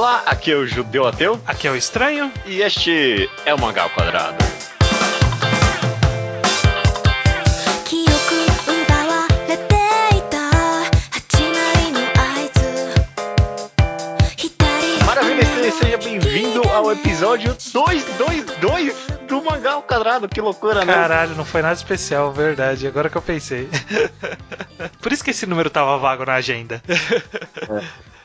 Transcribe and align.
Olá, 0.00 0.22
aqui 0.24 0.50
é 0.50 0.56
o 0.56 0.66
Judeu 0.66 1.06
Ateu. 1.06 1.38
Aqui 1.46 1.68
é 1.68 1.70
o 1.70 1.76
Estranho. 1.76 2.32
E 2.46 2.62
este 2.62 3.28
é 3.44 3.54
o 3.54 3.60
Mangá 3.60 3.82
ao 3.82 3.90
Quadrado. 3.90 4.42
Maravilha, 15.04 15.70
seja 15.70 15.98
bem-vindo 15.98 16.62
ao 16.70 16.90
episódio 16.90 17.54
222 17.54 18.94
do 19.28 19.42
Mangá 19.42 19.72
ao 19.72 19.82
Quadrado. 19.82 20.30
Que 20.30 20.40
loucura, 20.40 20.82
né? 20.82 20.94
Caralho, 20.94 21.36
não 21.36 21.44
foi 21.44 21.60
nada 21.60 21.74
especial, 21.74 22.32
verdade. 22.32 22.86
Agora 22.86 23.10
que 23.10 23.18
eu 23.18 23.22
pensei. 23.22 23.68
Por 25.02 25.12
isso 25.12 25.22
que 25.22 25.30
esse 25.30 25.44
número 25.44 25.68
tava 25.68 25.98
vago 25.98 26.24
na 26.24 26.36
agenda. 26.36 26.82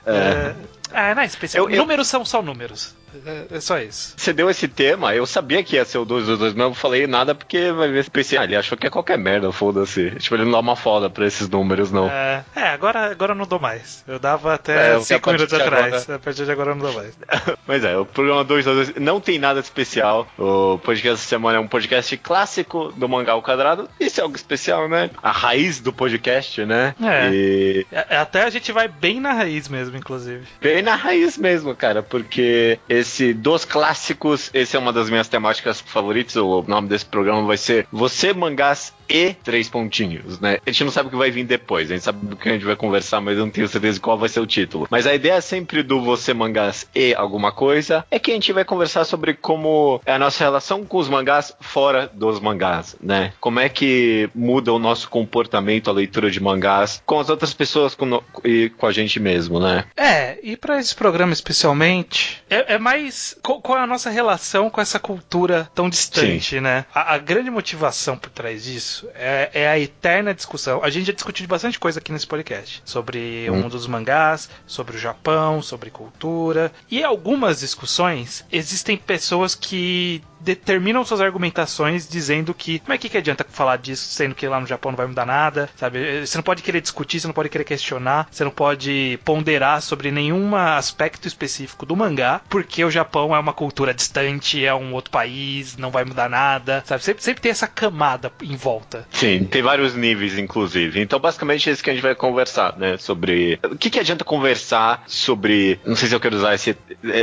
É. 0.06 0.12
é. 0.12 0.56
Ah, 0.96 1.14
não 1.14 1.22
é 1.22 1.26
especial. 1.26 1.70
Eu, 1.70 1.78
números 1.78 2.08
eu... 2.08 2.12
são 2.12 2.24
só 2.26 2.42
números. 2.42 2.96
É, 3.26 3.58
é, 3.58 3.60
só 3.60 3.80
isso. 3.80 4.14
Você 4.18 4.34
deu 4.34 4.50
esse 4.50 4.68
tema, 4.68 5.16
eu 5.16 5.26
sabia 5.26 5.64
que 5.64 5.76
ia 5.76 5.86
ser 5.86 5.98
o 5.98 6.06
222, 6.06 6.54
mas 6.54 6.68
eu 6.68 6.74
falei 6.74 7.08
nada 7.08 7.36
porque 7.36 7.72
vai 7.72 7.90
ver 7.90 8.00
especial. 8.00 8.44
Ah, 8.44 8.46
ele 8.46 8.56
achou 8.56 8.78
que 8.78 8.88
é 8.88 8.90
qualquer 8.90 9.18
merda, 9.18 9.52
foda-se. 9.52 10.12
Tipo, 10.12 10.36
ele 10.36 10.46
não 10.46 10.52
dá 10.52 10.60
uma 10.60 10.76
foda 10.76 11.10
pra 11.10 11.26
esses 11.26 11.48
números, 11.48 11.92
não. 11.92 12.10
É, 12.10 12.44
é 12.56 12.68
agora, 12.68 13.12
agora 13.12 13.32
eu 13.32 13.36
não 13.36 13.46
dou 13.46 13.60
mais. 13.60 14.04
Eu 14.08 14.20
dava 14.20 14.54
até 14.54 15.00
5 15.00 15.30
é, 15.30 15.34
minutos 15.34 15.54
atrás. 15.54 16.04
Agora... 16.04 16.16
A 16.16 16.20
partir 16.20 16.46
de 16.46 16.52
agora 16.52 16.72
eu 16.72 16.76
não 16.76 16.86
dou 16.86 16.94
mais. 16.94 17.18
mas 17.66 17.84
é, 17.84 17.98
o 17.98 18.06
programa 18.06 18.44
222 18.44 19.04
não 19.04 19.20
tem 19.22 19.40
nada 19.40 19.60
especial. 19.60 20.28
O 20.38 20.78
podcast 20.80 21.16
essa 21.16 21.28
semana 21.28 21.58
é 21.58 21.60
um 21.60 21.68
podcast 21.68 22.16
clássico 22.18 22.92
do 22.96 23.08
Mangá 23.08 23.34
ao 23.34 23.42
Quadrado. 23.42 23.90
Isso 24.00 24.20
é 24.20 24.24
algo 24.24 24.36
especial, 24.36 24.90
né? 24.90 25.10
A 25.22 25.32
raiz 25.32 25.80
do 25.80 25.94
podcast, 25.94 26.66
né? 26.66 26.94
É. 27.02 27.30
E... 27.32 27.88
É, 27.92 28.18
até 28.18 28.44
a 28.44 28.50
gente 28.50 28.72
vai 28.72 28.88
bem 28.88 29.20
na 29.20 29.34
raiz 29.34 29.70
mesmo, 29.70 29.96
inclusive. 29.98 30.46
Bem 30.62 30.82
na 30.82 30.96
raiz 30.96 31.38
mesmo, 31.38 31.76
cara, 31.76 32.04
porque 32.04 32.80
esse 32.90 33.05
dos 33.36 33.66
clássicos, 33.66 34.50
esse 34.54 34.76
é 34.76 34.80
uma 34.80 34.94
das 34.94 35.10
minhas 35.10 35.28
temáticas 35.28 35.82
favoritas. 35.82 36.36
O 36.36 36.64
nome 36.68 36.88
desse 36.88 37.06
programa 37.06 37.44
vai 37.44 37.58
ser 37.58 37.88
Você 37.92 38.34
Mangás 38.34 38.94
e 39.10 39.34
três 39.44 39.70
pontinhos, 39.70 40.40
né? 40.40 40.58
A 40.66 40.72
gente 40.72 40.84
não 40.84 40.92
sabe 40.92 41.08
o 41.08 41.12
que 41.12 41.18
vai 41.18 41.32
vir 41.32 41.46
depois, 41.46 41.90
a 41.90 41.94
gente 41.94 42.04
sabe 42.04 42.26
do 42.26 42.36
que 42.36 42.50
a 42.50 42.54
gente 42.54 42.66
vai 42.66 42.76
conversar, 42.76 43.22
mas 43.22 43.38
eu 43.38 43.46
não 43.46 43.52
tenho 43.52 43.68
certeza 43.68 43.96
de 43.96 44.00
qual 44.00 44.18
vai 44.18 44.30
ser 44.30 44.40
o 44.40 44.48
título. 44.48 44.88
Mas 44.90 45.06
a 45.06 45.14
ideia 45.14 45.40
sempre 45.42 45.84
do 45.84 46.02
Você 46.02 46.34
Mangás 46.34 46.88
e 46.96 47.14
alguma 47.14 47.52
coisa 47.52 48.06
é 48.10 48.20
que 48.20 48.32
a 48.32 48.34
gente 48.34 48.52
vai 48.52 48.66
conversar 48.66 49.06
sobre 49.06 49.34
como 49.34 50.02
é 50.06 50.14
a 50.14 50.20
nossa 50.20 50.44
relação 50.44 50.84
com 50.84 50.98
os 50.98 51.10
mangás 51.10 51.56
fora 51.60 52.10
dos 52.14 52.40
mangás, 52.40 52.96
né? 53.02 53.34
Como 53.40 53.60
é 53.60 53.70
que 53.70 54.30
muda 54.34 54.74
o 54.74 54.80
nosso 54.80 55.10
comportamento, 55.10 55.90
a 55.90 55.94
leitura 55.94 56.32
de 56.32 56.42
mangás 56.42 57.02
com 57.06 57.20
as 57.20 57.30
outras 57.30 57.54
pessoas 57.54 57.96
com 57.96 58.06
no... 58.06 58.24
e 58.44 58.70
com 58.70 58.88
a 58.88 58.92
gente 58.92 59.20
mesmo, 59.20 59.60
né? 59.60 59.86
É, 59.96 60.38
e 60.42 60.58
para 60.58 60.80
esse 60.80 60.96
programa 60.96 61.34
especialmente, 61.34 62.44
é, 62.50 62.76
é 62.76 62.78
mais 62.78 62.95
qual 63.42 63.78
é 63.78 63.82
a 63.82 63.88
nossa 63.88 64.10
relação 64.10 64.70
com 64.70 64.82
essa 64.82 65.00
cultura 65.00 65.70
tão 65.74 65.90
distante, 65.90 66.56
Sim. 66.56 66.62
né? 66.62 66.86
A, 66.94 67.14
a, 67.14 67.18
grande 67.18 67.50
motivação 67.50 68.18
por 68.18 68.30
trás 68.30 68.64
disso 68.64 69.08
é, 69.14 69.50
é, 69.54 69.68
a 69.68 69.80
eterna 69.80 70.34
discussão. 70.34 70.84
A 70.84 70.90
gente 70.90 71.08
já 71.08 71.14
discutiu 71.14 71.48
bastante 71.48 71.80
coisa 71.80 72.00
aqui 72.00 72.12
nesse 72.12 72.28
podcast 72.28 72.82
sobre 72.86 73.48
hum. 73.50 73.54
o 73.54 73.56
mundo 73.58 73.72
dos 73.72 73.88
mangás, 73.88 74.50
sobre 74.66 74.96
o 74.96 75.00
Japão, 75.00 75.62
sobre 75.62 75.90
cultura. 75.90 76.72
E 76.90 77.04
algumas 77.04 77.60
discussões 77.60 78.46
existem 78.52 78.98
pessoas 78.98 79.56
que 79.56 80.22
determinam 80.46 81.04
suas 81.04 81.20
argumentações 81.20 82.08
dizendo 82.08 82.54
que 82.54 82.80
como 82.80 82.94
é 82.94 82.98
que, 82.98 83.10
que 83.10 83.18
adianta 83.18 83.46
falar 83.50 83.78
disso 83.78 84.06
sendo 84.06 84.36
que 84.36 84.48
lá 84.48 84.60
no 84.60 84.68
Japão 84.68 84.92
não 84.92 84.98
vai 84.98 85.08
mudar 85.08 85.26
nada, 85.26 85.68
sabe? 85.76 86.26
Você 86.26 86.38
não 86.38 86.44
pode 86.44 86.62
querer 86.62 86.82
discutir, 86.82 87.20
você 87.20 87.28
não 87.28 87.34
pode 87.34 87.50
querer 87.50 87.64
questionar, 87.64 88.28
você 88.32 88.44
não 88.44 88.52
pode 88.52 89.20
ponderar 89.26 89.82
sobre 89.82 90.12
nenhum 90.12 90.56
aspecto 90.56 91.28
específico 91.28 91.86
do 91.86 91.96
mangá, 91.96 92.42
porque 92.48 92.86
o 92.86 92.92
Japão 92.92 93.36
é 93.36 93.40
uma 93.40 93.54
cultura 93.54 93.94
distante, 93.94 94.64
é 94.64 94.74
um 94.74 94.94
outro 94.94 95.10
país, 95.12 95.76
não 95.78 95.90
vai 95.90 96.06
mudar 96.06 96.30
nada, 96.30 96.84
sabe? 96.86 97.04
Sempre, 97.04 97.24
sempre 97.24 97.42
tem 97.42 97.52
essa 97.52 97.68
camada 97.68 98.32
em 98.44 98.56
volta. 98.56 99.08
Sim, 99.12 99.46
tem 99.46 99.64
vários 99.64 99.96
níveis, 99.96 100.38
inclusive. 100.38 101.02
Então, 101.02 101.20
basicamente, 101.20 101.70
é 101.70 101.74
isso 101.74 101.84
que 101.84 101.90
a 101.90 101.94
gente 101.94 102.04
vai 102.04 102.14
conversar, 102.14 102.78
né? 102.78 102.98
Sobre. 102.98 103.60
O 103.64 103.76
que, 103.76 103.90
que 103.90 104.00
adianta 104.00 104.24
conversar 104.24 105.04
sobre. 105.08 105.80
Não 105.86 105.96
sei 105.96 106.10
se 106.10 106.16
eu 106.16 106.20
quero 106.20 106.36
usar 106.36 106.54
esse 106.54 106.78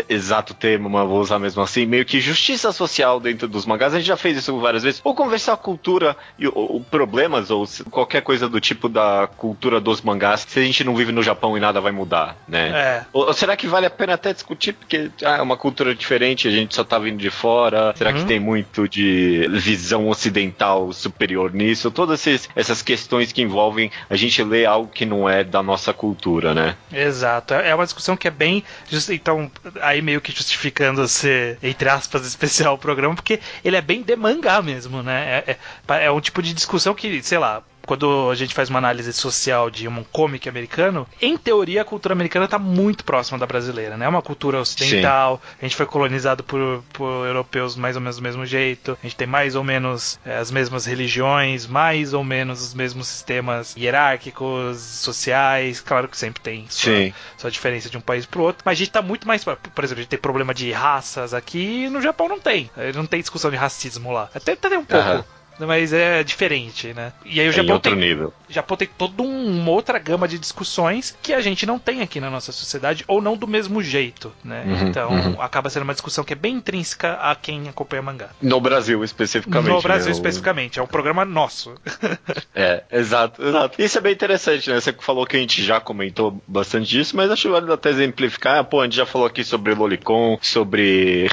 exato 0.09 0.55
termo, 0.55 0.89
mas 0.89 1.07
vou 1.07 1.21
usar 1.21 1.39
mesmo 1.39 1.63
assim, 1.63 1.87
meio 1.87 2.05
que 2.05 2.21
justiça 2.21 2.73
social 2.73 3.12
dentro 3.21 3.49
dos 3.49 3.67
mangás. 3.67 3.95
A 3.95 3.99
gente 3.99 4.07
já 4.07 4.17
fez 4.17 4.37
isso 4.37 4.59
várias 4.59 4.83
vezes. 4.83 5.01
Ou 5.05 5.15
conversar 5.15 5.55
a 5.55 5.57
cultura 5.57 6.17
e 6.39 6.47
o, 6.47 6.83
problemas 6.91 7.51
ou 7.51 7.67
qualquer 7.91 8.23
coisa 8.23 8.49
do 8.49 8.61
tipo 8.61 8.89
da 8.89 9.29
cultura 9.37 9.81
dos 9.81 10.01
mangás. 10.01 10.45
Se 10.49 10.59
a 10.59 10.63
gente 10.63 10.85
não 10.85 10.95
vive 10.95 11.13
no 11.13 11.23
Japão 11.23 11.57
e 11.57 11.61
nada 11.61 11.81
vai 11.81 11.93
mudar, 11.93 12.37
né? 12.47 12.69
É. 12.69 13.05
Ou, 13.13 13.27
ou 13.27 13.33
será 13.33 13.57
que 13.57 13.67
vale 13.67 13.87
a 13.87 13.91
pena 13.91 14.15
até 14.15 14.33
discutir 14.33 14.73
porque 14.73 15.11
ah, 15.25 15.39
é 15.39 15.43
uma 15.43 15.57
cultura 15.57 15.95
diferente, 15.95 16.49
a 16.49 16.51
gente 16.51 16.75
só 16.75 16.85
tá 16.85 16.99
vindo 16.99 17.19
de 17.19 17.31
fora? 17.31 17.95
Será 17.97 18.11
uhum. 18.11 18.17
que 18.17 18.25
tem 18.25 18.41
muito 18.41 18.89
de 18.89 19.49
visão 19.53 20.09
ocidental 20.09 20.93
superior 20.93 21.53
nisso? 21.53 21.91
Todas 21.91 22.27
essas 22.55 22.83
questões 22.83 23.33
que 23.33 23.43
envolvem 23.43 23.91
a 24.09 24.17
gente 24.17 24.43
ler 24.43 24.67
algo 24.67 24.91
que 24.93 25.05
não 25.05 25.29
é 25.29 25.45
da 25.45 25.63
nossa 25.63 25.93
cultura, 25.93 26.55
né? 26.55 26.77
Exato. 26.93 27.55
É 27.55 27.75
uma 27.75 27.85
discussão 27.85 28.17
que 28.17 28.29
é 28.29 28.31
bem. 28.31 28.65
Então, 29.11 29.51
aí 29.81 30.03
meio 30.03 30.21
que 30.21 30.33
justificando 30.33 31.07
ser, 31.09 31.59
entre 31.63 31.89
aspas, 31.89 32.27
especial 32.27 32.75
o 32.75 32.79
programa 32.93 33.15
porque 33.15 33.41
ele 33.65 33.77
é 33.77 33.81
bem 33.81 34.03
de 34.03 34.15
mangá 34.17 34.61
mesmo, 34.63 35.03
né? 35.03 35.43
É, 35.47 35.59
é, 35.89 36.05
é 36.05 36.11
um 36.11 36.21
tipo 36.21 36.43
de 36.43 36.53
discussão 36.53 36.95
que, 36.95 37.23
sei 37.23 37.39
lá, 37.39 37.63
quando 37.87 38.31
a 38.31 38.35
gente 38.35 38.55
faz 38.55 38.69
uma 38.69 38.79
análise 38.79 39.13
social 39.13 39.71
de 39.71 39.89
um 39.89 40.05
comic 40.05 40.49
americano, 40.49 41.07
em 41.21 41.37
teoria 41.37 41.83
a 41.83 41.85
cultura 41.85 42.13
americana 42.13 42.45
está 42.45 42.59
muito 42.59 43.05
próxima 43.05 43.39
da 43.39 43.47
brasileira, 43.47 43.97
né? 43.97 44.07
É 44.07 44.09
uma 44.09 44.23
cultura 44.23 44.61
ocidental, 44.61 45.41
Sim. 45.43 45.57
a 45.61 45.65
gente 45.65 45.77
foi 45.77 45.87
colonizado 45.87 46.43
por, 46.45 46.83
por 46.93 47.27
europeus 47.27 47.77
mais 47.77 47.97
ou 47.97 48.03
menos 48.03 48.17
do 48.17 48.23
mesmo 48.23 48.47
jeito, 48.47 48.97
a 49.03 49.07
gente 49.07 49.17
tem 49.17 49.27
mais 49.27 49.55
ou 49.55 49.65
menos 49.65 50.19
é, 50.25 50.37
as 50.37 50.51
mesmas 50.51 50.87
religiões, 50.87 51.67
mais 51.67 52.15
ou 52.15 52.25
menos 52.25 52.63
os 52.63 52.75
mesmos 52.75 53.09
sistemas 53.09 53.75
hierárquicos, 53.77 54.79
sociais, 54.79 55.81
claro 55.81 56.09
que 56.09 56.17
sempre 56.17 56.43
tem 56.43 56.67
sua, 56.69 57.13
sua 57.37 57.51
diferença 57.51 57.91
de 57.91 57.97
um 57.97 58.01
país 58.01 58.27
para 58.27 58.41
o 58.41 58.45
outro, 58.45 58.63
mas 58.65 58.73
a 58.73 58.79
gente 58.79 58.89
está 58.89 59.03
muito 59.03 59.27
mais, 59.27 59.45
por 59.45 59.85
exemplo, 59.85 60.01
a 60.01 60.03
gente 60.03 60.09
tem 60.09 60.19
problema 60.19 60.55
de 60.55 60.71
raças 60.71 61.35
aqui, 61.35 61.89
no 61.89 62.01
Japão 62.01 62.29
não 62.29 62.39
tem, 62.39 62.71
não 62.95 63.07
tem 63.07 63.21
discussão 63.21 63.51
de 63.51 63.57
racismo 63.57 64.13
lá, 64.13 64.31
até, 64.35 64.53
até 64.53 64.69
tem 64.69 64.79
um 64.79 64.85
pouco. 64.85 65.09
Uhum 65.09 65.42
mas 65.59 65.93
é 65.93 66.23
diferente, 66.23 66.93
né? 66.95 67.13
E 67.25 67.41
aí 67.41 67.47
o 67.47 67.51
é 67.51 67.53
Japão 67.53 67.79
tem, 67.79 67.95
nível. 67.95 68.33
Japão 68.49 68.77
tem 68.77 68.89
toda 68.99 69.23
uma 69.23 69.71
outra 69.71 69.99
gama 69.99 70.27
de 70.27 70.39
discussões 70.39 71.17
que 71.23 71.33
a 71.33 71.41
gente 71.41 71.67
não 71.67 71.79
tem 71.79 72.03
aqui 72.03 72.21
na 72.21 72.31
nossa 72.31 72.53
sociedade, 72.53 73.05
ou 73.07 73.21
não 73.21 73.37
do 73.37 73.47
mesmo 73.47 73.83
jeito, 73.83 74.33
né? 74.45 74.65
Uhum, 74.67 74.89
então 74.89 75.11
uhum. 75.11 75.43
acaba 75.43 75.71
sendo 75.71 75.85
uma 75.85 75.93
discussão 75.93 76.25
que 76.25 76.33
é 76.33 76.37
bem 76.37 76.57
intrínseca 76.57 77.15
a 77.15 77.35
quem 77.35 77.69
acompanha 77.69 78.03
mangá. 78.03 78.31
No 78.41 78.61
Brasil, 78.61 79.03
especificamente. 79.05 79.73
No 79.73 79.83
Brasil, 79.83 80.07
né? 80.07 80.13
especificamente. 80.13 80.79
É 80.79 80.83
um 80.83 80.87
programa 80.87 81.25
nosso. 81.25 81.75
é, 82.55 82.83
exato, 82.91 83.43
exato. 83.43 83.81
Isso 83.81 83.99
é 83.99 84.01
bem 84.01 84.13
interessante, 84.13 84.71
né? 84.71 84.81
Você 84.81 84.93
falou 84.93 85.27
que 85.27 85.37
a 85.37 85.41
gente 85.41 85.63
já 85.63 85.81
comentou 85.81 86.43
bastante 86.47 86.89
disso, 86.89 87.17
mas 87.17 87.31
acho 87.31 87.51
válido 87.51 87.73
até 87.73 87.91
exemplificar. 87.91 88.65
Pô, 88.65 88.81
a 88.81 88.85
gente 88.85 88.97
já 88.97 89.07
falou 89.07 89.27
aqui 89.27 89.45
sobre 89.45 89.75
Lolicon, 89.75 90.39
sobre 90.41 91.27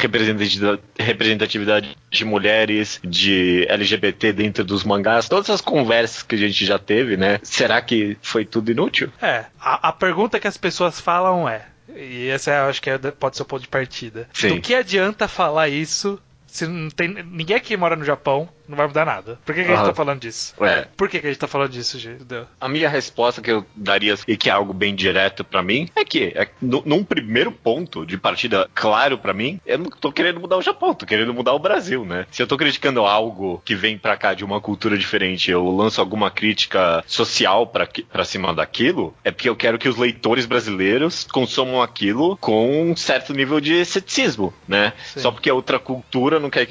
representatividade 0.97 1.97
de 2.11 2.25
mulheres, 2.25 2.99
de 3.03 3.65
LGBT 3.69 4.08
ter 4.11 4.33
dentro 4.33 4.63
dos 4.63 4.83
mangás, 4.83 5.27
todas 5.27 5.49
as 5.49 5.61
conversas 5.61 6.23
que 6.23 6.35
a 6.35 6.37
gente 6.37 6.65
já 6.65 6.77
teve, 6.79 7.17
né? 7.17 7.39
Será 7.43 7.81
que 7.81 8.17
foi 8.21 8.45
tudo 8.45 8.71
inútil? 8.71 9.11
É, 9.21 9.45
a, 9.59 9.89
a 9.89 9.91
pergunta 9.91 10.39
que 10.39 10.47
as 10.47 10.57
pessoas 10.57 10.99
falam 10.99 11.47
é. 11.47 11.65
E 11.95 12.27
esse 12.27 12.49
é, 12.51 12.57
acho 12.57 12.81
que 12.81 12.89
é, 12.89 12.97
pode 12.97 13.35
ser 13.35 13.43
o 13.43 13.45
ponto 13.45 13.61
de 13.61 13.67
partida. 13.67 14.29
Sim. 14.33 14.55
Do 14.55 14.61
que 14.61 14.75
adianta 14.75 15.27
falar 15.27 15.69
isso 15.69 16.19
se 16.51 16.67
não 16.67 16.89
tem 16.89 17.07
ninguém 17.07 17.55
aqui 17.55 17.77
mora 17.77 17.95
no 17.95 18.03
Japão, 18.03 18.49
não 18.69 18.77
vai 18.77 18.87
mudar 18.87 19.05
nada. 19.05 19.39
Por 19.43 19.55
que, 19.55 19.63
que 19.63 19.71
a 19.71 19.75
gente 19.75 19.85
tá 19.85 19.93
falando 19.93 20.19
disso? 20.19 20.53
Ué. 20.59 20.87
Por 20.95 21.09
que, 21.09 21.19
que 21.19 21.25
a 21.25 21.29
gente 21.29 21.39
tá 21.39 21.47
falando 21.47 21.71
disso, 21.71 21.99
Judeu? 21.99 22.45
A 22.61 22.69
minha 22.69 22.87
resposta 22.87 23.41
que 23.41 23.51
eu 23.51 23.65
daria, 23.75 24.15
e 24.27 24.37
que 24.37 24.49
é 24.49 24.53
algo 24.53 24.73
bem 24.73 24.93
direto 24.93 25.43
para 25.43 25.63
mim, 25.63 25.89
é 25.95 26.05
que, 26.05 26.31
é, 26.35 26.47
num 26.61 27.03
primeiro 27.03 27.51
ponto 27.51 28.05
de 28.05 28.17
partida 28.17 28.69
claro 28.73 29.17
para 29.17 29.33
mim, 29.33 29.59
eu 29.65 29.79
não 29.79 29.89
tô 29.89 30.11
querendo 30.11 30.39
mudar 30.39 30.57
o 30.57 30.61
Japão, 30.61 30.93
tô 30.93 31.05
querendo 31.05 31.33
mudar 31.33 31.53
o 31.53 31.59
Brasil, 31.59 32.05
né? 32.05 32.27
Se 32.31 32.41
eu 32.41 32.47
tô 32.47 32.57
criticando 32.57 33.01
algo 33.01 33.61
que 33.65 33.75
vem 33.75 33.97
pra 33.97 34.15
cá 34.15 34.33
de 34.33 34.45
uma 34.45 34.61
cultura 34.61 34.97
diferente, 34.97 35.49
eu 35.49 35.67
lanço 35.75 35.99
alguma 35.99 36.29
crítica 36.29 37.03
social 37.07 37.65
para 37.65 38.23
cima 38.23 38.53
daquilo, 38.53 39.15
é 39.23 39.31
porque 39.31 39.49
eu 39.49 39.55
quero 39.55 39.79
que 39.79 39.89
os 39.89 39.97
leitores 39.97 40.45
brasileiros 40.45 41.25
consumam 41.31 41.81
aquilo 41.81 42.37
com 42.37 42.91
um 42.91 42.95
certo 42.95 43.33
nível 43.33 43.59
de 43.59 43.83
ceticismo, 43.83 44.53
né? 44.67 44.93
Sim. 45.03 45.21
Só 45.21 45.31
porque 45.31 45.49
é 45.49 45.53
outra 45.53 45.79
cultura 45.79 46.39
não 46.39 46.49
quer, 46.49 46.67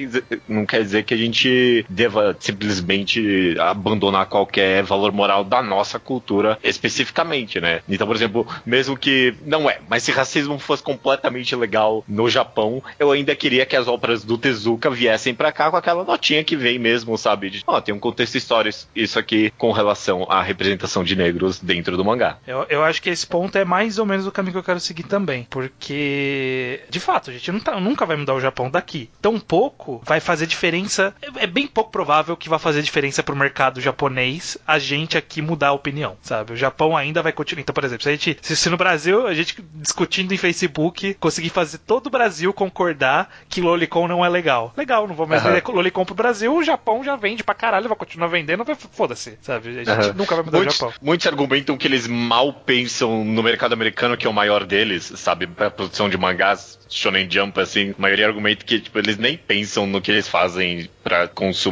não 0.48 0.64
quer 0.64 0.82
dizer 0.82 1.02
que 1.02 1.14
a 1.14 1.16
gente 1.16 1.84
deva 1.88 2.36
simplesmente 2.38 3.56
abandonar 3.58 4.26
qualquer 4.26 4.82
valor 4.82 5.12
moral 5.12 5.44
da 5.44 5.62
nossa 5.62 5.98
cultura 5.98 6.58
especificamente, 6.62 7.60
né? 7.60 7.80
Então, 7.88 8.06
por 8.06 8.16
exemplo, 8.16 8.46
mesmo 8.64 8.96
que 8.96 9.34
não 9.44 9.68
é, 9.68 9.80
mas 9.88 10.02
se 10.02 10.12
racismo 10.12 10.58
fosse 10.58 10.82
completamente 10.82 11.54
legal 11.56 12.04
no 12.06 12.28
Japão, 12.28 12.82
eu 12.98 13.10
ainda 13.10 13.34
queria 13.34 13.66
que 13.66 13.76
as 13.76 13.88
obras 13.88 14.24
do 14.24 14.38
Tezuka 14.38 14.90
viessem 14.90 15.34
para 15.34 15.52
cá 15.52 15.70
com 15.70 15.76
aquela 15.76 16.04
notinha 16.04 16.44
que 16.44 16.56
vem 16.56 16.78
mesmo, 16.78 17.16
sabe? 17.16 17.50
De, 17.50 17.62
ó, 17.66 17.80
tem 17.80 17.94
um 17.94 17.98
contexto 17.98 18.36
histórico 18.36 18.68
isso 18.94 19.18
aqui 19.18 19.52
com 19.56 19.72
relação 19.72 20.26
à 20.28 20.42
representação 20.42 21.04
de 21.04 21.14
negros 21.16 21.60
dentro 21.60 21.96
do 21.96 22.04
mangá. 22.04 22.38
Eu, 22.46 22.66
eu 22.68 22.84
acho 22.84 23.00
que 23.00 23.10
esse 23.10 23.26
ponto 23.26 23.56
é 23.56 23.64
mais 23.64 23.98
ou 23.98 24.06
menos 24.06 24.26
o 24.26 24.32
caminho 24.32 24.52
que 24.52 24.58
eu 24.58 24.64
quero 24.64 24.80
seguir 24.80 25.04
também, 25.04 25.46
porque 25.48 26.80
de 26.90 27.00
fato 27.00 27.30
a 27.30 27.32
gente 27.32 27.60
tá, 27.60 27.78
nunca 27.80 28.04
vai 28.04 28.16
mudar 28.16 28.34
o 28.34 28.40
Japão 28.40 28.70
daqui. 28.70 29.08
Tão 29.20 29.38
pouco 29.38 30.02
vai 30.04 30.20
fazer 30.20 30.46
diferença. 30.46 31.14
É, 31.22 31.44
é 31.44 31.46
bem 31.46 31.66
pouco 31.78 31.92
provável 31.92 32.36
que 32.36 32.48
vai 32.48 32.58
fazer 32.58 32.82
diferença 32.82 33.22
pro 33.22 33.36
mercado 33.36 33.80
japonês 33.80 34.58
a 34.66 34.80
gente 34.80 35.16
aqui 35.16 35.40
mudar 35.40 35.68
a 35.68 35.72
opinião, 35.72 36.16
sabe? 36.20 36.54
O 36.54 36.56
Japão 36.56 36.96
ainda 36.96 37.22
vai 37.22 37.30
continuar. 37.30 37.60
Então, 37.60 37.72
por 37.72 37.84
exemplo, 37.84 38.02
se 38.02 38.08
a 38.08 38.12
gente, 38.12 38.36
se, 38.42 38.68
no 38.68 38.76
Brasil 38.76 39.28
a 39.28 39.32
gente 39.32 39.64
discutindo 39.74 40.34
em 40.34 40.36
Facebook 40.36 41.14
conseguir 41.14 41.50
fazer 41.50 41.78
todo 41.78 42.08
o 42.08 42.10
Brasil 42.10 42.52
concordar 42.52 43.30
que 43.48 43.60
Lolicon 43.60 44.08
não 44.08 44.24
é 44.24 44.28
legal, 44.28 44.72
legal, 44.76 45.06
não 45.06 45.14
vou 45.14 45.24
mais 45.24 45.44
uhum. 45.44 45.52
vender 45.52 45.68
Lolicon 45.68 46.04
pro 46.04 46.16
Brasil, 46.16 46.52
o 46.52 46.64
Japão 46.64 47.04
já 47.04 47.14
vende 47.14 47.44
pra 47.44 47.54
caralho, 47.54 47.86
vai 47.86 47.96
continuar 47.96 48.26
vendendo, 48.26 48.64
foda-se, 48.90 49.38
sabe? 49.40 49.68
A 49.68 49.84
gente 49.84 50.08
uhum. 50.08 50.14
nunca 50.14 50.34
vai 50.34 50.44
mudar 50.44 50.58
muitos, 50.58 50.74
o 50.74 50.78
Japão. 50.80 50.94
Muitos 51.00 51.26
argumentam 51.28 51.76
que 51.76 51.86
eles 51.86 52.08
mal 52.08 52.52
pensam 52.52 53.24
no 53.24 53.40
mercado 53.40 53.72
americano, 53.72 54.16
que 54.16 54.26
é 54.26 54.30
o 54.30 54.34
maior 54.34 54.64
deles, 54.64 55.12
sabe? 55.14 55.46
Pra 55.46 55.70
produção 55.70 56.08
de 56.08 56.18
mangás, 56.18 56.76
Shonen 56.88 57.30
Jump, 57.30 57.60
assim, 57.60 57.94
a 57.96 58.02
maioria 58.02 58.26
argumenta 58.26 58.64
que, 58.64 58.80
tipo, 58.80 58.98
eles 58.98 59.16
nem 59.16 59.36
pensam 59.36 59.86
no 59.86 60.00
que 60.00 60.10
eles 60.10 60.26
fazem 60.26 60.88
para 61.04 61.28
consumo 61.28 61.67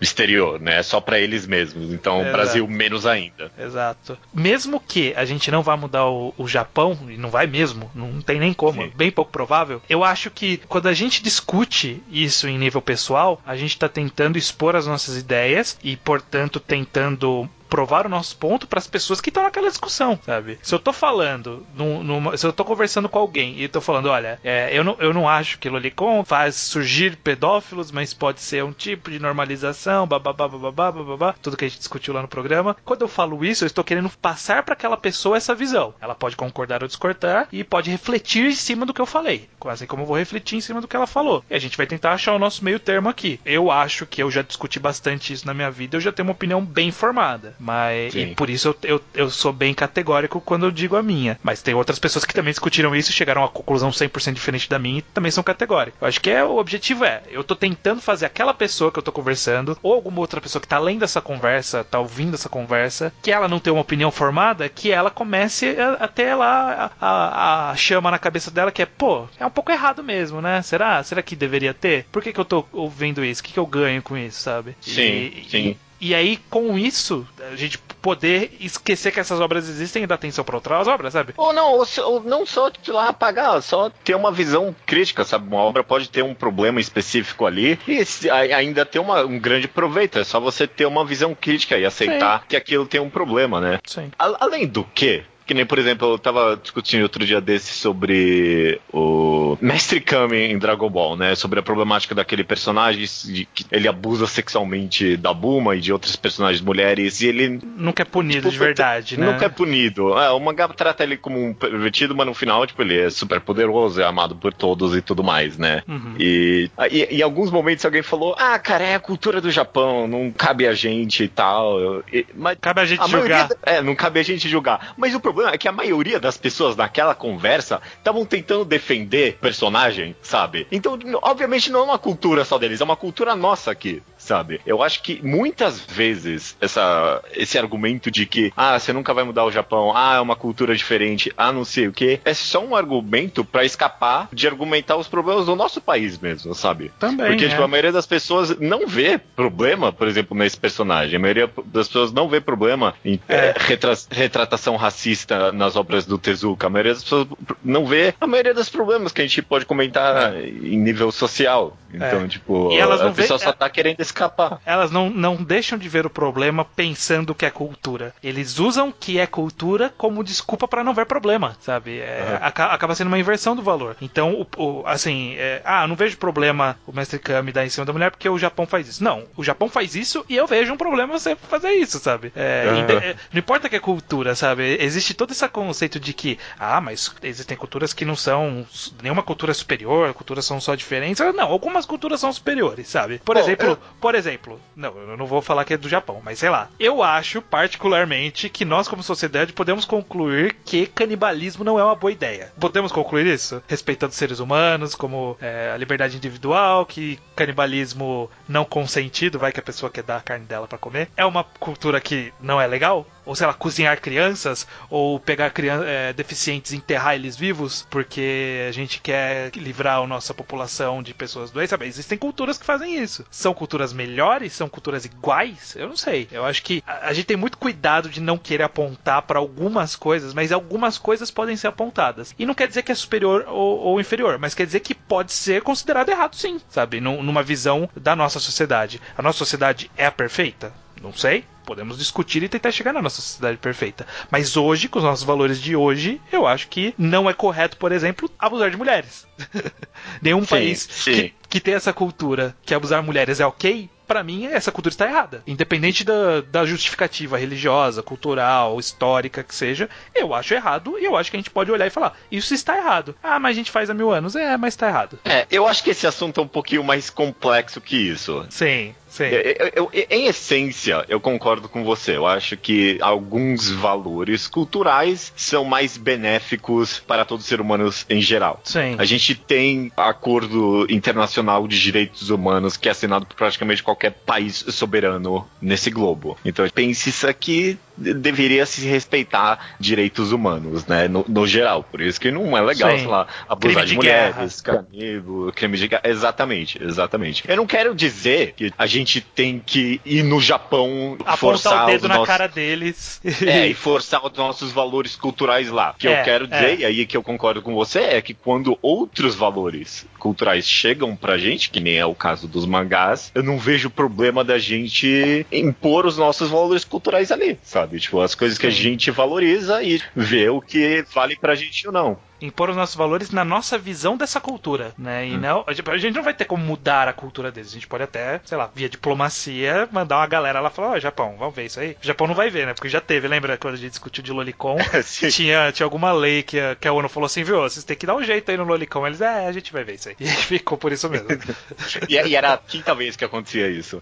exterior, 0.00 0.60
né? 0.60 0.78
É 0.78 0.82
só 0.82 1.00
para 1.00 1.18
eles 1.18 1.46
mesmos. 1.46 1.92
Então, 1.92 2.20
o 2.20 2.32
Brasil 2.32 2.66
menos 2.66 3.06
ainda. 3.06 3.50
Exato. 3.58 4.18
Mesmo 4.32 4.80
que 4.80 5.12
a 5.16 5.24
gente 5.24 5.50
não 5.50 5.62
vá 5.62 5.76
mudar 5.76 6.06
o, 6.06 6.34
o 6.36 6.48
Japão, 6.48 6.98
e 7.08 7.16
não 7.16 7.30
vai 7.30 7.46
mesmo, 7.46 7.90
não 7.94 8.20
tem 8.20 8.38
nem 8.38 8.52
como, 8.52 8.82
Sim. 8.82 8.92
bem 8.94 9.10
pouco 9.10 9.30
provável, 9.30 9.82
eu 9.88 10.04
acho 10.04 10.30
que 10.30 10.58
quando 10.68 10.88
a 10.88 10.92
gente 10.92 11.22
discute 11.22 12.02
isso 12.10 12.48
em 12.48 12.58
nível 12.58 12.82
pessoal, 12.82 13.40
a 13.46 13.56
gente 13.56 13.78
tá 13.78 13.88
tentando 13.88 14.38
expor 14.38 14.76
as 14.76 14.86
nossas 14.86 15.16
ideias 15.16 15.78
e, 15.82 15.96
portanto, 15.96 16.60
tentando 16.60 17.48
provar 17.70 18.04
o 18.04 18.10
nosso 18.10 18.36
ponto 18.36 18.66
para 18.66 18.80
as 18.80 18.86
pessoas 18.88 19.20
que 19.20 19.30
estão 19.30 19.44
naquela 19.44 19.68
discussão, 19.68 20.18
sabe? 20.26 20.58
Se 20.60 20.74
eu 20.74 20.78
tô 20.78 20.92
falando, 20.92 21.64
num, 21.74 22.02
numa, 22.02 22.36
se 22.36 22.44
eu 22.44 22.52
tô 22.52 22.64
conversando 22.64 23.08
com 23.08 23.18
alguém 23.18 23.60
e 23.60 23.68
tô 23.68 23.80
falando, 23.80 24.10
olha, 24.10 24.40
é, 24.42 24.76
eu, 24.76 24.82
não, 24.82 24.96
eu 24.98 25.14
não 25.14 25.28
acho 25.28 25.58
que 25.58 25.68
Lolicon 25.68 26.24
faz 26.24 26.56
surgir 26.56 27.16
pedófilos, 27.16 27.92
mas 27.92 28.12
pode 28.12 28.40
ser 28.40 28.64
um 28.64 28.72
tipo 28.72 29.10
de 29.10 29.20
normalização, 29.20 30.06
bababá, 30.06 30.48
bababá, 30.48 30.90
bababá, 30.90 31.34
tudo 31.40 31.56
que 31.56 31.64
a 31.64 31.68
gente 31.68 31.78
discutiu 31.78 32.12
lá 32.12 32.20
no 32.20 32.28
programa. 32.28 32.76
Quando 32.84 33.02
eu 33.02 33.08
falo 33.08 33.44
isso, 33.44 33.64
eu 33.64 33.66
estou 33.66 33.84
querendo 33.84 34.10
passar 34.10 34.62
para 34.64 34.74
aquela 34.74 34.96
pessoa 34.96 35.36
essa 35.36 35.54
visão. 35.54 35.94
Ela 36.00 36.14
pode 36.14 36.36
concordar 36.36 36.82
ou 36.82 36.88
discordar 36.88 37.46
e 37.52 37.62
pode 37.62 37.90
refletir 37.90 38.46
em 38.46 38.54
cima 38.54 38.84
do 38.84 38.92
que 38.92 39.00
eu 39.00 39.06
falei, 39.06 39.48
assim 39.66 39.86
como 39.86 40.02
eu 40.02 40.06
vou 40.06 40.16
refletir 40.16 40.56
em 40.56 40.60
cima 40.60 40.80
do 40.80 40.88
que 40.88 40.96
ela 40.96 41.06
falou. 41.06 41.44
E 41.48 41.54
a 41.54 41.58
gente 41.58 41.76
vai 41.76 41.86
tentar 41.86 42.12
achar 42.12 42.34
o 42.34 42.38
nosso 42.38 42.64
meio 42.64 42.80
termo 42.80 43.08
aqui. 43.08 43.38
Eu 43.44 43.70
acho 43.70 44.06
que 44.06 44.22
eu 44.22 44.30
já 44.30 44.42
discuti 44.42 44.80
bastante 44.80 45.32
isso 45.32 45.46
na 45.46 45.54
minha 45.54 45.70
vida, 45.70 45.96
eu 45.96 46.00
já 46.00 46.10
tenho 46.10 46.26
uma 46.26 46.32
opinião 46.32 46.64
bem 46.64 46.90
formada. 46.90 47.54
Mas 47.60 48.14
e 48.14 48.26
por 48.28 48.48
isso 48.48 48.68
eu, 48.68 48.76
eu, 48.82 49.00
eu, 49.14 49.30
sou 49.30 49.52
bem 49.52 49.74
categórico 49.74 50.40
quando 50.40 50.64
eu 50.64 50.70
digo 50.70 50.96
a 50.96 51.02
minha. 51.02 51.38
Mas 51.42 51.60
tem 51.60 51.74
outras 51.74 51.98
pessoas 51.98 52.24
que 52.24 52.32
também 52.32 52.52
discutiram 52.52 52.96
isso 52.96 53.10
e 53.10 53.14
chegaram 53.14 53.42
a 53.42 53.44
uma 53.44 53.50
conclusão 53.50 53.90
100% 53.90 54.32
diferente 54.32 54.68
da 54.68 54.78
minha 54.78 55.00
e 55.00 55.02
também 55.02 55.30
são 55.30 55.44
categóricas. 55.44 56.00
Eu 56.00 56.08
acho 56.08 56.20
que 56.20 56.30
é 56.30 56.42
o 56.42 56.56
objetivo 56.56 57.04
é, 57.04 57.22
eu 57.30 57.44
tô 57.44 57.54
tentando 57.54 58.00
fazer 58.00 58.24
aquela 58.26 58.54
pessoa 58.54 58.90
que 58.90 58.98
eu 58.98 59.02
tô 59.02 59.12
conversando 59.12 59.76
ou 59.82 59.92
alguma 59.92 60.20
outra 60.20 60.40
pessoa 60.40 60.62
que 60.62 60.68
tá 60.68 60.76
além 60.76 60.98
dessa 60.98 61.20
conversa, 61.20 61.84
tá 61.84 61.98
ouvindo 61.98 62.34
essa 62.34 62.48
conversa, 62.48 63.12
que 63.22 63.30
ela 63.30 63.48
não 63.48 63.60
tem 63.60 63.72
uma 63.72 63.82
opinião 63.82 64.10
formada, 64.10 64.68
que 64.68 64.90
ela 64.90 65.10
comece 65.10 65.76
a, 65.78 66.04
a 66.04 66.08
ter 66.08 66.34
lá 66.34 66.92
a, 67.00 67.06
a, 67.06 67.70
a, 67.70 67.76
chama 67.76 68.10
na 68.10 68.18
cabeça 68.18 68.50
dela 68.50 68.72
que 68.72 68.82
é, 68.82 68.86
pô, 68.86 69.26
é 69.38 69.44
um 69.44 69.50
pouco 69.50 69.70
errado 69.70 70.02
mesmo, 70.02 70.40
né? 70.40 70.62
Será? 70.62 71.02
Será 71.02 71.22
que 71.22 71.36
deveria 71.36 71.74
ter? 71.74 72.06
Por 72.10 72.22
que, 72.22 72.32
que 72.32 72.40
eu 72.40 72.44
tô 72.44 72.66
ouvindo 72.72 73.24
isso? 73.24 73.42
O 73.42 73.44
que, 73.44 73.52
que 73.52 73.58
eu 73.58 73.66
ganho 73.66 74.02
com 74.02 74.16
isso, 74.16 74.40
sabe? 74.40 74.76
Sim, 74.80 75.02
e, 75.02 75.46
sim. 75.48 75.58
E, 75.68 75.76
e 76.00 76.14
aí, 76.14 76.38
com 76.48 76.78
isso, 76.78 77.26
a 77.52 77.56
gente 77.56 77.78
poder 78.00 78.56
esquecer 78.60 79.12
que 79.12 79.20
essas 79.20 79.40
obras 79.40 79.68
existem 79.68 80.02
e 80.02 80.06
dar 80.06 80.14
atenção 80.14 80.44
para 80.44 80.56
outras 80.56 80.88
obras, 80.88 81.12
sabe? 81.12 81.34
Ou 81.36 81.52
não, 81.52 81.72
ou, 81.72 81.86
ou 82.04 82.22
não 82.22 82.46
só 82.46 82.70
de 82.70 82.90
lá 82.90 83.08
apagar, 83.08 83.60
só 83.62 83.90
ter 84.02 84.14
uma 84.14 84.32
visão 84.32 84.74
crítica, 84.86 85.24
sabe? 85.24 85.46
Uma 85.46 85.62
obra 85.62 85.84
pode 85.84 86.08
ter 86.08 86.22
um 86.22 86.34
problema 86.34 86.80
específico 86.80 87.44
ali 87.44 87.78
e 87.86 88.30
ainda 88.30 88.86
ter 88.86 88.98
uma, 88.98 89.24
um 89.24 89.38
grande 89.38 89.68
proveito. 89.68 90.18
É 90.18 90.24
só 90.24 90.40
você 90.40 90.66
ter 90.66 90.86
uma 90.86 91.04
visão 91.04 91.34
crítica 91.34 91.76
e 91.76 91.84
aceitar 91.84 92.40
Sim. 92.40 92.44
que 92.48 92.56
aquilo 92.56 92.86
tem 92.86 93.00
um 93.00 93.10
problema, 93.10 93.60
né? 93.60 93.78
Sim. 93.84 94.10
A, 94.18 94.44
além 94.44 94.66
do 94.66 94.84
que, 94.84 95.22
que 95.50 95.54
nem, 95.54 95.66
por 95.66 95.80
exemplo, 95.80 96.12
eu 96.12 96.16
tava 96.16 96.56
discutindo 96.62 97.02
outro 97.02 97.26
dia 97.26 97.40
desse 97.40 97.72
sobre 97.72 98.80
o 98.92 99.58
Mestre 99.60 100.00
Kami 100.00 100.36
em 100.36 100.56
Dragon 100.56 100.88
Ball, 100.88 101.16
né? 101.16 101.34
Sobre 101.34 101.58
a 101.58 101.62
problemática 101.62 102.14
daquele 102.14 102.44
personagem 102.44 103.04
de 103.24 103.44
que 103.46 103.66
ele 103.72 103.88
abusa 103.88 104.28
sexualmente 104.28 105.16
da 105.16 105.34
Buma 105.34 105.74
e 105.74 105.80
de 105.80 105.92
outros 105.92 106.14
personagens 106.14 106.64
mulheres 106.64 107.20
e 107.20 107.26
ele. 107.26 107.58
Nunca 107.76 108.02
é 108.02 108.04
punido 108.04 108.42
tipo, 108.42 108.52
de 108.52 108.58
verdade, 108.60 109.18
né? 109.18 109.26
Nunca 109.26 109.46
é 109.46 109.48
punido. 109.48 110.16
É, 110.16 110.30
o 110.30 110.38
mangá 110.38 110.68
trata 110.68 111.02
ele 111.02 111.16
como 111.16 111.44
um 111.44 111.52
pervertido, 111.52 112.14
mas 112.14 112.28
no 112.28 112.34
final, 112.34 112.64
tipo, 112.64 112.80
ele 112.82 113.00
é 113.00 113.10
super 113.10 113.40
poderoso, 113.40 114.00
é 114.00 114.04
amado 114.04 114.36
por 114.36 114.52
todos 114.52 114.94
e 114.94 115.02
tudo 115.02 115.24
mais, 115.24 115.58
né? 115.58 115.82
Uhum. 115.88 116.14
E, 116.16 116.70
e, 116.92 117.02
em 117.18 117.22
alguns 117.22 117.50
momentos 117.50 117.84
alguém 117.84 118.02
falou: 118.02 118.36
Ah, 118.38 118.56
cara, 118.56 118.84
é 118.84 118.94
a 118.94 119.00
cultura 119.00 119.40
do 119.40 119.50
Japão, 119.50 120.06
não 120.06 120.30
cabe 120.30 120.68
a 120.68 120.74
gente 120.74 121.24
e 121.24 121.28
tal. 121.28 122.04
E, 122.12 122.24
mas 122.36 122.56
cabe 122.60 122.82
a 122.82 122.86
gente 122.86 123.02
a 123.02 123.08
julgar. 123.08 123.48
Maioria, 123.48 123.58
é, 123.64 123.82
não 123.82 123.96
cabe 123.96 124.20
a 124.20 124.22
gente 124.22 124.48
julgar. 124.48 124.94
Mas 124.96 125.12
o 125.12 125.18
problema 125.18 125.39
problema 125.40 125.54
é 125.54 125.58
que 125.58 125.68
a 125.68 125.72
maioria 125.72 126.20
das 126.20 126.36
pessoas 126.36 126.76
naquela 126.76 127.14
conversa 127.14 127.80
estavam 127.96 128.24
tentando 128.26 128.64
defender 128.64 129.38
personagem, 129.40 130.14
sabe? 130.22 130.66
Então, 130.70 130.98
obviamente, 131.22 131.70
não 131.70 131.80
é 131.80 131.84
uma 131.84 131.98
cultura 131.98 132.44
só 132.44 132.58
deles, 132.58 132.80
é 132.80 132.84
uma 132.84 132.96
cultura 132.96 133.34
nossa 133.34 133.70
aqui 133.70 134.02
sabe? 134.20 134.60
Eu 134.66 134.82
acho 134.82 135.02
que 135.02 135.20
muitas 135.22 135.80
vezes 135.80 136.56
essa, 136.60 137.22
esse 137.32 137.58
argumento 137.58 138.10
de 138.10 138.26
que, 138.26 138.52
ah, 138.56 138.78
você 138.78 138.92
nunca 138.92 139.14
vai 139.14 139.24
mudar 139.24 139.44
o 139.44 139.50
Japão, 139.50 139.92
ah, 139.96 140.16
é 140.16 140.20
uma 140.20 140.36
cultura 140.36 140.76
diferente, 140.76 141.32
ah, 141.36 141.50
não 141.50 141.64
sei 141.64 141.88
o 141.88 141.92
que, 141.92 142.20
é 142.24 142.34
só 142.34 142.62
um 142.64 142.76
argumento 142.76 143.44
para 143.44 143.64
escapar 143.64 144.28
de 144.32 144.46
argumentar 144.46 144.96
os 144.96 145.08
problemas 145.08 145.46
do 145.46 145.56
nosso 145.56 145.80
país 145.80 146.18
mesmo, 146.18 146.54
sabe? 146.54 146.92
Também. 146.98 147.26
Porque, 147.26 147.46
é. 147.46 147.48
tipo, 147.48 147.62
a 147.62 147.68
maioria 147.68 147.92
das 147.92 148.06
pessoas 148.06 148.56
não 148.58 148.86
vê 148.86 149.18
problema, 149.18 149.92
por 149.92 150.06
exemplo, 150.06 150.36
nesse 150.36 150.56
personagem. 150.56 151.16
A 151.16 151.18
maioria 151.18 151.50
das 151.66 151.88
pessoas 151.88 152.12
não 152.12 152.28
vê 152.28 152.40
problema 152.40 152.94
em 153.04 153.18
é. 153.28 153.54
Retra 153.56 153.94
retratação 154.10 154.76
racista 154.76 155.50
nas 155.52 155.76
obras 155.76 156.04
do 156.04 156.18
Tezuka. 156.18 156.66
A 156.66 156.70
maioria 156.70 156.92
das 156.92 157.02
pessoas 157.02 157.26
não 157.64 157.86
vê 157.86 158.14
a 158.20 158.26
maioria 158.26 158.54
dos 158.54 158.68
problemas 158.68 159.12
que 159.12 159.20
a 159.20 159.26
gente 159.26 159.42
pode 159.42 159.64
comentar 159.64 160.34
é. 160.34 160.46
em 160.46 160.78
nível 160.78 161.10
social. 161.10 161.76
Então, 161.92 162.24
é. 162.24 162.28
tipo, 162.28 162.70
a 162.80 163.10
pessoa 163.12 163.38
só 163.38 163.52
tá 163.52 163.68
querendo 163.68 164.00
escapar. 164.10 164.60
Elas 164.64 164.90
não, 164.90 165.10
não 165.10 165.36
deixam 165.36 165.78
de 165.78 165.88
ver 165.88 166.06
o 166.06 166.10
problema 166.10 166.64
pensando 166.64 167.34
que 167.34 167.46
é 167.46 167.50
cultura. 167.50 168.14
Eles 168.22 168.58
usam 168.58 168.92
que 168.92 169.18
é 169.18 169.26
cultura 169.26 169.92
como 169.96 170.24
desculpa 170.24 170.68
para 170.68 170.84
não 170.84 170.94
ver 170.94 171.06
problema, 171.06 171.56
sabe? 171.60 171.98
É, 171.98 172.38
uhum. 172.40 172.46
acaba 172.46 172.94
sendo 172.94 173.08
uma 173.08 173.18
inversão 173.18 173.56
do 173.56 173.62
valor. 173.62 173.96
Então, 174.00 174.34
o, 174.34 174.62
o, 174.62 174.86
assim, 174.86 175.34
é, 175.36 175.62
ah, 175.64 175.86
não 175.86 175.96
vejo 175.96 176.18
problema 176.18 176.76
o 176.86 176.92
mestre 176.92 177.18
Kami 177.18 177.52
dar 177.52 177.64
em 177.64 177.68
cima 177.68 177.86
da 177.86 177.92
mulher 177.92 178.10
porque 178.10 178.28
o 178.28 178.38
Japão 178.38 178.66
faz 178.66 178.88
isso. 178.88 179.02
Não, 179.02 179.24
o 179.36 179.44
Japão 179.44 179.68
faz 179.68 179.94
isso 179.94 180.24
e 180.28 180.36
eu 180.36 180.46
vejo 180.46 180.72
um 180.72 180.76
problema 180.76 181.18
você 181.18 181.36
fazer 181.36 181.70
isso, 181.70 181.98
sabe? 181.98 182.32
Uhum. 182.36 183.14
não 183.32 183.38
importa 183.38 183.68
que 183.68 183.76
é 183.76 183.80
cultura, 183.80 184.34
sabe? 184.34 184.76
Existe 184.80 185.14
todo 185.14 185.32
esse 185.32 185.48
conceito 185.48 185.98
de 185.98 186.12
que, 186.12 186.38
ah, 186.58 186.80
mas 186.80 187.14
existem 187.22 187.56
culturas 187.56 187.92
que 187.92 188.04
não 188.04 188.16
são 188.16 188.66
nenhuma 189.02 189.22
cultura 189.22 189.52
superior, 189.54 190.12
culturas 190.14 190.44
são 190.44 190.60
só 190.60 190.74
diferentes. 190.74 191.20
Não, 191.34 191.50
algumas 191.50 191.86
culturas 191.86 192.20
são 192.20 192.32
superiores, 192.32 192.88
sabe? 192.88 193.18
Por 193.24 193.36
Bom, 193.36 193.40
exemplo, 193.40 193.78
por 194.00 194.14
exemplo, 194.14 194.60
não, 194.74 194.96
eu 194.96 195.16
não 195.16 195.26
vou 195.26 195.42
falar 195.42 195.64
que 195.64 195.74
é 195.74 195.76
do 195.76 195.88
Japão, 195.88 196.20
mas 196.24 196.38
sei 196.38 196.48
lá. 196.48 196.68
Eu 196.78 197.02
acho 197.02 197.42
particularmente 197.42 198.48
que 198.48 198.64
nós, 198.64 198.88
como 198.88 199.02
sociedade, 199.02 199.52
podemos 199.52 199.84
concluir 199.84 200.56
que 200.64 200.86
canibalismo 200.86 201.64
não 201.64 201.78
é 201.78 201.84
uma 201.84 201.94
boa 201.94 202.12
ideia. 202.12 202.52
Podemos 202.58 202.92
concluir 202.92 203.26
isso? 203.26 203.62
Respeitando 203.68 204.14
seres 204.14 204.40
humanos, 204.40 204.94
como 204.94 205.36
é, 205.40 205.70
a 205.74 205.76
liberdade 205.76 206.16
individual, 206.16 206.86
que 206.86 207.18
canibalismo 207.36 208.30
não 208.48 208.64
consentido, 208.64 209.38
vai 209.38 209.52
que 209.52 209.60
a 209.60 209.62
pessoa 209.62 209.90
quer 209.90 210.02
dar 210.02 210.16
a 210.16 210.22
carne 210.22 210.46
dela 210.46 210.66
para 210.66 210.78
comer, 210.78 211.10
é 211.16 211.24
uma 211.24 211.44
cultura 211.44 212.00
que 212.00 212.32
não 212.40 212.60
é 212.60 212.66
legal? 212.66 213.06
Ou 213.24 213.34
sei 213.34 213.46
lá, 213.46 213.54
cozinhar 213.54 214.00
crianças, 214.00 214.66
ou 214.88 215.18
pegar 215.18 215.50
crianças 215.50 215.86
é, 215.86 216.12
deficientes 216.12 216.72
e 216.72 216.76
enterrar 216.76 217.14
eles 217.14 217.36
vivos, 217.36 217.86
porque 217.90 218.66
a 218.68 218.72
gente 218.72 219.00
quer 219.00 219.50
livrar 219.56 219.98
a 219.98 220.06
nossa 220.06 220.34
população 220.34 221.02
de 221.02 221.14
pessoas 221.14 221.50
doentes, 221.50 221.70
sabe? 221.70 221.86
Existem 221.86 222.18
culturas 222.18 222.58
que 222.58 222.64
fazem 222.64 222.96
isso. 223.02 223.24
São 223.30 223.54
culturas 223.54 223.92
melhores? 223.92 224.52
São 224.52 224.68
culturas 224.68 225.04
iguais? 225.04 225.74
Eu 225.76 225.88
não 225.88 225.96
sei. 225.96 226.28
Eu 226.30 226.44
acho 226.44 226.62
que 226.62 226.82
a, 226.86 227.08
a 227.08 227.12
gente 227.12 227.26
tem 227.26 227.36
muito 227.36 227.58
cuidado 227.58 228.08
de 228.08 228.20
não 228.20 228.38
querer 228.38 228.64
apontar 228.64 229.22
para 229.22 229.38
algumas 229.38 229.96
coisas, 229.96 230.34
mas 230.34 230.52
algumas 230.52 230.98
coisas 230.98 231.30
podem 231.30 231.56
ser 231.56 231.68
apontadas. 231.68 232.34
E 232.38 232.46
não 232.46 232.54
quer 232.54 232.68
dizer 232.68 232.82
que 232.82 232.92
é 232.92 232.94
superior 232.94 233.44
ou, 233.48 233.78
ou 233.78 234.00
inferior, 234.00 234.38
mas 234.38 234.54
quer 234.54 234.66
dizer 234.66 234.80
que 234.80 234.94
pode 234.94 235.32
ser 235.32 235.62
considerado 235.62 236.08
errado 236.08 236.36
sim, 236.36 236.60
sabe? 236.68 237.00
numa 237.00 237.42
visão 237.42 237.88
da 237.96 238.14
nossa 238.14 238.38
sociedade. 238.38 239.00
A 239.16 239.22
nossa 239.22 239.38
sociedade 239.38 239.90
é 239.96 240.10
perfeita? 240.10 240.72
Não 241.02 241.12
sei. 241.12 241.44
Podemos 241.70 241.98
discutir 241.98 242.42
e 242.42 242.48
tentar 242.48 242.72
chegar 242.72 242.92
na 242.92 243.00
nossa 243.00 243.22
sociedade 243.22 243.56
perfeita. 243.56 244.04
Mas 244.28 244.56
hoje, 244.56 244.88
com 244.88 244.98
os 244.98 245.04
nossos 245.04 245.24
valores 245.24 245.62
de 245.62 245.76
hoje, 245.76 246.20
eu 246.32 246.44
acho 246.44 246.66
que 246.66 246.92
não 246.98 247.30
é 247.30 247.32
correto, 247.32 247.76
por 247.76 247.92
exemplo, 247.92 248.28
abusar 248.36 248.72
de 248.72 248.76
mulheres. 248.76 249.24
Nenhum 250.20 250.40
sim, 250.40 250.48
país 250.48 250.88
sim. 250.90 251.12
Que, 251.12 251.34
que 251.48 251.60
tem 251.60 251.74
essa 251.74 251.92
cultura 251.92 252.56
que 252.66 252.74
abusar 252.74 253.04
mulheres 253.04 253.38
é 253.38 253.46
ok, 253.46 253.88
para 254.04 254.24
mim, 254.24 254.46
essa 254.46 254.72
cultura 254.72 254.92
está 254.92 255.06
errada. 255.06 255.44
Independente 255.46 256.02
da, 256.02 256.40
da 256.40 256.66
justificativa 256.66 257.38
religiosa, 257.38 258.02
cultural, 258.02 258.80
histórica 258.80 259.44
que 259.44 259.54
seja, 259.54 259.88
eu 260.12 260.34
acho 260.34 260.52
errado 260.52 260.98
e 260.98 261.04
eu 261.04 261.16
acho 261.16 261.30
que 261.30 261.36
a 261.36 261.38
gente 261.38 261.50
pode 261.50 261.70
olhar 261.70 261.86
e 261.86 261.90
falar: 261.90 262.18
isso 262.32 262.52
está 262.52 262.76
errado. 262.76 263.14
Ah, 263.22 263.38
mas 263.38 263.52
a 263.52 263.54
gente 263.54 263.70
faz 263.70 263.88
há 263.88 263.94
mil 263.94 264.10
anos. 264.10 264.34
É, 264.34 264.56
mas 264.56 264.74
está 264.74 264.88
errado. 264.88 265.20
É, 265.24 265.46
eu 265.48 265.64
acho 265.64 265.84
que 265.84 265.90
esse 265.90 266.08
assunto 266.08 266.40
é 266.40 266.42
um 266.42 266.48
pouquinho 266.48 266.82
mais 266.82 267.08
complexo 267.08 267.80
que 267.80 267.96
isso. 267.96 268.44
Sim. 268.50 268.96
Sim. 269.10 269.24
Eu, 269.24 269.70
eu, 269.74 269.90
em 270.08 270.26
essência, 270.26 271.04
eu 271.08 271.20
concordo 271.20 271.68
com 271.68 271.84
você. 271.84 272.16
Eu 272.16 272.26
acho 272.26 272.56
que 272.56 272.96
alguns 273.02 273.70
valores 273.70 274.46
culturais 274.46 275.32
são 275.36 275.64
mais 275.64 275.96
benéficos 275.96 277.00
para 277.00 277.24
todos 277.24 277.44
os 277.44 277.48
seres 277.48 277.64
humanos 277.64 278.06
em 278.08 278.22
geral. 278.22 278.60
Sim. 278.64 278.94
A 278.96 279.04
gente 279.04 279.34
tem 279.34 279.92
acordo 279.96 280.86
internacional 280.88 281.66
de 281.66 281.80
direitos 281.80 282.30
humanos 282.30 282.76
que 282.76 282.88
é 282.88 282.92
assinado 282.92 283.26
por 283.26 283.34
praticamente 283.34 283.82
qualquer 283.82 284.12
país 284.12 284.64
soberano 284.68 285.46
nesse 285.60 285.90
globo. 285.90 286.38
Então, 286.44 286.66
pense 286.72 287.10
isso 287.10 287.26
aqui 287.26 287.78
deveria 288.00 288.64
se 288.66 288.86
respeitar 288.86 289.74
direitos 289.78 290.32
humanos, 290.32 290.86
né? 290.86 291.08
No, 291.08 291.24
no 291.28 291.46
geral. 291.46 291.82
Por 291.82 292.00
isso 292.00 292.20
que 292.20 292.30
não 292.30 292.56
é 292.56 292.60
legal, 292.60 292.90
Sim. 292.92 292.98
sei 292.98 293.06
lá, 293.06 293.26
abusar 293.48 293.84
de, 293.84 293.90
de 293.90 293.96
mulheres, 293.96 294.60
caminho, 294.60 295.52
crime 295.54 295.76
de 295.76 295.88
guerra. 295.88 296.02
Exatamente, 296.04 296.82
exatamente. 296.82 297.44
Eu 297.46 297.56
não 297.56 297.66
quero 297.66 297.94
dizer 297.94 298.54
que 298.56 298.72
a 298.76 298.86
gente 298.86 299.20
tem 299.20 299.62
que 299.64 300.00
ir 300.04 300.22
no 300.22 300.40
Japão 300.40 301.16
Apontar 301.20 301.36
forçar 301.36 301.84
o 301.84 301.86
dedo 301.86 302.08
na 302.08 302.14
nossos... 302.14 302.28
cara 302.28 302.46
deles. 302.46 303.20
É, 303.46 303.68
e 303.68 303.74
forçar 303.74 304.24
os 304.24 304.32
nossos 304.32 304.72
valores 304.72 305.16
culturais 305.16 305.68
lá. 305.70 305.90
O 305.90 305.94
que 305.94 306.08
é, 306.08 306.20
eu 306.20 306.24
quero 306.24 306.46
dizer, 306.46 306.64
é. 306.64 306.76
e 306.76 306.84
aí 306.84 307.06
que 307.06 307.16
eu 307.16 307.22
concordo 307.22 307.62
com 307.62 307.74
você, 307.74 308.00
é 308.00 308.22
que 308.22 308.34
quando 308.34 308.78
outros 308.80 309.34
valores 309.34 310.06
culturais 310.18 310.66
chegam 310.66 311.16
pra 311.16 311.38
gente, 311.38 311.70
que 311.70 311.80
nem 311.80 311.96
é 311.96 312.06
o 312.06 312.14
caso 312.14 312.46
dos 312.46 312.66
mangás, 312.66 313.30
eu 313.34 313.42
não 313.42 313.58
vejo 313.58 313.90
problema 313.90 314.44
da 314.44 314.58
gente 314.58 315.46
impor 315.50 316.06
os 316.06 316.16
nossos 316.16 316.50
valores 316.50 316.84
culturais 316.84 317.30
ali, 317.32 317.58
sabe? 317.62 317.89
Sabe? 317.90 317.98
Tipo, 317.98 318.20
as 318.20 318.34
coisas 318.34 318.56
Sim. 318.56 318.62
que 318.62 318.66
a 318.66 318.70
gente 318.70 319.10
valoriza 319.10 319.82
e 319.82 320.00
ver 320.14 320.50
o 320.50 320.60
que 320.60 321.04
vale 321.12 321.36
pra 321.36 321.54
gente 321.54 321.86
ou 321.86 321.92
não 321.92 322.29
impor 322.40 322.70
os 322.70 322.76
nossos 322.76 322.94
valores 322.94 323.30
na 323.30 323.44
nossa 323.44 323.78
visão 323.78 324.16
dessa 324.16 324.40
cultura, 324.40 324.92
né? 324.98 325.28
E 325.28 325.34
hum. 325.34 325.40
não, 325.40 325.64
a 325.66 325.98
gente 325.98 326.14
não 326.14 326.22
vai 326.22 326.34
ter 326.34 326.44
como 326.44 326.64
mudar 326.64 327.08
a 327.08 327.12
cultura 327.12 327.50
deles. 327.50 327.70
A 327.70 327.74
gente 327.74 327.86
pode 327.86 328.04
até, 328.04 328.40
sei 328.44 328.56
lá, 328.56 328.70
via 328.74 328.88
diplomacia, 328.88 329.88
mandar 329.92 330.18
uma 330.18 330.26
galera 330.26 330.60
lá 330.60 330.70
falar, 330.70 330.88
ó, 330.88 330.92
oh, 330.92 331.00
Japão, 331.00 331.36
vamos 331.38 331.54
ver 331.54 331.66
isso 331.66 331.80
aí. 331.80 331.96
O 332.02 332.06
Japão 332.06 332.26
não 332.26 332.34
vai 332.34 332.50
ver, 332.50 332.66
né? 332.66 332.74
Porque 332.74 332.88
já 332.88 333.00
teve, 333.00 333.28
lembra 333.28 333.56
quando 333.56 333.74
a 333.74 333.76
gente 333.76 333.90
discutiu 333.90 334.22
de 334.22 334.32
Lolicon? 334.32 334.78
tinha, 335.30 335.72
tinha 335.72 335.84
alguma 335.84 336.12
lei 336.12 336.42
que 336.42 336.58
a, 336.58 336.74
que 336.74 336.88
a 336.88 336.92
ONU 336.92 337.08
falou 337.08 337.26
assim, 337.26 337.42
viu, 337.42 337.60
vocês 337.60 337.84
têm 337.84 337.96
que 337.96 338.06
dar 338.06 338.16
um 338.16 338.22
jeito 338.22 338.50
aí 338.50 338.56
no 338.56 338.64
Lolicon. 338.64 339.06
Eles, 339.06 339.20
é, 339.20 339.46
a 339.46 339.52
gente 339.52 339.72
vai 339.72 339.84
ver 339.84 339.94
isso 339.94 340.08
aí. 340.08 340.16
E 340.30 340.42
ficou 340.42 340.78
por 340.78 340.92
isso 340.92 341.08
mesmo. 341.08 341.28
e, 342.08 342.14
e, 342.14 342.36
era 342.36 342.54
a 342.54 342.58
quinta 342.58 342.94
vez 342.94 343.16
que 343.16 343.24
acontecia 343.24 343.68
isso. 343.68 344.00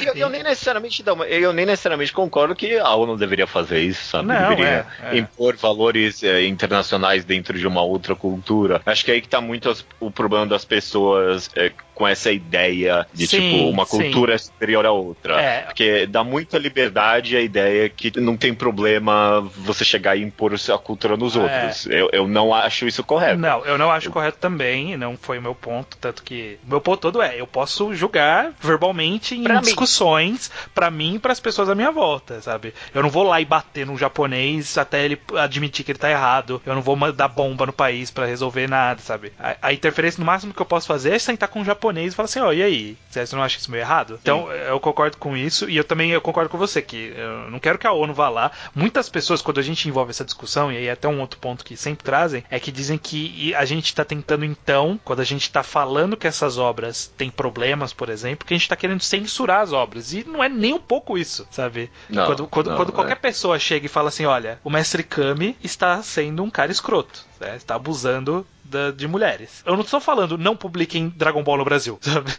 e 0.00 0.06
eu, 0.06 0.14
eu, 0.14 0.28
nem 0.28 0.42
necessariamente 0.42 1.04
eu 1.28 1.52
nem 1.52 1.64
necessariamente 1.64 2.12
concordo 2.12 2.54
que 2.54 2.78
a 2.78 2.94
ONU 2.94 3.16
deveria 3.16 3.46
fazer 3.46 3.80
isso, 3.80 4.04
sabe? 4.04 4.28
Não, 4.28 4.50
deveria 4.50 4.86
é, 5.02 5.16
é. 5.16 5.18
impor 5.18 5.56
valores 5.56 6.22
é, 6.22 6.44
internacionais 6.44 7.21
dentro 7.24 7.58
de 7.58 7.66
uma 7.66 7.82
outra 7.82 8.14
cultura. 8.14 8.80
Acho 8.84 9.04
que 9.04 9.10
é 9.10 9.14
aí 9.14 9.20
que 9.20 9.28
tá 9.28 9.40
muito 9.40 9.68
as, 9.68 9.84
o 10.00 10.10
problema 10.10 10.46
das 10.46 10.64
pessoas 10.64 11.50
é, 11.56 11.72
com 11.94 12.06
essa 12.06 12.32
ideia 12.32 13.06
de 13.12 13.26
sim, 13.26 13.38
tipo 13.40 13.68
uma 13.68 13.86
cultura 13.86 14.36
sim. 14.38 14.46
superior 14.46 14.84
à 14.86 14.92
outra. 14.92 15.40
É. 15.40 15.60
Porque 15.62 16.06
dá 16.06 16.24
muita 16.24 16.58
liberdade 16.58 17.36
a 17.36 17.40
ideia 17.40 17.88
que 17.88 18.18
não 18.20 18.36
tem 18.36 18.54
problema 18.54 19.40
você 19.56 19.84
chegar 19.84 20.16
e 20.16 20.22
impor 20.22 20.54
a 20.54 20.58
sua 20.58 20.78
cultura 20.78 21.16
nos 21.16 21.36
é. 21.36 21.40
outros. 21.40 21.86
Eu, 21.86 22.08
eu 22.12 22.26
não 22.26 22.54
acho 22.54 22.86
isso 22.86 23.04
correto. 23.04 23.38
Não, 23.38 23.64
eu 23.64 23.76
não 23.76 23.90
acho 23.90 24.08
eu... 24.08 24.12
correto 24.12 24.38
também, 24.38 24.96
não 24.96 25.16
foi 25.16 25.38
o 25.38 25.42
meu 25.42 25.54
ponto, 25.54 25.96
tanto 25.98 26.22
que 26.22 26.58
meu 26.64 26.80
ponto 26.80 27.00
todo 27.00 27.22
é, 27.22 27.40
eu 27.40 27.46
posso 27.46 27.94
julgar 27.94 28.52
verbalmente 28.60 29.34
em 29.34 29.42
pra 29.42 29.60
discussões 29.60 30.50
para 30.74 30.90
mim 30.90 31.16
e 31.16 31.18
para 31.18 31.32
as 31.32 31.40
pessoas 31.40 31.68
à 31.68 31.74
minha 31.74 31.90
volta, 31.90 32.40
sabe? 32.40 32.74
Eu 32.94 33.02
não 33.02 33.10
vou 33.10 33.22
lá 33.22 33.40
e 33.40 33.44
bater 33.44 33.86
num 33.86 33.98
japonês 33.98 34.78
até 34.78 35.04
ele 35.04 35.20
admitir 35.36 35.84
que 35.84 35.92
ele 35.92 35.98
tá 35.98 36.10
errado. 36.10 36.60
Eu 36.64 36.74
não 36.74 36.82
vou 36.82 36.96
dar 37.12 37.28
bomba 37.28 37.66
no 37.66 37.72
país 37.72 38.10
para 38.10 38.26
resolver 38.26 38.68
nada, 38.68 39.00
sabe? 39.00 39.32
A, 39.38 39.56
a, 39.62 39.72
interferência 39.72 40.20
no 40.20 40.26
máximo 40.26 40.54
que 40.54 40.60
eu 40.60 40.66
posso 40.66 40.86
fazer 40.86 41.14
é 41.14 41.18
sentar 41.18 41.48
com 41.48 41.60
um 41.60 41.64
japonês 41.64 41.81
japonês 41.82 42.12
e 42.12 42.16
fala 42.16 42.24
assim, 42.26 42.40
ó, 42.40 42.48
oh, 42.48 42.52
e 42.52 42.62
aí? 42.62 42.96
Você 43.10 43.34
não 43.34 43.42
acha 43.42 43.58
isso 43.58 43.70
meio 43.70 43.82
errado? 43.82 44.14
Sim. 44.14 44.20
Então, 44.22 44.50
eu 44.52 44.78
concordo 44.78 45.16
com 45.16 45.36
isso 45.36 45.68
e 45.68 45.76
eu 45.76 45.84
também 45.84 46.12
eu 46.12 46.20
concordo 46.20 46.48
com 46.48 46.56
você 46.56 46.80
que 46.80 47.12
eu 47.16 47.50
não 47.50 47.58
quero 47.58 47.78
que 47.78 47.86
a 47.86 47.92
ONU 47.92 48.14
vá 48.14 48.28
lá. 48.28 48.52
Muitas 48.74 49.08
pessoas, 49.08 49.42
quando 49.42 49.58
a 49.58 49.62
gente 49.62 49.88
envolve 49.88 50.10
essa 50.10 50.24
discussão, 50.24 50.70
e 50.70 50.76
aí 50.76 50.88
até 50.88 51.08
um 51.08 51.20
outro 51.20 51.40
ponto 51.40 51.64
que 51.64 51.76
sempre 51.76 52.04
trazem, 52.04 52.44
é 52.48 52.60
que 52.60 52.70
dizem 52.70 52.96
que 52.96 53.54
a 53.54 53.64
gente 53.64 53.86
está 53.86 54.04
tentando 54.04 54.44
então, 54.44 54.98
quando 55.04 55.20
a 55.20 55.24
gente 55.24 55.42
está 55.42 55.62
falando 55.62 56.16
que 56.16 56.26
essas 56.26 56.56
obras 56.56 57.12
têm 57.16 57.30
problemas, 57.30 57.92
por 57.92 58.08
exemplo, 58.08 58.46
que 58.46 58.54
a 58.54 58.56
gente 58.56 58.64
está 58.64 58.76
querendo 58.76 59.02
censurar 59.02 59.60
as 59.60 59.72
obras. 59.72 60.12
E 60.12 60.24
não 60.24 60.42
é 60.42 60.48
nem 60.48 60.72
um 60.72 60.80
pouco 60.80 61.18
isso, 61.18 61.46
sabe? 61.50 61.90
Não, 62.08 62.26
quando, 62.26 62.46
quando, 62.46 62.70
não, 62.70 62.76
quando 62.76 62.92
qualquer 62.92 63.12
é. 63.12 63.16
pessoa 63.16 63.58
chega 63.58 63.86
e 63.86 63.88
fala 63.88 64.08
assim, 64.08 64.24
olha, 64.24 64.58
o 64.62 64.70
mestre 64.70 65.02
Kami 65.02 65.56
está 65.62 66.02
sendo 66.02 66.42
um 66.42 66.50
cara 66.50 66.70
escroto, 66.70 67.24
né? 67.42 67.56
está 67.56 67.74
abusando 67.74 68.46
da, 68.64 68.90
de 68.90 69.06
mulheres. 69.06 69.62
Eu 69.66 69.74
não 69.74 69.82
estou 69.82 70.00
falando 70.00 70.38
não 70.38 70.56
publiquem 70.56 71.12
Dragon 71.14 71.42
Ball 71.42 71.58
no 71.58 71.64
Brasil, 71.64 71.98
sabe? 72.00 72.32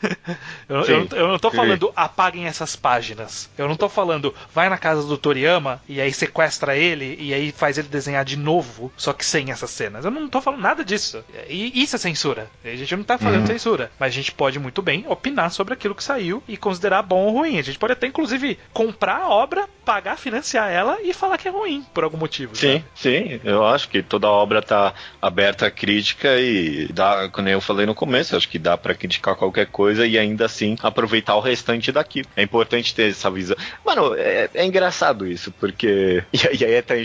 Eu, 0.68 0.82
eu, 0.82 1.08
eu 1.12 1.28
não 1.28 1.36
estou 1.36 1.52
falando 1.52 1.92
apaguem 1.96 2.46
essas 2.46 2.76
páginas. 2.76 3.50
Eu 3.58 3.66
não 3.66 3.74
estou 3.74 3.90
falando 3.90 4.34
vai 4.54 4.70
na 4.70 4.78
casa 4.78 5.04
do 5.04 5.18
Toriyama 5.18 5.82
e 5.88 6.02
aí 6.02 6.12
sequestra 6.14 6.76
ele 6.76 7.18
e 7.20 7.34
aí 7.34 7.52
faz 7.52 7.78
ele 7.78 7.88
desenhar 7.88 8.26
de 8.26 8.38
novo, 8.38 8.92
só 8.98 9.14
que 9.14 9.26
sem 9.26 9.52
essas 9.52 9.70
cenas. 9.70 10.06
Eu 10.06 10.12
não 10.12 10.26
estou 10.26 10.42
falando 10.42 10.62
nada 10.62 10.84
disso. 10.84 11.24
E 11.48 11.82
isso 11.82 11.96
é 11.96 12.00
censura. 12.00 12.50
A 12.64 12.76
gente 12.76 12.96
não 12.96 13.02
está 13.02 13.18
fazendo 13.18 13.42
uhum. 13.42 13.48
censura. 13.48 13.92
Mas 14.00 14.10
a 14.10 14.16
gente 14.16 14.32
pode 14.32 14.60
muito 14.60 14.82
bem 14.82 15.06
opinar 15.08 15.52
sobre 15.52 15.74
aquilo 15.74 15.96
que 15.96 16.04
saiu 16.04 16.42
e 16.48 16.58
considerar 16.58 17.02
bom 17.04 17.26
ou 17.26 17.34
ruim. 17.34 17.60
A 17.60 17.62
gente 17.62 17.78
pode 17.78 17.94
até, 17.94 18.08
inclusive, 18.08 18.58
comprar 18.74 19.18
a 19.18 19.30
obra, 19.30 19.68
pagar, 19.84 20.18
financiar 20.18 20.72
ela 20.72 20.98
e 21.02 21.14
falar 21.14 21.38
que 21.38 21.48
é 21.48 21.52
ruim, 21.52 21.86
por 21.94 22.04
algum 22.04 22.18
motivo. 22.18 22.56
Sim, 22.56 22.74
sabe? 22.74 22.86
sim. 22.96 23.42
Eu 23.44 23.66
acho 23.66 23.90
que 23.90 24.02
toda 24.02 24.28
obra 24.28 24.60
está 24.60 24.94
aberta 25.22 25.68
à 25.68 25.72
crítica 25.72 26.40
e 26.40 26.88
dá, 26.88 27.30
como 27.30 27.50
eu 27.50 27.62
falei 27.62 27.86
no 27.86 27.96
começo, 27.96 28.36
acho 28.36 28.50
que 28.50 28.60
dá 28.60 28.78
para 28.78 28.96
criticar 28.96 29.36
qualquer 29.36 29.68
coisa 29.68 30.06
e 30.06 30.18
ainda 30.18 30.46
assim 30.46 30.76
aproveitar 30.82 31.36
o 31.36 31.40
restante 31.40 31.92
daqui. 31.92 32.24
É 32.36 32.44
importante 32.44 32.94
ter 32.94 33.10
essa 33.10 33.30
visão. 33.30 33.56
Mano, 33.86 34.16
é, 34.16 34.50
é 34.54 34.66
engraçado 34.66 35.28
isso, 35.28 35.52
porque. 35.52 36.24
E, 36.54 36.66
aí 36.66 36.78
até 36.78 37.04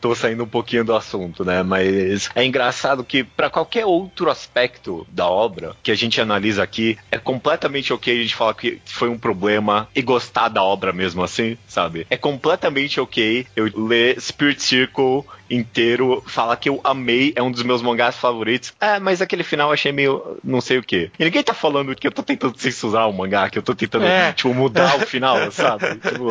tô 0.00 0.14
saindo 0.14 0.44
um 0.44 0.48
pouquinho 0.48 0.84
do 0.84 0.94
assunto, 0.94 1.44
né? 1.44 1.62
Mas 1.62 2.28
é 2.34 2.44
engraçado 2.44 3.02
que 3.04 3.24
para 3.24 3.48
qualquer 3.48 3.86
outro 3.86 4.30
aspecto 4.30 5.06
da 5.10 5.26
obra 5.26 5.74
que 5.82 5.90
a 5.90 5.94
gente 5.94 6.20
analisa 6.20 6.62
aqui, 6.62 6.98
é 7.10 7.18
completamente 7.18 7.92
ok 7.92 8.12
a 8.12 8.22
gente 8.22 8.34
falar 8.34 8.54
que 8.54 8.80
foi 8.84 9.08
um 9.08 9.18
problema 9.18 9.88
e 9.94 10.02
gostar 10.02 10.48
da 10.48 10.62
obra 10.62 10.92
mesmo 10.92 11.22
assim, 11.22 11.56
sabe? 11.66 12.03
É 12.08 12.16
completamente 12.16 13.00
ok 13.00 13.46
eu 13.56 13.70
ler 13.74 14.20
Spirit 14.20 14.62
Circle 14.62 15.24
inteiro, 15.50 16.22
falar 16.26 16.56
que 16.56 16.68
eu 16.68 16.80
amei, 16.82 17.32
é 17.36 17.42
um 17.42 17.50
dos 17.50 17.62
meus 17.62 17.82
mangás 17.82 18.16
favoritos. 18.16 18.72
Ah, 18.80 18.98
mas 18.98 19.20
aquele 19.20 19.42
final 19.42 19.68
eu 19.68 19.74
achei 19.74 19.92
meio 19.92 20.38
não 20.42 20.60
sei 20.60 20.78
o 20.78 20.82
que. 20.82 21.10
E 21.18 21.24
ninguém 21.24 21.42
tá 21.42 21.54
falando 21.54 21.94
que 21.94 22.06
eu 22.06 22.12
tô 22.12 22.22
tentando 22.22 22.58
censurar 22.58 23.08
o 23.08 23.12
mangá, 23.12 23.50
que 23.50 23.58
eu 23.58 23.62
tô 23.62 23.74
tentando, 23.74 24.06
é. 24.06 24.32
tipo, 24.32 24.52
mudar 24.54 24.96
o 24.96 25.06
final, 25.06 25.50
sabe? 25.50 25.84
Tipo, 26.04 26.30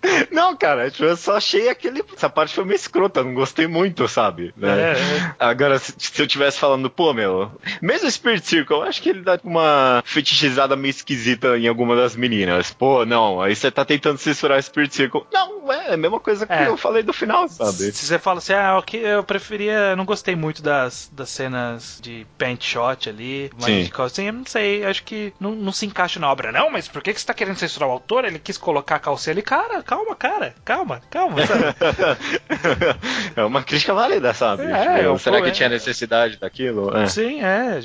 não, 0.30 0.56
cara, 0.56 0.90
eu 0.98 1.16
só 1.16 1.36
achei 1.36 1.68
aquele. 1.68 2.02
Essa 2.16 2.30
parte 2.30 2.54
foi 2.54 2.64
meio 2.64 2.76
escrota, 2.76 3.24
não 3.24 3.34
gostei 3.34 3.66
muito, 3.66 4.06
sabe? 4.06 4.52
Né? 4.56 4.68
É, 4.68 4.92
é. 4.92 5.34
Agora, 5.38 5.78
se, 5.78 5.94
se, 5.98 6.22
eu 6.22 6.26
tivesse 6.26 6.58
falando, 6.58 6.88
pô, 6.88 7.12
meu, 7.12 7.50
mesmo 7.82 8.10
Spirit 8.10 8.46
Circle, 8.46 8.76
eu 8.76 8.82
acho 8.82 9.02
que 9.02 9.08
ele 9.08 9.22
dá 9.22 9.38
uma 9.42 10.02
fetichizada 10.04 10.76
meio 10.76 10.90
esquisita 10.90 11.58
em 11.58 11.66
alguma 11.66 11.96
das 11.96 12.14
meninas. 12.14 12.72
Pô, 12.72 13.04
não, 13.04 13.40
aí 13.40 13.54
você 13.54 13.70
tá 13.70 13.84
tentando 13.84 14.18
censurar 14.18 14.62
Spirit 14.62 14.94
Circle. 14.94 15.22
Não, 15.32 15.72
é, 15.72 15.90
é 15.90 15.94
a 15.94 15.96
mesma 15.96 16.20
coisa 16.20 16.46
que 16.46 16.52
é. 16.52 16.68
eu 16.68 16.76
falei 16.76 17.02
do 17.02 17.12
final, 17.12 17.48
sabe? 17.48 17.92
Se 17.92 18.06
você 18.06 18.18
fala 18.18 18.38
assim, 18.38 18.52
ah, 18.52 18.80
eu 18.92 19.24
preferia, 19.24 19.96
não 19.96 20.04
gostei 20.04 20.36
muito 20.36 20.62
das, 20.62 21.10
das 21.12 21.28
cenas 21.28 21.98
de 22.00 22.26
paint 22.36 22.62
shot 22.62 23.08
ali, 23.08 23.50
mas 23.60 23.90
assim, 23.98 24.26
eu 24.26 24.32
não 24.32 24.46
sei, 24.46 24.84
acho 24.84 25.02
que 25.02 25.32
não, 25.40 25.52
não 25.52 25.72
se 25.72 25.86
encaixa 25.86 26.20
na 26.20 26.30
obra, 26.30 26.52
não, 26.52 26.70
mas 26.70 26.86
por 26.86 27.02
que, 27.02 27.12
que 27.12 27.20
você 27.20 27.26
tá 27.26 27.34
querendo 27.34 27.56
censurar 27.56 27.88
o 27.88 27.92
autor? 27.92 28.24
Ele 28.24 28.38
quis 28.38 28.56
colocar 28.56 28.96
a 28.96 29.00
calcinha 29.00 29.34
ali, 29.34 29.42
cara, 29.42 29.82
calma, 29.88 30.14
cara, 30.14 30.54
calma, 30.66 31.00
calma, 31.08 31.38
é 33.34 33.42
uma 33.42 33.62
crítica 33.62 33.94
válida, 33.94 34.34
sabe? 34.34 34.64
É, 34.64 34.98
tipo, 34.98 35.18
será 35.18 35.40
que 35.40 35.50
tinha 35.50 35.70
necessidade 35.70 36.36
daquilo? 36.36 36.94
É. 36.94 37.06
Sim, 37.06 37.40
é. 37.42 37.80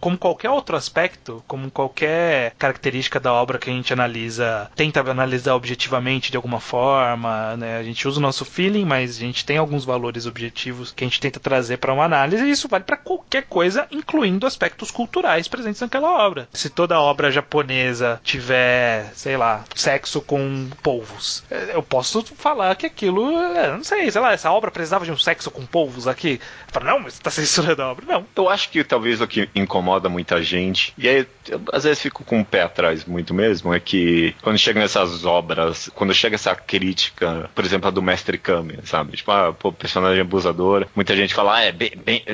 Como 0.00 0.18
qualquer 0.18 0.50
outro 0.50 0.76
aspecto, 0.76 1.44
como 1.46 1.70
qualquer 1.70 2.54
característica 2.58 3.20
da 3.20 3.32
obra 3.32 3.56
que 3.56 3.70
a 3.70 3.72
gente 3.72 3.92
analisa, 3.92 4.68
tenta 4.74 4.98
analisar 5.00 5.54
objetivamente 5.54 6.32
de 6.32 6.36
alguma 6.36 6.58
forma, 6.58 7.56
né? 7.56 7.78
A 7.78 7.84
gente 7.84 8.08
usa 8.08 8.18
o 8.18 8.22
nosso 8.22 8.44
feeling, 8.44 8.84
mas 8.84 9.16
a 9.18 9.20
gente 9.20 9.44
tem 9.44 9.58
alguns 9.58 9.84
valores 9.84 10.26
objetivos 10.26 10.90
que 10.90 11.04
a 11.04 11.06
gente 11.06 11.20
tenta 11.20 11.38
trazer 11.38 11.76
para 11.76 11.92
uma 11.92 12.04
análise, 12.04 12.44
e 12.44 12.50
isso 12.50 12.66
vale 12.66 12.82
para 12.82 12.96
qualquer 12.96 13.44
coisa, 13.44 13.86
incluindo 13.92 14.44
aspectos 14.44 14.90
culturais 14.90 15.46
presentes 15.46 15.80
naquela 15.82 16.26
obra. 16.26 16.48
Se 16.52 16.68
toda 16.68 17.00
obra 17.00 17.30
japonesa 17.30 18.20
tiver, 18.24 19.12
sei 19.14 19.36
lá, 19.36 19.64
sexo 19.76 20.20
com 20.20 20.68
polvos, 20.82 21.27
eu 21.72 21.82
posso 21.82 22.22
falar 22.36 22.74
que 22.76 22.86
aquilo, 22.86 23.30
não 23.76 23.84
sei, 23.84 24.10
sei 24.10 24.20
lá, 24.20 24.32
essa 24.32 24.50
obra 24.50 24.70
precisava 24.70 25.04
de 25.04 25.12
um 25.12 25.16
sexo 25.16 25.50
com 25.50 25.64
polvos 25.64 26.06
aqui. 26.06 26.40
Fala, 26.68 26.92
não, 26.92 27.00
mas 27.00 27.14
você 27.14 27.22
tá 27.22 27.30
censurando 27.30 27.82
a 27.82 27.90
obra. 27.90 28.04
Não. 28.06 28.26
Eu 28.36 28.48
acho 28.48 28.70
que 28.70 28.82
talvez 28.84 29.20
o 29.20 29.26
que 29.26 29.48
incomoda 29.54 30.08
muita 30.08 30.42
gente, 30.42 30.92
e 30.96 31.08
aí 31.08 31.26
eu, 31.48 31.60
às 31.72 31.84
vezes 31.84 32.00
fico 32.00 32.24
com 32.24 32.40
o 32.40 32.44
pé 32.44 32.62
atrás 32.62 33.04
muito 33.04 33.32
mesmo, 33.34 33.74
é 33.74 33.80
que 33.80 34.34
quando 34.42 34.58
chegam 34.58 34.82
essas 34.82 35.24
obras, 35.24 35.90
quando 35.94 36.14
chega 36.14 36.34
essa 36.34 36.54
crítica, 36.54 37.50
por 37.54 37.64
exemplo, 37.64 37.88
a 37.88 37.90
do 37.90 38.02
Mestre 38.02 38.38
Kami, 38.38 38.78
sabe? 38.84 39.16
Tipo, 39.16 39.32
ah, 39.32 39.52
pô, 39.52 39.72
personagem 39.72 40.20
abusador, 40.20 40.86
muita 40.94 41.16
gente 41.16 41.34
fala, 41.34 41.56
ah, 41.56 41.62
é 41.62 41.72
bem, 41.72 41.92
bem, 42.04 42.24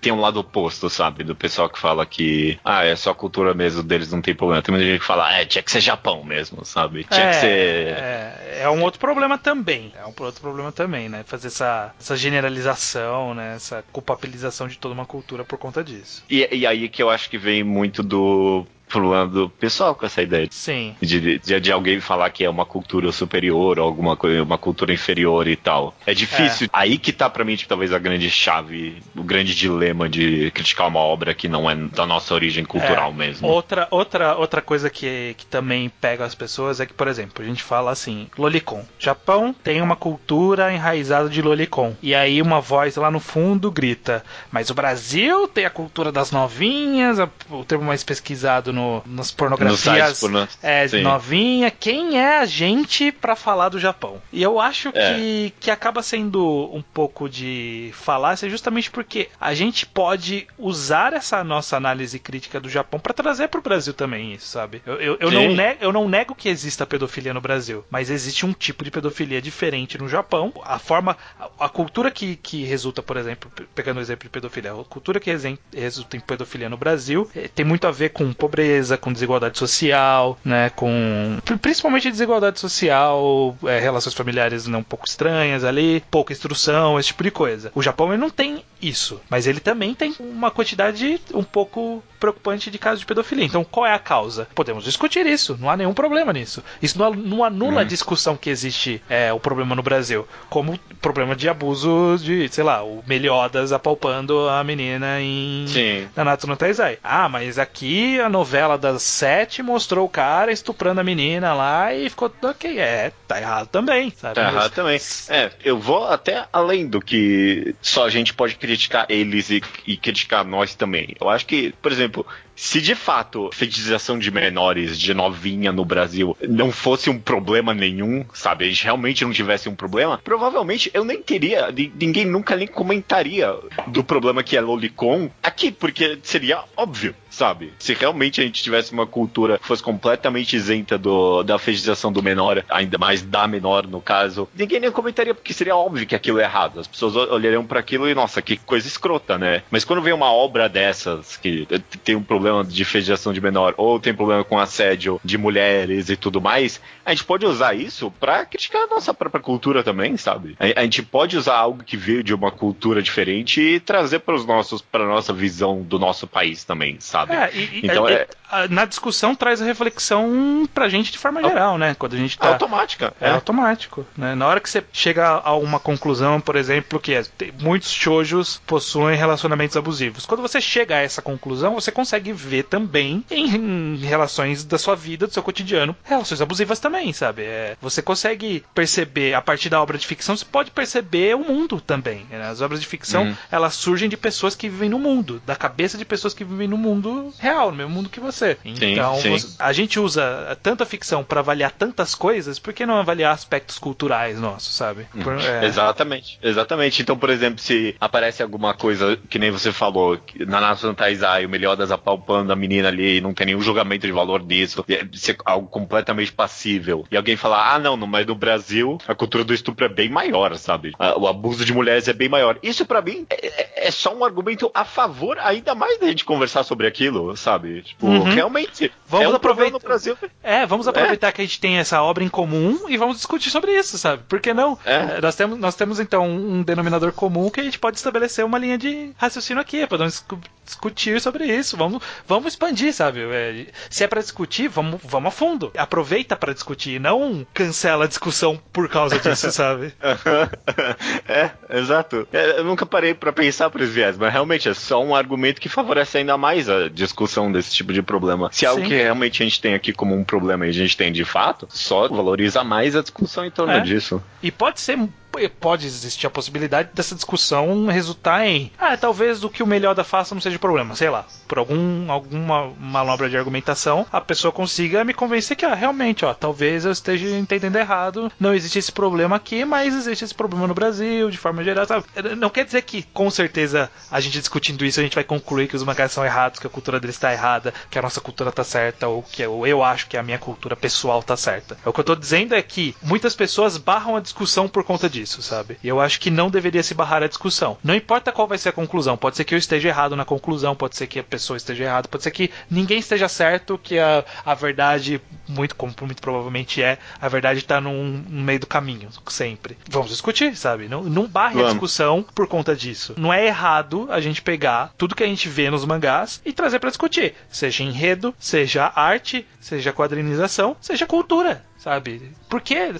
tem 0.00 0.12
um 0.12 0.20
lado 0.20 0.40
oposto, 0.40 0.90
sabe? 0.90 1.24
Do 1.24 1.34
pessoal 1.34 1.68
que 1.68 1.78
fala 1.78 2.04
que, 2.04 2.58
ah, 2.64 2.84
é 2.84 2.94
só 2.96 3.10
a 3.10 3.14
cultura 3.14 3.54
mesmo 3.54 3.82
deles, 3.82 4.12
não 4.12 4.20
tem 4.20 4.34
problema. 4.34 4.62
Tem 4.62 4.74
muita 4.74 4.88
gente 4.88 5.00
que 5.00 5.06
fala, 5.06 5.28
ah, 5.28 5.40
é, 5.40 5.44
tinha 5.44 5.62
que 5.62 5.70
ser 5.70 5.80
Japão 5.80 6.24
mesmo, 6.24 6.64
sabe? 6.64 7.04
Tinha 7.04 7.26
é, 7.26 7.30
que 7.30 7.36
ser. 7.36 7.48
É, 7.48 8.27
é 8.60 8.68
um 8.70 8.82
outro 8.82 9.00
problema 9.00 9.38
também. 9.38 9.92
É 9.96 10.04
um 10.04 10.12
outro 10.18 10.40
problema 10.40 10.72
também, 10.72 11.08
né? 11.08 11.22
Fazer 11.26 11.48
essa, 11.48 11.94
essa 11.98 12.16
generalização, 12.16 13.34
né? 13.34 13.54
Essa 13.56 13.84
culpabilização 13.92 14.68
de 14.68 14.78
toda 14.78 14.94
uma 14.94 15.06
cultura 15.06 15.44
por 15.44 15.58
conta 15.58 15.82
disso. 15.82 16.24
E, 16.28 16.48
e 16.54 16.66
aí 16.66 16.88
que 16.88 17.02
eu 17.02 17.10
acho 17.10 17.28
que 17.30 17.38
vem 17.38 17.62
muito 17.62 18.02
do 18.02 18.66
lado 18.96 19.52
pessoal 19.58 19.94
com 19.94 20.06
essa 20.06 20.22
ideia. 20.22 20.48
Sim. 20.50 20.96
De, 21.00 21.38
de, 21.38 21.60
de, 21.60 21.72
alguém 21.72 22.00
falar 22.00 22.30
que 22.30 22.44
é 22.44 22.50
uma 22.50 22.64
cultura 22.64 23.12
superior 23.12 23.78
ou 23.78 23.84
alguma 23.84 24.16
coisa, 24.16 24.42
uma 24.42 24.58
cultura 24.58 24.92
inferior 24.92 25.46
e 25.46 25.56
tal. 25.56 25.94
É 26.06 26.14
difícil. 26.14 26.66
É. 26.66 26.70
Aí 26.72 26.98
que 26.98 27.12
tá 27.12 27.28
pra 27.28 27.44
mim, 27.44 27.56
tipo, 27.56 27.68
talvez 27.68 27.92
a 27.92 27.98
grande 27.98 28.30
chave, 28.30 29.02
o 29.16 29.22
grande 29.22 29.54
dilema 29.54 30.08
de 30.08 30.50
criticar 30.52 30.88
uma 30.88 31.00
obra 31.00 31.34
que 31.34 31.48
não 31.48 31.70
é 31.70 31.74
da 31.74 32.06
nossa 32.06 32.34
origem 32.34 32.64
cultural 32.64 33.10
é. 33.10 33.14
mesmo. 33.14 33.48
Outra, 33.48 33.86
outra, 33.90 34.36
outra 34.36 34.62
coisa 34.62 34.88
que, 34.88 35.34
que 35.36 35.46
também 35.46 35.88
pega 36.00 36.24
as 36.24 36.34
pessoas 36.34 36.80
é 36.80 36.86
que, 36.86 36.94
por 36.94 37.08
exemplo, 37.08 37.42
a 37.42 37.46
gente 37.46 37.62
fala 37.62 37.90
assim, 37.90 38.28
Lolicon. 38.38 38.84
Japão 38.98 39.54
tem 39.62 39.82
uma 39.82 39.96
cultura 39.96 40.72
enraizada 40.72 41.28
de 41.28 41.42
Lolicon. 41.42 41.94
E 42.02 42.14
aí 42.14 42.40
uma 42.40 42.60
voz 42.60 42.96
lá 42.96 43.10
no 43.10 43.20
fundo 43.20 43.70
grita, 43.70 44.24
mas 44.50 44.70
o 44.70 44.74
Brasil 44.74 45.48
tem 45.48 45.64
a 45.64 45.70
cultura 45.70 46.10
das 46.12 46.30
novinhas, 46.30 47.18
o 47.50 47.64
termo 47.64 47.84
mais 47.84 48.02
pesquisado 48.04 48.72
no, 48.72 48.77
nas 49.06 49.30
pornografias 49.30 50.22
no 50.22 50.48
é, 50.62 50.86
novinha. 51.02 51.70
Quem 51.70 52.18
é 52.18 52.38
a 52.38 52.44
gente 52.44 53.12
para 53.12 53.34
falar 53.34 53.68
do 53.68 53.78
Japão? 53.78 54.20
E 54.32 54.42
eu 54.42 54.60
acho 54.60 54.90
é. 54.94 55.14
que, 55.14 55.54
que 55.60 55.70
acaba 55.70 56.02
sendo 56.02 56.70
um 56.72 56.82
pouco 56.82 57.28
de 57.28 57.90
falácia 57.94 58.48
justamente 58.48 58.90
porque 58.90 59.28
a 59.40 59.54
gente 59.54 59.86
pode 59.86 60.46
usar 60.58 61.12
essa 61.12 61.42
nossa 61.42 61.76
análise 61.76 62.18
crítica 62.18 62.60
do 62.60 62.68
Japão 62.68 63.00
para 63.00 63.14
trazer 63.14 63.48
para 63.48 63.60
o 63.60 63.62
Brasil 63.62 63.94
também 63.94 64.34
isso, 64.34 64.46
sabe? 64.46 64.82
Eu, 64.86 64.94
eu, 64.94 65.16
eu 65.20 65.30
não 65.30 65.54
nego, 65.54 65.78
eu 65.80 65.92
não 65.92 66.08
nego 66.08 66.34
que 66.34 66.48
exista 66.48 66.86
pedofilia 66.86 67.34
no 67.34 67.40
Brasil, 67.40 67.84
mas 67.90 68.10
existe 68.10 68.46
um 68.46 68.52
tipo 68.52 68.84
de 68.84 68.90
pedofilia 68.90 69.40
diferente 69.40 69.98
no 69.98 70.08
Japão. 70.08 70.52
A 70.64 70.78
forma, 70.78 71.16
a, 71.38 71.66
a 71.66 71.68
cultura 71.68 72.10
que, 72.10 72.36
que 72.36 72.64
resulta, 72.64 73.02
por 73.02 73.16
exemplo, 73.16 73.50
pegando 73.74 73.98
o 73.98 74.00
exemplo 74.00 74.24
de 74.24 74.30
pedofilia, 74.30 74.72
a 74.72 74.84
cultura 74.84 75.20
que 75.20 75.30
resulta 75.74 76.16
em 76.16 76.20
pedofilia 76.20 76.68
no 76.68 76.76
Brasil 76.76 77.28
eh, 77.34 77.48
tem 77.48 77.64
muito 77.64 77.86
a 77.86 77.90
ver 77.90 78.10
com 78.10 78.32
pobreza 78.32 78.67
pobreza, 78.68 78.98
com 78.98 79.12
desigualdade 79.12 79.58
social, 79.58 80.38
né, 80.44 80.70
com 80.70 81.38
principalmente 81.60 82.10
desigualdade 82.10 82.60
social, 82.60 83.56
é, 83.64 83.78
relações 83.78 84.14
familiares 84.14 84.66
né, 84.66 84.76
um 84.76 84.82
pouco 84.82 85.06
estranhas 85.06 85.64
ali, 85.64 86.02
pouca 86.10 86.32
instrução, 86.32 86.98
esse 86.98 87.08
tipo 87.08 87.22
de 87.22 87.30
coisa. 87.30 87.72
O 87.74 87.82
Japão 87.82 88.12
ele 88.12 88.20
não 88.20 88.30
tem 88.30 88.62
isso, 88.80 89.20
mas 89.28 89.46
ele 89.46 89.60
também 89.60 89.94
tem 89.94 90.14
uma 90.18 90.50
quantidade 90.50 91.20
um 91.34 91.42
pouco 91.42 92.02
preocupante 92.18 92.70
de 92.70 92.78
casos 92.78 93.00
de 93.00 93.06
pedofilia. 93.06 93.44
Então, 93.44 93.64
qual 93.64 93.86
é 93.86 93.94
a 93.94 93.98
causa? 93.98 94.48
Podemos 94.54 94.84
discutir 94.84 95.24
isso, 95.26 95.56
não 95.60 95.70
há 95.70 95.76
nenhum 95.76 95.94
problema 95.94 96.32
nisso. 96.32 96.62
Isso 96.82 96.98
não, 96.98 97.44
anula 97.44 97.82
a 97.82 97.84
discussão 97.84 98.36
que 98.36 98.50
existe 98.50 99.02
é, 99.08 99.32
o 99.32 99.40
problema 99.40 99.74
no 99.74 99.82
Brasil, 99.82 100.26
como 100.50 100.78
problema 101.00 101.34
de 101.36 101.48
abuso 101.48 102.16
de, 102.18 102.48
sei 102.48 102.64
lá, 102.64 102.82
o 102.82 103.02
Meliodas 103.06 103.72
apalpando 103.72 104.48
a 104.48 104.62
menina 104.64 105.20
em 105.20 105.66
Sim. 105.68 106.08
Nanatsu 106.16 106.46
no 106.46 106.56
Taizai. 106.56 106.98
Ah, 107.02 107.28
mas 107.28 107.58
aqui 107.58 108.20
a 108.20 108.28
novela 108.28 108.76
das 108.76 109.02
sete 109.02 109.62
mostrou 109.62 110.06
o 110.06 110.10
cara 110.10 110.52
estuprando 110.52 111.00
a 111.00 111.04
menina 111.04 111.54
lá 111.54 111.94
e 111.94 112.10
ficou 112.10 112.32
ok. 112.42 112.78
É, 112.78 113.12
tá 113.26 113.40
errado 113.40 113.68
também, 113.68 114.12
sabe? 114.16 114.34
Tá 114.34 114.50
errado 114.50 114.72
também. 114.72 115.00
É, 115.28 115.50
eu 115.64 115.78
vou 115.78 116.06
até 116.06 116.46
além 116.52 116.86
do 116.86 117.00
que 117.00 117.74
só 117.80 118.06
a 118.06 118.10
gente 118.10 118.34
pode 118.34 118.56
criticar 118.68 119.06
eles 119.08 119.48
e, 119.48 119.62
e 119.86 119.96
criticar 119.96 120.44
nós 120.44 120.74
também. 120.74 121.16
Eu 121.18 121.30
acho 121.30 121.46
que, 121.46 121.72
por 121.80 121.90
exemplo, 121.90 122.26
se 122.58 122.80
de 122.80 122.96
fato 122.96 123.50
fetichização 123.52 124.18
de 124.18 124.32
menores, 124.32 124.98
de 124.98 125.14
novinha 125.14 125.70
no 125.70 125.84
Brasil 125.84 126.36
não 126.42 126.72
fosse 126.72 127.08
um 127.08 127.16
problema 127.16 127.72
nenhum, 127.72 128.26
sabe? 128.34 128.64
A 128.64 128.68
gente 128.68 128.82
realmente 128.82 129.24
não 129.24 129.32
tivesse 129.32 129.68
um 129.68 129.76
problema, 129.76 130.20
provavelmente 130.22 130.90
eu 130.92 131.04
nem 131.04 131.22
teria, 131.22 131.72
ninguém 131.94 132.24
nunca 132.24 132.56
nem 132.56 132.66
comentaria 132.66 133.54
do 133.86 134.02
problema 134.02 134.42
que 134.42 134.56
é 134.56 134.60
Lolicon 134.60 135.30
aqui, 135.40 135.70
porque 135.70 136.18
seria 136.24 136.64
óbvio, 136.76 137.14
sabe? 137.30 137.72
Se 137.78 137.94
realmente 137.94 138.40
a 138.40 138.44
gente 138.44 138.60
tivesse 138.60 138.92
uma 138.92 139.06
cultura 139.06 139.58
que 139.58 139.66
fosse 139.66 139.82
completamente 139.82 140.56
isenta 140.56 140.98
do, 140.98 141.44
da 141.44 141.60
fetichização 141.60 142.10
do 142.10 142.22
menor, 142.22 142.64
ainda 142.68 142.98
mais 142.98 143.22
da 143.22 143.46
menor 143.46 143.86
no 143.86 144.00
caso, 144.00 144.48
ninguém 144.56 144.80
nem 144.80 144.90
comentaria, 144.90 145.32
porque 145.32 145.52
seria 145.52 145.76
óbvio 145.76 146.06
que 146.06 146.14
aquilo 146.16 146.40
é 146.40 146.42
errado. 146.42 146.80
As 146.80 146.88
pessoas 146.88 147.14
olhariam 147.14 147.64
para 147.64 147.78
aquilo 147.78 148.08
e, 148.08 148.14
nossa, 148.14 148.42
que 148.42 148.56
coisa 148.56 148.88
escrota, 148.88 149.38
né? 149.38 149.62
Mas 149.70 149.84
quando 149.84 150.02
vem 150.02 150.12
uma 150.12 150.32
obra 150.32 150.68
dessas 150.68 151.36
que 151.36 151.66
tem 152.02 152.16
um 152.16 152.22
problema 152.22 152.47
problema 152.48 152.64
de 152.64 152.84
fediação 152.84 153.32
de 153.32 153.40
menor 153.40 153.74
ou 153.76 154.00
tem 154.00 154.14
problema 154.14 154.42
com 154.44 154.58
assédio 154.58 155.20
de 155.24 155.36
mulheres 155.36 156.08
e 156.08 156.16
tudo 156.16 156.40
mais, 156.40 156.80
a 157.04 157.10
gente 157.10 157.24
pode 157.24 157.46
usar 157.46 157.74
isso 157.74 158.10
para 158.18 158.44
criticar 158.46 158.82
a 158.82 158.86
nossa 158.86 159.12
própria 159.12 159.40
cultura 159.40 159.82
também, 159.82 160.16
sabe? 160.16 160.56
A, 160.58 160.80
a, 160.80 160.82
gente 160.84 161.02
pode 161.02 161.36
usar 161.36 161.56
algo 161.56 161.82
que 161.84 161.96
veio 161.96 162.22
de 162.22 162.34
uma 162.34 162.50
cultura 162.50 163.02
diferente 163.02 163.60
e 163.60 163.80
trazer 163.80 164.20
para 164.20 164.34
os 164.34 164.46
nossos 164.46 164.80
para 164.80 165.06
nossa 165.06 165.32
visão 165.32 165.82
do 165.82 165.98
nosso 165.98 166.26
país 166.26 166.64
também, 166.64 166.96
sabe? 167.00 167.34
É, 167.34 167.50
e, 167.54 167.80
então 167.84 168.08
é, 168.08 168.26
é, 168.50 168.68
na 168.68 168.84
discussão 168.84 169.34
traz 169.34 169.60
a 169.60 169.64
reflexão 169.64 170.68
pra 170.72 170.88
gente 170.88 171.12
de 171.12 171.18
forma 171.18 171.42
geral, 171.42 171.76
né? 171.76 171.94
Quando 171.98 172.14
a 172.14 172.18
gente 172.18 172.38
tá 172.38 172.48
automática, 172.48 173.12
é, 173.20 173.28
é, 173.28 173.30
automático, 173.32 174.06
né? 174.16 174.34
Na 174.34 174.46
hora 174.46 174.60
que 174.60 174.68
você 174.68 174.82
chega 174.92 175.28
a 175.28 175.54
uma 175.54 175.78
conclusão, 175.78 176.40
por 176.40 176.56
exemplo, 176.56 176.98
que 176.98 177.14
é, 177.14 177.22
muitos 177.60 177.90
shoujos 177.90 178.60
possuem 178.66 179.16
relacionamentos 179.16 179.76
abusivos. 179.76 180.24
Quando 180.26 180.40
você 180.40 180.60
chega 180.60 180.96
a 180.96 181.00
essa 181.00 181.20
conclusão, 181.20 181.74
você 181.74 181.92
consegue 181.92 182.32
ver 182.38 182.64
também 182.64 183.24
em, 183.30 183.96
relações 183.96 184.64
da 184.64 184.78
sua 184.78 184.94
vida, 184.94 185.26
do 185.26 185.32
seu 185.32 185.42
cotidiano, 185.42 185.96
relações 186.04 186.40
abusivas 186.40 186.78
também, 186.78 187.12
sabe? 187.12 187.42
É, 187.42 187.76
você 187.80 188.00
consegue 188.00 188.64
perceber, 188.74 189.34
a 189.34 189.42
partir 189.42 189.68
da 189.68 189.82
obra 189.82 189.98
de 189.98 190.06
ficção, 190.06 190.36
você 190.36 190.44
pode 190.44 190.70
perceber 190.70 191.34
o 191.34 191.44
mundo 191.44 191.80
também. 191.80 192.26
Né? 192.30 192.48
As 192.48 192.60
obras 192.60 192.80
de 192.80 192.86
ficção, 192.86 193.24
uhum. 193.24 193.36
elas 193.50 193.74
surgem 193.74 194.08
de 194.08 194.16
pessoas 194.16 194.54
que 194.54 194.68
vivem 194.68 194.88
no 194.88 194.98
mundo, 194.98 195.42
da 195.44 195.56
cabeça 195.56 195.98
de 195.98 196.04
pessoas 196.04 196.32
que 196.32 196.44
vivem 196.44 196.68
no 196.68 196.76
mundo 196.76 197.32
real, 197.38 197.70
no 197.70 197.76
mesmo 197.76 197.92
mundo 197.92 198.08
que 198.08 198.20
você. 198.20 198.56
Então, 198.64 199.16
sim, 199.16 199.38
sim. 199.38 199.48
Você, 199.48 199.56
a 199.58 199.72
gente 199.72 199.98
usa 199.98 200.56
tanta 200.62 200.86
ficção 200.86 201.24
para 201.24 201.40
avaliar 201.40 201.72
tantas 201.72 202.14
coisas, 202.14 202.58
por 202.58 202.72
que 202.72 202.86
não 202.86 202.96
avaliar 202.96 203.34
aspectos 203.34 203.78
culturais 203.78 204.38
nossos, 204.38 204.74
sabe? 204.74 205.06
Uhum. 205.14 205.22
Por, 205.22 205.40
é... 205.40 205.64
Exatamente, 205.64 206.38
exatamente. 206.42 207.02
Então, 207.02 207.16
por 207.16 207.30
exemplo, 207.30 207.60
se 207.60 207.96
aparece 208.00 208.42
alguma 208.42 208.74
coisa 208.74 209.18
que 209.28 209.38
nem 209.38 209.50
você 209.50 209.72
falou, 209.72 210.18
na 210.46 210.60
Nação 210.60 210.94
Taizai, 210.94 211.44
o 211.44 211.48
Melhor 211.48 211.76
das 211.76 211.90
Apal 211.90 212.17
apalpando 212.18 212.52
a 212.52 212.56
menina 212.56 212.88
ali 212.88 213.18
e 213.18 213.20
não 213.20 213.32
tem 213.32 213.46
nenhum 213.46 213.60
julgamento 213.60 214.06
de 214.06 214.12
valor 214.12 214.42
disso, 214.42 214.84
é 214.88 215.06
ser 215.14 215.36
algo 215.44 215.68
completamente 215.68 216.32
passível. 216.32 217.06
E 217.10 217.16
alguém 217.16 217.36
falar, 217.36 217.74
ah, 217.74 217.78
não, 217.78 217.96
mas 217.96 218.26
no 218.26 218.34
Brasil 218.34 218.98
a 219.06 219.14
cultura 219.14 219.44
do 219.44 219.54
estupro 219.54 219.84
é 219.84 219.88
bem 219.88 220.10
maior, 220.10 220.56
sabe? 220.56 220.92
O 221.16 221.26
abuso 221.26 221.64
de 221.64 221.72
mulheres 221.72 222.08
é 222.08 222.12
bem 222.12 222.28
maior. 222.28 222.58
Isso 222.62 222.84
para 222.84 223.00
mim 223.00 223.26
é, 223.30 223.46
é, 223.46 223.88
é, 223.88 223.90
só 223.90 224.14
um 224.14 224.24
argumento 224.24 224.70
a 224.74 224.84
favor, 224.84 225.38
ainda 225.38 225.74
mais 225.74 225.98
da 225.98 226.08
gente 226.08 226.24
conversar 226.24 226.64
sobre 226.64 226.86
aquilo, 226.86 227.36
sabe? 227.36 227.82
Tipo, 227.82 228.06
uhum. 228.06 228.24
realmente. 228.24 228.90
Vamos 229.06 229.26
é 229.26 229.28
um 229.28 229.36
aproveitar 229.36 229.72
no 229.72 229.78
Brasil. 229.78 230.16
É, 230.42 230.66
vamos 230.66 230.86
é. 230.86 230.90
aproveitar 230.90 231.32
que 231.32 231.40
a 231.40 231.44
gente 231.44 231.60
tem 231.60 231.78
essa 231.78 232.02
obra 232.02 232.24
em 232.24 232.28
comum 232.28 232.88
e 232.88 232.96
vamos 232.96 233.16
discutir 233.16 233.50
sobre 233.50 233.72
isso, 233.72 233.96
sabe? 233.96 234.22
Por 234.28 234.40
que 234.40 234.52
não? 234.52 234.78
Nós, 235.22 235.34
temos, 235.34 235.58
nós 235.58 235.74
temos 235.74 236.00
então 236.00 236.28
um 236.28 236.62
denominador 236.62 237.12
comum 237.12 237.50
que 237.50 237.60
a 237.60 237.64
gente 237.64 237.78
pode 237.78 237.96
estabelecer 237.96 238.44
uma 238.44 238.58
linha 238.58 238.76
de 238.76 239.12
raciocínio 239.16 239.60
aqui, 239.60 239.86
podemos 239.86 240.24
discutir 240.64 241.20
sobre 241.20 241.44
isso. 241.44 241.76
Vamos, 241.76 242.02
vamos 242.26 242.52
expandir, 242.52 242.92
sabe? 242.92 243.20
É, 243.20 243.66
se 243.90 244.04
é 244.04 244.06
para 244.06 244.20
discutir, 244.20 244.68
vamos, 244.68 245.00
vamos 245.02 245.28
a 245.28 245.30
fundo. 245.30 245.72
Aproveita 245.76 246.36
para 246.36 246.52
discutir, 246.52 247.00
não 247.00 247.46
cancela 247.54 248.04
a 248.04 248.08
discussão 248.08 248.60
por 248.72 248.88
causa 248.88 249.18
disso, 249.18 249.50
sabe? 249.52 249.92
é, 251.28 251.50
exato. 251.70 252.26
É, 252.32 252.58
eu 252.58 252.64
nunca 252.64 252.86
parei 252.86 253.14
para 253.14 253.32
pensar 253.32 253.70
por 253.70 253.80
esse 253.80 253.92
viés, 253.92 254.16
mas 254.16 254.32
realmente 254.32 254.68
é 254.68 254.74
só 254.74 255.02
um 255.02 255.14
argumento 255.14 255.60
que 255.60 255.68
favorece 255.68 256.18
ainda 256.18 256.36
mais 256.36 256.68
a 256.68 256.88
discussão 256.88 257.50
desse 257.50 257.72
tipo 257.72 257.92
de 257.92 258.02
problema. 258.02 258.48
Se 258.52 258.64
é 258.64 258.68
algo 258.68 258.82
Sim. 258.82 258.88
que 258.88 258.94
realmente 258.94 259.42
a 259.42 259.46
gente 259.46 259.60
tem 259.60 259.74
aqui 259.74 259.92
como 259.92 260.14
um 260.14 260.24
problema 260.24 260.66
e 260.66 260.70
a 260.70 260.72
gente 260.72 260.96
tem 260.96 261.12
de 261.12 261.24
fato, 261.24 261.66
só 261.70 262.08
valoriza 262.08 262.64
mais 262.64 262.96
a 262.96 263.02
discussão 263.02 263.44
em 263.44 263.50
torno 263.50 263.74
é. 263.74 263.80
disso. 263.80 264.22
E 264.42 264.50
pode 264.50 264.80
ser 264.80 264.98
pode 265.46 265.86
existir 265.86 266.26
a 266.26 266.30
possibilidade 266.30 266.90
dessa 266.94 267.14
discussão 267.14 267.86
resultar 267.86 268.46
em 268.46 268.72
ah, 268.78 268.96
talvez 268.96 269.44
o 269.44 269.50
que 269.50 269.62
o 269.62 269.66
melhor 269.66 269.94
da 269.94 270.04
faça 270.04 270.34
não 270.34 270.40
seja 270.40 270.58
problema, 270.58 270.96
sei 270.96 271.10
lá, 271.10 271.26
por 271.46 271.58
algum 271.58 272.10
alguma 272.10 272.72
manobra 272.78 273.28
de 273.28 273.36
argumentação, 273.36 274.06
a 274.10 274.20
pessoa 274.20 274.50
consiga 274.50 275.04
me 275.04 275.12
convencer 275.12 275.56
que 275.56 275.64
ah, 275.64 275.74
realmente, 275.74 276.24
ó, 276.24 276.32
talvez 276.32 276.84
eu 276.84 276.92
esteja 276.92 277.28
entendendo 277.36 277.76
errado, 277.76 278.32
não 278.40 278.54
existe 278.54 278.78
esse 278.78 278.92
problema 278.92 279.36
aqui, 279.36 279.64
mas 279.64 279.94
existe 279.94 280.24
esse 280.24 280.34
problema 280.34 280.66
no 280.66 280.74
Brasil, 280.74 281.30
de 281.30 281.38
forma 281.38 281.62
geral, 281.62 281.86
sabe? 281.86 282.06
Não 282.36 282.50
quer 282.50 282.64
dizer 282.64 282.82
que 282.82 283.02
com 283.02 283.30
certeza 283.30 283.90
a 284.10 284.20
gente 284.20 284.38
discutindo 284.38 284.84
isso 284.84 285.00
a 285.00 285.02
gente 285.02 285.14
vai 285.14 285.24
concluir 285.24 285.68
que 285.68 285.76
os 285.76 285.84
mangás 285.84 286.12
são 286.12 286.24
errados, 286.24 286.58
que 286.58 286.66
a 286.66 286.70
cultura 286.70 286.98
deles 286.98 287.16
está 287.16 287.32
errada, 287.32 287.74
que 287.90 287.98
a 287.98 288.02
nossa 288.02 288.20
cultura 288.20 288.50
tá 288.50 288.64
certa 288.64 289.08
ou 289.08 289.22
que 289.22 289.42
eu, 289.42 289.66
eu 289.66 289.82
acho 289.82 290.08
que 290.08 290.16
a 290.16 290.22
minha 290.22 290.38
cultura 290.38 290.74
pessoal 290.74 291.22
tá 291.22 291.36
certa. 291.36 291.76
O 291.84 291.92
que 291.92 292.00
eu 292.00 292.04
tô 292.04 292.14
dizendo 292.14 292.54
é 292.54 292.62
que 292.62 292.94
muitas 293.02 293.34
pessoas 293.34 293.76
barram 293.76 294.16
a 294.16 294.20
discussão 294.20 294.68
por 294.68 294.84
conta 294.84 295.08
disso 295.08 295.27
disso, 295.28 295.42
sabe? 295.42 295.76
E 295.82 295.88
eu 295.88 296.00
acho 296.00 296.18
que 296.18 296.30
não 296.30 296.50
deveria 296.50 296.82
se 296.82 296.94
barrar 296.94 297.22
a 297.22 297.28
discussão. 297.28 297.76
Não 297.84 297.94
importa 297.94 298.32
qual 298.32 298.48
vai 298.48 298.56
ser 298.56 298.70
a 298.70 298.72
conclusão, 298.72 299.16
pode 299.16 299.36
ser 299.36 299.44
que 299.44 299.54
eu 299.54 299.58
esteja 299.58 299.88
errado 299.88 300.16
na 300.16 300.24
conclusão, 300.24 300.74
pode 300.74 300.96
ser 300.96 301.06
que 301.06 301.18
a 301.18 301.24
pessoa 301.24 301.56
esteja 301.56 301.84
errada, 301.84 302.08
pode 302.08 302.22
ser 302.22 302.30
que 302.30 302.50
ninguém 302.70 302.98
esteja 302.98 303.28
certo, 303.28 303.78
que 303.78 303.98
a, 303.98 304.24
a 304.44 304.54
verdade, 304.54 305.20
muito 305.46 305.76
como 305.76 305.94
muito 306.02 306.22
provavelmente 306.22 306.82
é, 306.82 306.98
a 307.20 307.28
verdade 307.28 307.60
está 307.60 307.80
no 307.80 307.92
meio 308.28 308.60
do 308.60 308.66
caminho, 308.66 309.08
sempre. 309.28 309.76
Vamos 309.88 310.10
discutir, 310.10 310.56
sabe? 310.56 310.88
Não, 310.88 311.02
não 311.02 311.26
barre 311.26 311.54
Vamos. 311.54 311.70
a 311.70 311.72
discussão 311.72 312.24
por 312.34 312.46
conta 312.46 312.74
disso. 312.74 313.14
Não 313.16 313.32
é 313.32 313.46
errado 313.46 314.06
a 314.10 314.20
gente 314.20 314.40
pegar 314.40 314.92
tudo 314.96 315.14
que 315.14 315.24
a 315.24 315.26
gente 315.26 315.48
vê 315.48 315.70
nos 315.70 315.84
mangás 315.84 316.40
e 316.44 316.52
trazer 316.52 316.78
para 316.78 316.90
discutir, 316.90 317.34
seja 317.50 317.82
enredo, 317.82 318.34
seja 318.38 318.90
arte, 318.94 319.46
seja 319.60 319.92
quadrinização, 319.92 320.76
seja 320.80 321.06
cultura 321.06 321.67
sabe? 321.78 322.32
Porque 322.48 322.92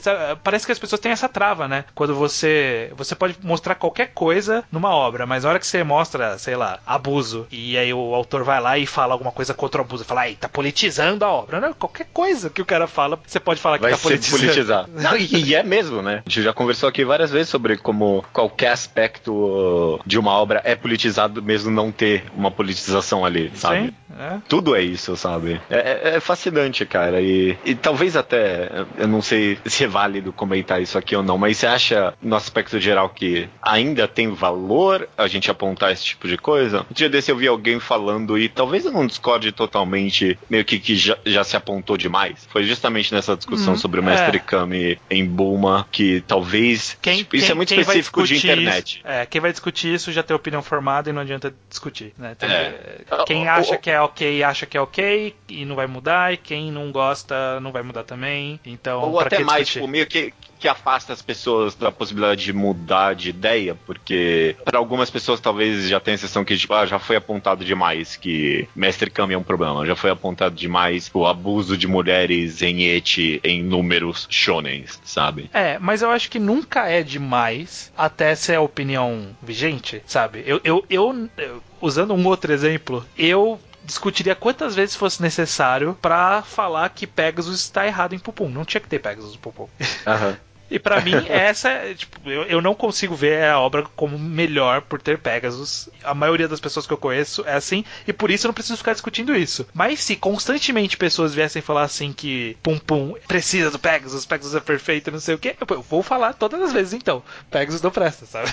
parece 0.43 0.65
que 0.65 0.73
as 0.73 0.79
pessoas 0.79 1.01
têm 1.01 1.13
essa 1.13 1.29
trava, 1.29 1.69
né? 1.69 1.85
Quando 1.95 2.15
você 2.15 2.91
você 2.97 3.15
pode 3.15 3.37
mostrar 3.43 3.75
qualquer 3.75 4.13
coisa 4.15 4.65
numa 4.71 4.95
obra, 4.95 5.27
mas 5.27 5.45
na 5.45 5.51
hora 5.51 5.59
que 5.59 5.67
você 5.67 5.83
mostra, 5.83 6.39
sei 6.39 6.57
lá, 6.57 6.79
abuso, 6.87 7.47
e 7.51 7.77
aí 7.77 7.93
o 7.93 8.15
autor 8.15 8.45
vai 8.45 8.61
lá 8.61 8.79
e 8.79 8.87
fala 8.87 9.13
alguma 9.13 9.33
coisa 9.33 9.53
contra 9.53 9.83
o 9.83 9.85
abuso, 9.85 10.05
fala, 10.05 10.23
ai, 10.23 10.37
tá 10.37 10.49
politizando 10.49 11.25
a 11.25 11.29
obra, 11.29 11.61
né? 11.61 11.75
Qualquer 11.79 12.07
coisa 12.13 12.49
que 12.49 12.63
o 12.63 12.67
cara 12.67 12.87
fala, 12.87 13.19
você 13.27 13.41
pode 13.41 13.61
falar 13.61 13.79
que 13.79 13.83
vai 13.83 13.93
tá 13.93 13.99
politizando. 13.99 14.43
politizar. 14.43 14.89
Não, 14.95 15.17
e, 15.17 15.51
e, 15.51 15.55
é 15.55 15.63
mesmo, 15.63 16.01
né? 16.01 16.23
A 16.25 16.29
gente 16.29 16.43
já 16.43 16.53
conversou 16.53 16.89
aqui 16.89 17.05
várias 17.05 17.31
vezes 17.31 17.49
sobre 17.49 17.77
como 17.77 18.25
qualquer 18.33 18.71
aspecto 18.71 20.01
de 20.07 20.19
uma 20.19 20.33
obra 20.33 20.61
é 20.65 20.75
politizado 20.75 21.43
mesmo 21.43 21.71
não 21.71 21.91
ter 21.91 22.25
uma 22.35 22.51
politização 22.51 23.25
ali, 23.25 23.51
sabe? 23.55 23.87
Sim, 23.87 23.95
é. 24.17 24.39
Tudo 24.49 24.75
é 24.75 24.83
isso, 24.83 25.17
sabe? 25.17 25.61
É, 25.69 26.11
é, 26.13 26.17
é 26.17 26.21
fascinante, 26.21 26.85
cara. 26.87 27.21
E, 27.21 27.57
e 27.65 27.75
talvez 27.75 28.17
até 28.17 28.85
eu 28.97 29.09
não 29.09 29.21
sei 29.21 29.59
se 29.65 29.85
é 29.85 29.89
válido 29.89 30.33
comentar 30.33 30.81
isso 30.81 30.97
aqui 30.97 31.15
ou 31.15 31.23
não, 31.23 31.37
mas 31.37 31.57
você 31.57 31.67
acha, 31.67 32.15
no 32.23 32.37
aspecto 32.37 32.79
geral, 32.81 33.09
que 33.09 33.49
ainda 33.63 34.09
tem 34.09 34.33
valor 34.33 35.09
a 35.17 35.27
gente 35.27 35.51
apontar 35.51 35.93
esse 35.93 36.05
tipo 36.05 36.27
de 36.27 36.37
coisa? 36.37 36.87
Um 36.91 36.95
dia 36.95 37.09
desse 37.09 37.31
eu 37.31 37.37
vi 37.37 37.47
alguém 37.47 37.81
falando, 37.81 38.39
e 38.39 38.49
talvez 38.49 38.85
eu 38.85 38.93
não 38.93 39.07
discorde 39.07 39.53
totalmente, 39.53 40.39
meio 40.49 40.65
que, 40.65 40.79
que 40.79 40.97
já, 40.97 41.17
já 41.25 41.45
se 41.45 41.57
apontou 41.57 41.97
demais. 41.97 42.47
Foi 42.51 42.65
justamente 42.65 43.13
nessa 43.13 43.37
discussão 43.37 43.75
uhum, 43.75 43.79
sobre 43.79 44.01
o 44.01 44.03
Mestre 44.03 44.37
é. 44.37 44.41
Kami 44.41 44.99
em 45.11 45.25
Buma, 45.27 45.87
que 45.91 46.23
talvez. 46.27 46.97
Quem, 47.01 47.19
tipo, 47.19 47.37
isso 47.37 47.47
quem, 47.47 47.53
é 47.53 47.55
muito 47.55 47.75
específico 47.75 48.25
de 48.25 48.37
internet. 48.37 48.99
Isso, 48.99 49.07
é, 49.07 49.27
quem 49.27 49.41
vai 49.41 49.51
discutir 49.51 49.95
isso 49.95 50.11
já 50.13 50.23
tem 50.23 50.35
opinião 50.35 50.63
formada 50.63 51.11
e 51.11 51.13
não 51.13 51.23
adianta 51.23 51.55
discutir. 51.69 52.13
Né? 52.17 52.37
Então. 52.37 53.25
Quem 53.25 53.49
acha 53.49 53.77
que 53.77 53.91
é 53.91 53.98
ok, 54.03 54.43
acha 54.43 54.67
que 54.67 54.77
é 54.77 54.81
ok 54.81 55.35
e 55.49 55.65
não 55.65 55.77
vai 55.77 55.87
mudar, 55.87 56.33
e 56.33 56.37
quem 56.37 56.71
não 56.71 56.91
gosta 56.91 57.61
não 57.61 57.73
vai 57.73 57.83
mudar 57.83 58.05
também. 58.05 58.61
Então, 58.65 59.01
Ou 59.03 59.21
até 59.21 59.41
mais, 59.41 59.69
tipo, 59.69 59.87
meio 59.87 60.07
que, 60.07 60.33
que 60.59 60.69
afasta 60.69 61.13
as 61.13 61.23
pessoas 61.23 61.75
da 61.75 61.91
possibilidade 61.91 62.45
de 62.45 62.53
mudar 62.53 63.15
de 63.15 63.31
ideia, 63.31 63.77
porque 63.87 64.57
para 64.65 64.79
algumas 64.79 65.11
pessoas 65.11 65.41
talvez 65.41 65.89
já 65.89 66.01
tenha 66.01 66.17
a 66.17 66.19
sensação 66.19 66.45
que 66.45 66.57
tipo, 66.57 66.75
ah, 66.75 66.87
já 66.87 66.99
foi 66.99 67.17
apontado 67.17 67.65
demais 67.65 68.17
que 68.17 68.69
Mestre 68.75 69.11
Kami 69.11 69.35
é 69.35 69.39
um 69.39 69.43
problema, 69.43 69.87
já 69.87 69.95
foi 69.95 70.11
apontado 70.11 70.55
demais 70.55 71.11
o 71.15 71.27
abuso 71.27 71.77
de 71.77 71.87
mulheres 71.87 72.63
em 72.63 72.89
eti 72.89 73.41
em 73.45 73.63
números 73.63 74.27
shonen, 74.31 74.85
sabe? 75.05 75.49
É, 75.53 75.79
mas 75.79 76.03
eu 76.03 76.11
acho 76.11 76.31
que 76.31 76.39
nunca 76.39 76.89
é 76.89 77.03
demais 77.03 77.93
até 77.97 78.35
ser 78.35 78.57
a 78.57 78.61
opinião 78.61 79.37
vigente, 79.43 80.03
sabe? 80.07 80.43
eu, 80.47 80.61
eu, 80.65 80.85
eu, 80.89 81.29
eu 81.37 81.63
usando 81.81 82.15
um 82.15 82.27
outro 82.27 82.53
exemplo, 82.53 83.05
eu 83.17 83.61
discutiria 83.89 84.35
quantas 84.35 84.75
vezes 84.75 84.95
fosse 84.95 85.21
necessário 85.21 85.97
para 86.01 86.43
falar 86.43 86.89
que 86.91 87.07
Pegasus 87.07 87.61
está 87.61 87.87
errado 87.87 88.15
em 88.15 88.19
Pupum. 88.19 88.49
Não 88.49 88.65
tinha 88.65 88.81
que 88.81 88.89
ter 88.89 88.99
Pegasus 89.01 89.33
no 89.33 89.39
Pupum. 89.39 89.69
Uhum. 90.09 90.37
E 90.71 90.79
para 90.79 91.01
mim, 91.01 91.15
essa, 91.29 91.95
tipo, 91.95 92.29
eu, 92.29 92.43
eu 92.43 92.61
não 92.61 92.75
consigo 92.75 93.15
ver 93.15 93.45
a 93.45 93.59
obra 93.59 93.85
como 93.97 94.19
melhor 94.19 94.83
por 94.83 95.01
ter 95.01 95.19
Pegasus. 95.19 95.89
A 96.05 96.15
maioria 96.15 96.47
das 96.47 96.61
pessoas 96.61 96.87
que 96.87 96.93
eu 96.93 96.99
conheço 96.99 97.43
é 97.47 97.55
assim, 97.55 97.85
e 98.07 98.13
por 98.13 98.31
isso 98.31 98.47
eu 98.47 98.49
não 98.51 98.55
preciso 98.55 98.77
ficar 98.77 98.93
discutindo 98.93 99.35
isso. 99.35 99.67
Mas 99.73 100.01
se 100.01 100.15
constantemente 100.15 100.97
pessoas 100.97 101.35
viessem 101.35 101.63
falar 101.63 101.85
assim 101.85 102.13
que 102.13 102.57
Pum 102.63 102.79
Pum 102.79 103.15
precisa 103.27 103.71
do 103.71 103.79
Pegasus, 103.79 104.27
Pegasus 104.27 104.55
é 104.55 104.61
perfeito, 104.61 105.11
não 105.11 105.21
sei 105.21 105.35
o 105.35 105.39
que, 105.39 105.57
eu 105.59 105.83
vou 105.83 106.03
falar 106.03 106.35
todas 106.35 106.61
as 106.61 106.73
vezes 106.73 106.93
então. 106.93 107.23
Pegasus 107.51 107.81
não 107.81 107.91
presta, 107.91 108.27
sabe? 108.27 108.51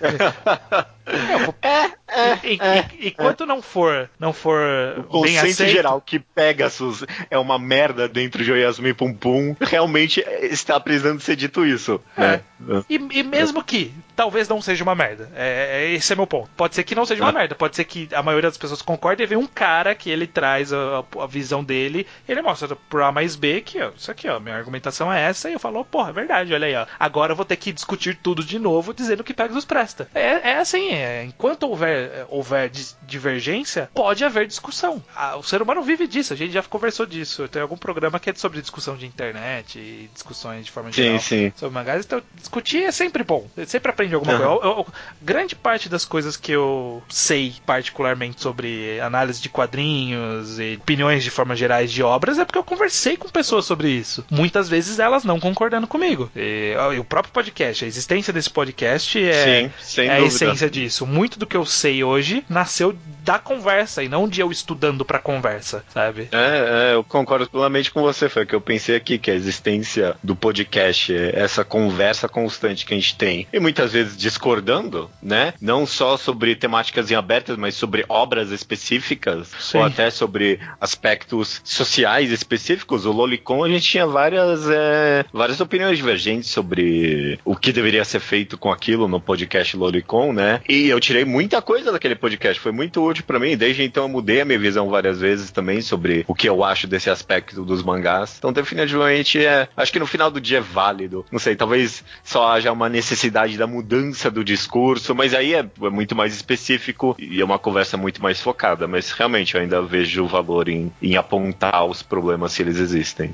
vou... 1.44 1.54
é, 1.62 1.90
é, 2.12 2.38
e, 2.44 2.58
é, 2.60 2.88
e, 2.98 3.08
enquanto 3.08 3.44
é. 3.44 3.46
não 3.46 3.62
for, 3.62 4.10
não 4.18 4.32
for 4.32 4.60
o 5.08 5.22
bem 5.22 5.38
aceito, 5.38 5.70
geral 5.70 6.00
que 6.00 6.18
Pegasus 6.18 7.04
é 7.30 7.38
uma 7.38 7.58
merda 7.58 8.08
dentro 8.08 8.44
de 8.44 8.52
Oyasumi 8.52 8.94
Pum 8.94 9.14
Pum, 9.14 9.56
realmente 9.60 10.24
está 10.42 10.78
precisando 10.78 11.20
ser 11.20 11.36
dito 11.36 11.64
isso, 11.64 12.00
é. 12.16 12.20
né? 12.20 12.42
E, 12.88 12.94
e, 12.94 13.22
mesmo 13.22 13.62
que 13.62 13.92
talvez 14.14 14.48
não 14.48 14.60
seja 14.60 14.84
uma 14.84 14.94
merda, 14.94 15.30
é, 15.34 15.82
é, 15.82 15.92
esse 15.92 16.12
é 16.12 16.16
meu 16.16 16.26
ponto. 16.26 16.50
Pode 16.56 16.74
ser 16.74 16.84
que 16.84 16.94
não 16.94 17.04
seja 17.04 17.22
uma 17.22 17.30
ah. 17.30 17.32
merda, 17.32 17.54
pode 17.54 17.74
ser 17.76 17.84
que 17.84 18.08
a 18.12 18.22
maioria 18.22 18.48
das 18.48 18.58
pessoas 18.58 18.82
concorde 18.82 19.22
e 19.22 19.26
vem 19.26 19.38
um 19.38 19.46
cara 19.46 19.94
que 19.94 20.10
ele 20.10 20.26
traz 20.26 20.72
a, 20.72 21.04
a, 21.20 21.26
visão 21.26 21.64
dele, 21.64 22.06
ele 22.28 22.42
mostra 22.42 22.76
por 22.76 23.02
A 23.02 23.10
mais 23.10 23.36
B 23.36 23.60
que, 23.60 23.80
ó, 23.80 23.90
isso 23.96 24.10
aqui, 24.10 24.28
ó, 24.28 24.38
minha 24.38 24.56
argumentação 24.56 25.12
é 25.12 25.22
essa, 25.22 25.50
e 25.50 25.54
eu 25.54 25.60
falo, 25.60 25.80
oh, 25.80 25.84
porra, 25.84 26.10
é 26.10 26.12
verdade, 26.12 26.54
olha 26.54 26.66
aí, 26.66 26.74
ó. 26.74 26.86
Agora 26.98 27.32
eu 27.32 27.36
vou 27.36 27.44
ter 27.44 27.56
que 27.56 27.72
discutir 27.72 28.18
tudo 28.22 28.44
de 28.44 28.58
novo, 28.58 28.94
dizendo 28.94 29.24
que 29.24 29.34
Pegasus 29.34 29.64
presta. 29.64 30.08
É, 30.14 30.50
é 30.50 30.58
assim, 30.58 30.90
é, 30.90 31.24
enquanto 31.24 31.64
houver, 31.64 32.01
houver 32.28 32.70
divergência, 33.06 33.90
pode 33.94 34.24
haver 34.24 34.46
discussão. 34.46 35.02
Ah, 35.14 35.36
o 35.36 35.42
ser 35.42 35.62
humano 35.62 35.82
vive 35.82 36.06
disso, 36.06 36.32
a 36.32 36.36
gente 36.36 36.52
já 36.52 36.62
conversou 36.62 37.06
disso. 37.06 37.48
Tem 37.48 37.62
algum 37.62 37.76
programa 37.76 38.18
que 38.18 38.30
é 38.30 38.34
sobre 38.34 38.60
discussão 38.60 38.96
de 38.96 39.06
internet 39.06 39.78
e 39.78 40.10
discussões 40.12 40.66
de 40.66 40.72
forma 40.72 40.92
sim, 40.92 41.02
geral 41.02 41.20
sim. 41.20 41.52
sobre 41.56 41.74
mangás, 41.74 42.04
então 42.04 42.22
discutir 42.34 42.84
é 42.84 42.92
sempre 42.92 43.22
bom. 43.22 43.46
Você 43.54 43.66
sempre 43.66 43.90
aprende 43.90 44.14
alguma 44.14 44.32
uhum. 44.32 44.38
coisa. 44.38 44.64
Eu, 44.64 44.78
eu, 44.78 44.86
grande 45.20 45.54
parte 45.54 45.88
das 45.88 46.04
coisas 46.04 46.36
que 46.36 46.52
eu 46.52 47.02
sei 47.08 47.54
particularmente 47.66 48.40
sobre 48.40 49.00
análise 49.00 49.40
de 49.40 49.48
quadrinhos 49.48 50.58
e 50.58 50.78
opiniões 50.80 51.22
de 51.24 51.30
forma 51.30 51.54
gerais 51.54 51.90
de 51.92 52.02
obras 52.02 52.38
é 52.38 52.44
porque 52.44 52.58
eu 52.58 52.64
conversei 52.64 53.16
com 53.16 53.28
pessoas 53.28 53.64
sobre 53.64 53.88
isso. 53.90 54.24
Muitas 54.30 54.68
vezes 54.68 54.98
elas 54.98 55.24
não 55.24 55.38
concordando 55.38 55.86
comigo. 55.86 56.30
E, 56.34 56.74
e 56.94 56.98
o 56.98 57.04
próprio 57.04 57.32
podcast, 57.32 57.84
a 57.84 57.88
existência 57.88 58.32
desse 58.32 58.50
podcast 58.50 59.22
é, 59.22 59.70
sim, 59.80 60.02
é 60.02 60.10
a 60.10 60.20
essência 60.20 60.70
disso. 60.70 61.06
Muito 61.06 61.38
do 61.38 61.46
que 61.46 61.56
eu 61.56 61.64
sei 61.64 61.91
sei 61.92 62.02
hoje 62.02 62.44
nasceu 62.48 62.96
da 63.22 63.38
conversa 63.38 64.02
e 64.02 64.08
não 64.08 64.26
de 64.26 64.40
eu 64.40 64.50
estudando 64.50 65.04
pra 65.04 65.18
conversa, 65.18 65.84
sabe? 65.92 66.28
É, 66.32 66.90
é 66.90 66.94
eu 66.94 67.04
concordo 67.04 67.48
plenamente 67.48 67.90
com 67.90 68.02
você. 68.02 68.28
Foi 68.28 68.42
o 68.42 68.46
que 68.46 68.54
eu 68.54 68.60
pensei 68.60 68.96
aqui, 68.96 69.18
que 69.18 69.30
a 69.30 69.34
existência 69.34 70.16
do 70.22 70.34
podcast 70.34 71.14
é 71.14 71.38
essa 71.38 71.64
conversa 71.64 72.28
constante 72.28 72.84
que 72.84 72.94
a 72.94 72.96
gente 72.96 73.14
tem. 73.14 73.46
E 73.52 73.60
muitas 73.60 73.92
vezes 73.92 74.16
discordando, 74.16 75.08
né? 75.22 75.54
Não 75.60 75.86
só 75.86 76.16
sobre 76.16 76.56
temáticas 76.56 77.10
em 77.10 77.14
abertas, 77.14 77.56
mas 77.56 77.74
sobre 77.74 78.04
obras 78.08 78.50
específicas, 78.50 79.50
Sim. 79.60 79.78
ou 79.78 79.84
até 79.84 80.10
sobre 80.10 80.58
aspectos 80.80 81.60
sociais 81.62 82.32
específicos. 82.32 83.06
O 83.06 83.12
Lolicon, 83.12 83.64
a 83.64 83.68
gente 83.68 83.88
tinha 83.88 84.06
várias, 84.06 84.68
é, 84.68 85.24
várias 85.32 85.60
opiniões 85.60 85.96
divergentes 85.96 86.50
sobre 86.50 87.38
o 87.44 87.54
que 87.54 87.72
deveria 87.72 88.04
ser 88.04 88.20
feito 88.20 88.58
com 88.58 88.72
aquilo 88.72 89.06
no 89.06 89.20
podcast 89.20 89.76
Lolicon, 89.76 90.32
né? 90.32 90.60
E 90.68 90.88
eu 90.88 90.98
tirei 90.98 91.24
muita 91.24 91.62
coisa 91.62 91.81
daquele 91.90 92.14
podcast. 92.14 92.60
Foi 92.60 92.70
muito 92.70 93.02
útil 93.02 93.24
para 93.26 93.38
mim. 93.38 93.56
Desde 93.56 93.82
então 93.82 94.04
eu 94.04 94.08
mudei 94.08 94.40
a 94.40 94.44
minha 94.44 94.58
visão 94.58 94.88
várias 94.88 95.20
vezes 95.20 95.50
também 95.50 95.80
sobre 95.80 96.24
o 96.28 96.34
que 96.34 96.48
eu 96.48 96.62
acho 96.62 96.86
desse 96.86 97.10
aspecto 97.10 97.64
dos 97.64 97.82
mangás. 97.82 98.36
Então, 98.38 98.52
definitivamente, 98.52 99.44
é, 99.44 99.68
acho 99.76 99.92
que 99.92 99.98
no 99.98 100.06
final 100.06 100.30
do 100.30 100.40
dia 100.40 100.58
é 100.58 100.60
válido. 100.60 101.24
Não 101.32 101.38
sei, 101.38 101.56
talvez 101.56 102.04
só 102.22 102.52
haja 102.52 102.70
uma 102.70 102.88
necessidade 102.88 103.56
da 103.56 103.66
mudança 103.66 104.30
do 104.30 104.44
discurso, 104.44 105.14
mas 105.14 105.34
aí 105.34 105.54
é, 105.54 105.66
é 105.82 105.90
muito 105.90 106.14
mais 106.14 106.34
específico 106.34 107.16
e 107.18 107.40
é 107.40 107.44
uma 107.44 107.58
conversa 107.58 107.96
muito 107.96 108.22
mais 108.22 108.40
focada. 108.40 108.86
Mas 108.86 109.10
realmente 109.10 109.54
eu 109.54 109.60
ainda 109.60 109.80
vejo 109.80 110.24
o 110.24 110.28
valor 110.28 110.68
em, 110.68 110.92
em 111.00 111.16
apontar 111.16 111.86
os 111.86 112.02
problemas 112.02 112.52
se 112.52 112.62
eles 112.62 112.78
existem. 112.78 113.32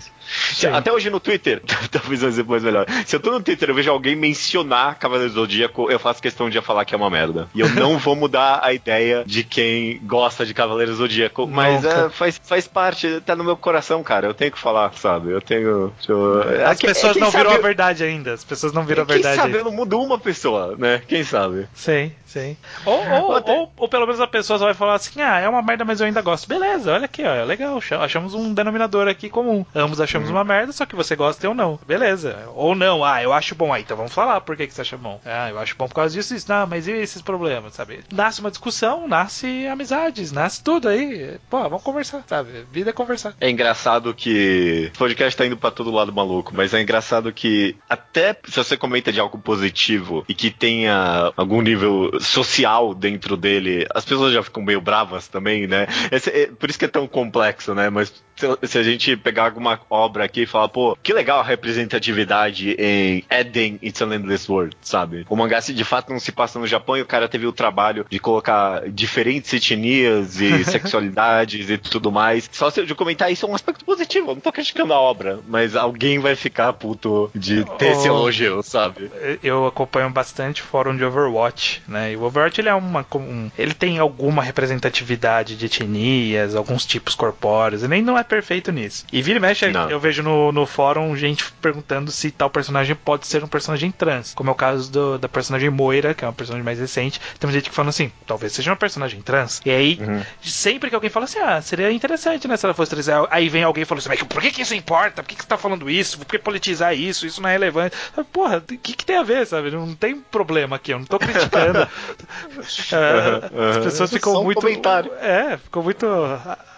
Até 0.73 0.93
hoje 0.93 1.11
no 1.11 1.21
Twitter, 1.21 1.63
talvez 1.91 2.23
um 2.23 2.29
exemplo 2.29 2.53
mais 2.53 2.63
melhor. 2.63 2.87
Se 3.07 3.17
eu 3.17 3.21
tô 3.21 3.31
no 3.31 3.41
Twitter 3.41 3.71
e 3.71 3.73
vejo 3.73 3.91
alguém 3.91 4.15
mencionar 4.15 4.99
Cavaleiro 4.99 5.33
do 5.33 5.41
Zodíaco, 5.41 5.91
eu 5.91 5.99
faço 5.99 6.23
questão 6.23 6.49
de 6.49 6.61
falar 6.61 6.85
que 6.85 6.95
é 6.95 6.97
uma 6.97 7.11
merda. 7.11 7.49
E 7.55 7.61
eu 7.61 7.69
não 7.71 7.99
vou 7.99 8.15
mudar 8.15 8.28
a 8.37 8.73
ideia 8.73 9.23
de 9.27 9.45
quem 9.45 10.01
gosta 10.05 10.45
de 10.45 10.55
Cavaleiro 10.55 10.93
do 10.93 10.97
Zodíaco. 10.97 11.47
Mas 11.47 11.85
é, 11.85 12.09
faz, 12.11 12.41
faz 12.43 12.67
parte, 12.67 13.21
tá 13.25 13.35
no 13.35 13.45
meu 13.45 13.57
coração, 13.57 14.03
cara. 14.03 14.27
Eu 14.27 14.35
tenho 14.35 14.53
que 14.53 14.59
falar, 14.59 14.93
sabe? 14.95 15.31
Eu 15.31 15.41
tenho. 15.41 15.93
Eu... 16.09 16.43
As 16.67 16.79
pessoas 16.79 17.17
é, 17.17 17.21
não 17.21 17.31
viram 17.31 17.53
a 17.53 17.59
verdade 17.59 18.05
ainda. 18.05 18.33
As 18.33 18.45
pessoas 18.45 18.73
não 18.73 18.85
viram 18.85 19.03
a 19.03 19.07
verdade. 19.07 19.37
Quem 19.37 19.45
sabe 19.45 19.59
eu 19.59 19.65
não 19.65 19.73
mudo 19.73 20.01
uma 20.01 20.19
pessoa, 20.19 20.75
né? 20.77 21.03
Quem 21.07 21.25
sabe? 21.25 21.69
Sim, 21.75 22.13
sim. 22.27 22.57
Ou, 22.85 22.99
ou, 22.99 23.37
Até... 23.37 23.53
ou, 23.53 23.73
ou, 23.77 23.89
pelo 23.89 24.07
menos 24.07 24.21
a 24.21 24.27
pessoa 24.27 24.59
só 24.59 24.65
vai 24.65 24.75
falar 24.75 24.95
assim: 24.95 25.21
ah, 25.21 25.39
é 25.39 25.49
uma 25.49 25.63
merda, 25.63 25.85
mas 25.85 26.01
eu 26.01 26.07
ainda 26.07 26.23
gosto. 26.23 26.49
Beleza, 26.49 26.93
olha 26.93 27.05
aqui, 27.05 27.23
ó. 27.25 27.35
É 27.35 27.45
legal. 27.45 27.81
Achamos 28.01 28.35
um 28.35 28.53
denominador 28.53 29.09
aqui 29.09 29.29
comum. 29.29 29.65
Ambos 29.75 30.01
achamos 30.01 30.29
hum. 30.29 30.33
uma 30.33 30.45
merda, 30.45 30.73
só 30.73 30.85
que 30.87 30.97
você 30.97 31.15
gosta 31.17 31.49
ou 31.49 31.55
não. 31.55 31.79
Beleza. 31.87 32.37
Ou 32.55 32.75
não, 32.75 33.05
ah, 33.05 33.23
eu 33.23 33.33
acho 33.33 33.55
bom. 33.55 33.73
aí 33.73 33.83
então 33.83 33.97
vamos 33.97 34.13
falar 34.13 34.41
por 34.41 34.57
que, 34.57 34.67
que 34.67 34.75
você 34.75 34.83
acha 34.83 34.97
bom. 34.97 35.21
Ah, 35.25 35.51
eu 35.51 35.59
acho 35.59 35.77
bom 35.77 35.87
por 35.89 35.95
causa 35.95 36.15
disso, 36.15 36.35
isso. 36.35 36.51
Não, 36.51 36.67
mas 36.67 36.87
e 36.87 36.93
esses 36.93 37.23
problemas, 37.23 37.75
sabe? 37.75 38.01
Nasce 38.19 38.41
uma 38.41 38.51
discussão, 38.51 39.07
nasce 39.07 39.69
amizades, 39.69 40.33
nasce 40.33 40.61
tudo 40.61 40.89
aí. 40.89 41.39
Pô, 41.49 41.63
vamos 41.63 41.85
conversar, 41.85 42.25
sabe? 42.27 42.67
Vida 42.73 42.91
é 42.91 42.93
conversar. 42.93 43.37
É 43.41 43.49
engraçado 43.49 44.13
que. 44.13 44.91
O 44.93 44.99
podcast 44.99 45.37
tá 45.37 45.47
indo 45.47 45.57
pra 45.57 45.71
todo 45.71 45.93
lado 45.93 46.13
maluco, 46.13 46.53
mas 46.53 46.75
é 46.75 46.83
engraçado 46.83 47.33
que 47.33 47.77
até 47.89 48.37
se 48.49 48.57
você 48.57 48.77
comenta 48.77 49.13
de 49.13 49.21
algo 49.21 49.39
positivo 49.39 50.25
e 50.29 50.35
que 50.35 50.51
tenha 50.51 51.33
algum 51.37 51.63
nível 51.63 52.11
social 52.21 52.93
dentro 52.93 53.37
dele, 53.37 53.87
as 53.95 54.05
pessoas 54.05 54.35
já 54.35 54.43
ficam 54.43 54.65
meio 54.65 54.81
bravas 54.81 55.29
também, 55.29 55.69
né? 55.69 55.87
Esse, 56.11 56.29
é, 56.31 56.47
por 56.49 56.69
isso 56.69 56.79
que 56.79 56.87
é 56.87 56.89
tão 56.89 57.07
complexo, 57.07 57.73
né? 57.73 57.89
Mas 57.89 58.13
se, 58.63 58.79
a 58.79 58.83
gente 58.83 59.17
pegar 59.17 59.45
alguma 59.45 59.81
obra 59.91 60.25
aqui 60.25 60.43
e 60.43 60.47
falar, 60.47 60.69
pô, 60.69 60.97
que 61.03 61.13
legal 61.13 61.41
a 61.41 61.43
representatividade 61.43 62.77
em 62.79 63.25
Eden 63.31 63.79
It's 63.83 64.01
an 64.01 64.15
Endless 64.15 64.51
World, 64.51 64.77
sabe? 64.81 65.27
O 65.29 65.37
mangá 65.37 65.61
se 65.61 65.73
de 65.73 65.85
fato 65.85 66.13
não 66.13 66.21
se 66.21 66.33
passa 66.33 66.59
no 66.59 66.67
Japão 66.67 66.97
e 66.97 67.03
o 67.03 67.07
cara 67.07 67.29
teve 67.29 67.47
o 67.47 67.53
trabalho 67.53 68.07
de 68.09 68.19
colocar 68.19 68.89
diferentes 68.89 69.53
etnias 69.53 70.41
e 70.41 70.65
sexualidades 70.65 71.69
e 71.69 71.79
tudo 71.79 72.13
mais. 72.13 72.49
Só 72.53 72.71
se 72.71 72.81
eu 72.81 72.97
comentar 72.97 73.31
isso 73.33 73.47
é 73.47 73.49
um 73.49 73.55
aspecto 73.55 73.85
positivo, 73.85 74.31
eu 74.31 74.35
não 74.35 74.41
tô 74.41 74.53
criticando 74.53 74.93
a 74.93 75.01
obra, 75.01 75.41
mas 75.47 75.77
alguém 75.77 76.19
vai 76.19 76.37
ficar 76.37 76.73
puto 76.73 77.31
de 77.35 77.65
ter 77.79 77.91
oh, 77.91 77.93
esse 77.93 78.09
elogio, 78.09 78.63
sabe? 78.63 79.11
Eu 79.43 79.67
acompanho 79.67 80.11
bastante 80.11 80.63
fórum 80.63 80.97
de 80.97 81.05
Overwatch, 81.05 81.83
né? 81.87 82.13
E 82.13 82.17
o 82.17 82.23
Overwatch 82.23 82.61
ele 82.61 82.69
é 82.69 82.75
uma. 82.75 83.07
Um, 83.15 83.51
ele 83.59 83.75
tem 83.75 83.99
alguma 83.99 84.43
representatividade 84.43 85.57
de 85.57 85.67
etnias, 85.67 86.55
alguns 86.55 86.85
tipos 86.85 87.15
corpóreos, 87.15 87.83
e 87.83 87.89
nem 87.89 88.03
não 88.03 88.19
é 88.19 88.23
perfeito 88.29 88.71
nisso. 88.71 89.05
E 89.13 89.23
vira 89.23 89.39
e 89.39 89.41
mexe, 89.41 89.69
não. 89.69 89.91
eu 89.91 89.99
vejo 89.99 90.23
no, 90.23 90.53
no 90.53 90.67
fórum 90.67 91.17
gente 91.17 91.51
perguntando 91.61 92.11
se 92.11 92.31
tal 92.31 92.51
personagem 92.51 92.95
pode 92.95 93.27
ser 93.27 93.43
um 93.43 93.49
personagem 93.49 93.91
trans. 93.91 94.35
Como 94.35 94.51
é 94.51 94.53
o 94.53 94.57
caso 94.57 94.91
do, 94.91 95.19
da 95.19 95.29
personagem 95.29 95.71
Moira, 95.71 96.15
que 96.15 96.25
é 96.25 96.29
uma 96.29 96.33
personagem 96.33 96.65
mais 96.65 96.79
recente. 96.79 97.21
Tem 97.39 97.51
gente 97.51 97.71
que 97.71 97.75
fala 97.75 97.89
assim, 97.89 98.13
talvez 98.27 98.53
seja 98.53 98.71
uma 98.71 98.77
personagem 98.77 99.21
trans. 99.23 99.61
E 99.65 99.71
aí, 99.71 99.99
uhum. 100.01 100.23
sempre 100.43 100.91
que 100.91 100.95
alguém 100.95 101.11
fala 101.11 101.25
assim, 101.25 101.39
ah, 101.39 101.61
seria 101.63 101.91
interessante, 101.91 102.47
né, 102.47 102.57
se 102.57 102.67
ela 102.67 102.75
fosse 102.75 102.91
trans. 102.91 103.09
Aí 103.31 103.49
vem 103.49 103.63
alguém 103.63 103.83
e 103.83 103.87
fala 103.87 103.99
assim, 103.99 104.09
mas 104.09 104.23
por 104.23 104.41
que, 104.41 104.51
que 104.51 104.63
isso 104.63 104.75
importa? 104.75 105.23
Por 105.23 105.29
que, 105.29 105.37
que 105.37 105.43
você 105.43 105.49
tá 105.49 105.57
falando 105.57 105.89
isso? 105.89 106.19
Por 106.19 106.27
que 106.27 106.39
politizar 106.39 106.95
isso? 106.95 107.27
Isso 107.27 107.41
não 107.41 107.49
é 107.49 107.53
relevante. 107.53 107.97
Porra, 108.33 108.59
o 108.59 108.61
que, 108.61 108.93
que 108.93 109.05
tem 109.05 109.17
a 109.17 109.23
ver, 109.23 109.47
sabe? 109.47 109.71
Não 109.71 109.95
tem 109.95 110.17
problema 110.17 110.77
aqui, 110.77 110.93
eu 110.93 110.99
não 110.99 111.07
tô 111.07 111.19
criticando. 111.19 111.81
é, 112.93 113.55
uhum. 113.55 113.71
As 113.71 113.79
pessoas 113.79 114.11
ficam 114.11 114.33
Só 114.35 114.45
muito. 114.45 114.61
comentário. 114.61 115.13
É, 115.21 115.57
ficam 115.57 115.83
muito 115.83 116.07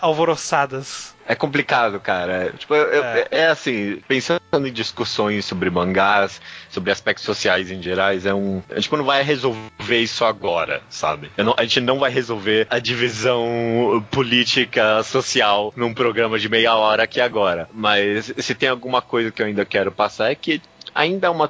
alvoroçadas. 0.01 1.15
É 1.27 1.35
complicado, 1.35 2.01
cara. 2.01 2.53
Tipo, 2.59 2.75
é. 2.75 3.29
é. 3.31 3.47
assim, 3.47 4.03
pensando 4.09 4.41
em 4.67 4.73
discussões 4.73 5.45
sobre 5.45 5.71
mangás, 5.71 6.41
sobre 6.69 6.91
aspectos 6.91 7.25
sociais 7.25 7.71
em 7.71 7.81
gerais, 7.81 8.27
é 8.27 8.35
um. 8.35 8.63
A 8.69 8.75
gente 8.75 8.91
não 8.93 9.05
vai 9.05 9.23
resolver 9.23 9.99
isso 9.99 10.25
agora, 10.25 10.83
sabe? 10.89 11.31
Não, 11.37 11.55
a 11.57 11.63
gente 11.63 11.81
não 11.81 11.99
vai 11.99 12.11
resolver 12.11 12.67
a 12.69 12.79
divisão 12.79 14.05
política, 14.11 15.03
social 15.05 15.73
num 15.77 15.95
programa 15.95 16.39
de 16.39 16.49
meia 16.49 16.75
hora 16.75 17.05
aqui 17.05 17.21
agora. 17.21 17.69
Mas 17.73 18.33
se 18.39 18.55
tem 18.55 18.69
alguma 18.69 19.01
coisa 19.01 19.31
que 19.31 19.41
eu 19.41 19.47
ainda 19.47 19.65
quero 19.65 19.93
passar 19.93 20.33
é 20.33 20.35
que 20.35 20.61
ainda, 20.95 21.29
é 21.29 21.31
uma, 21.31 21.49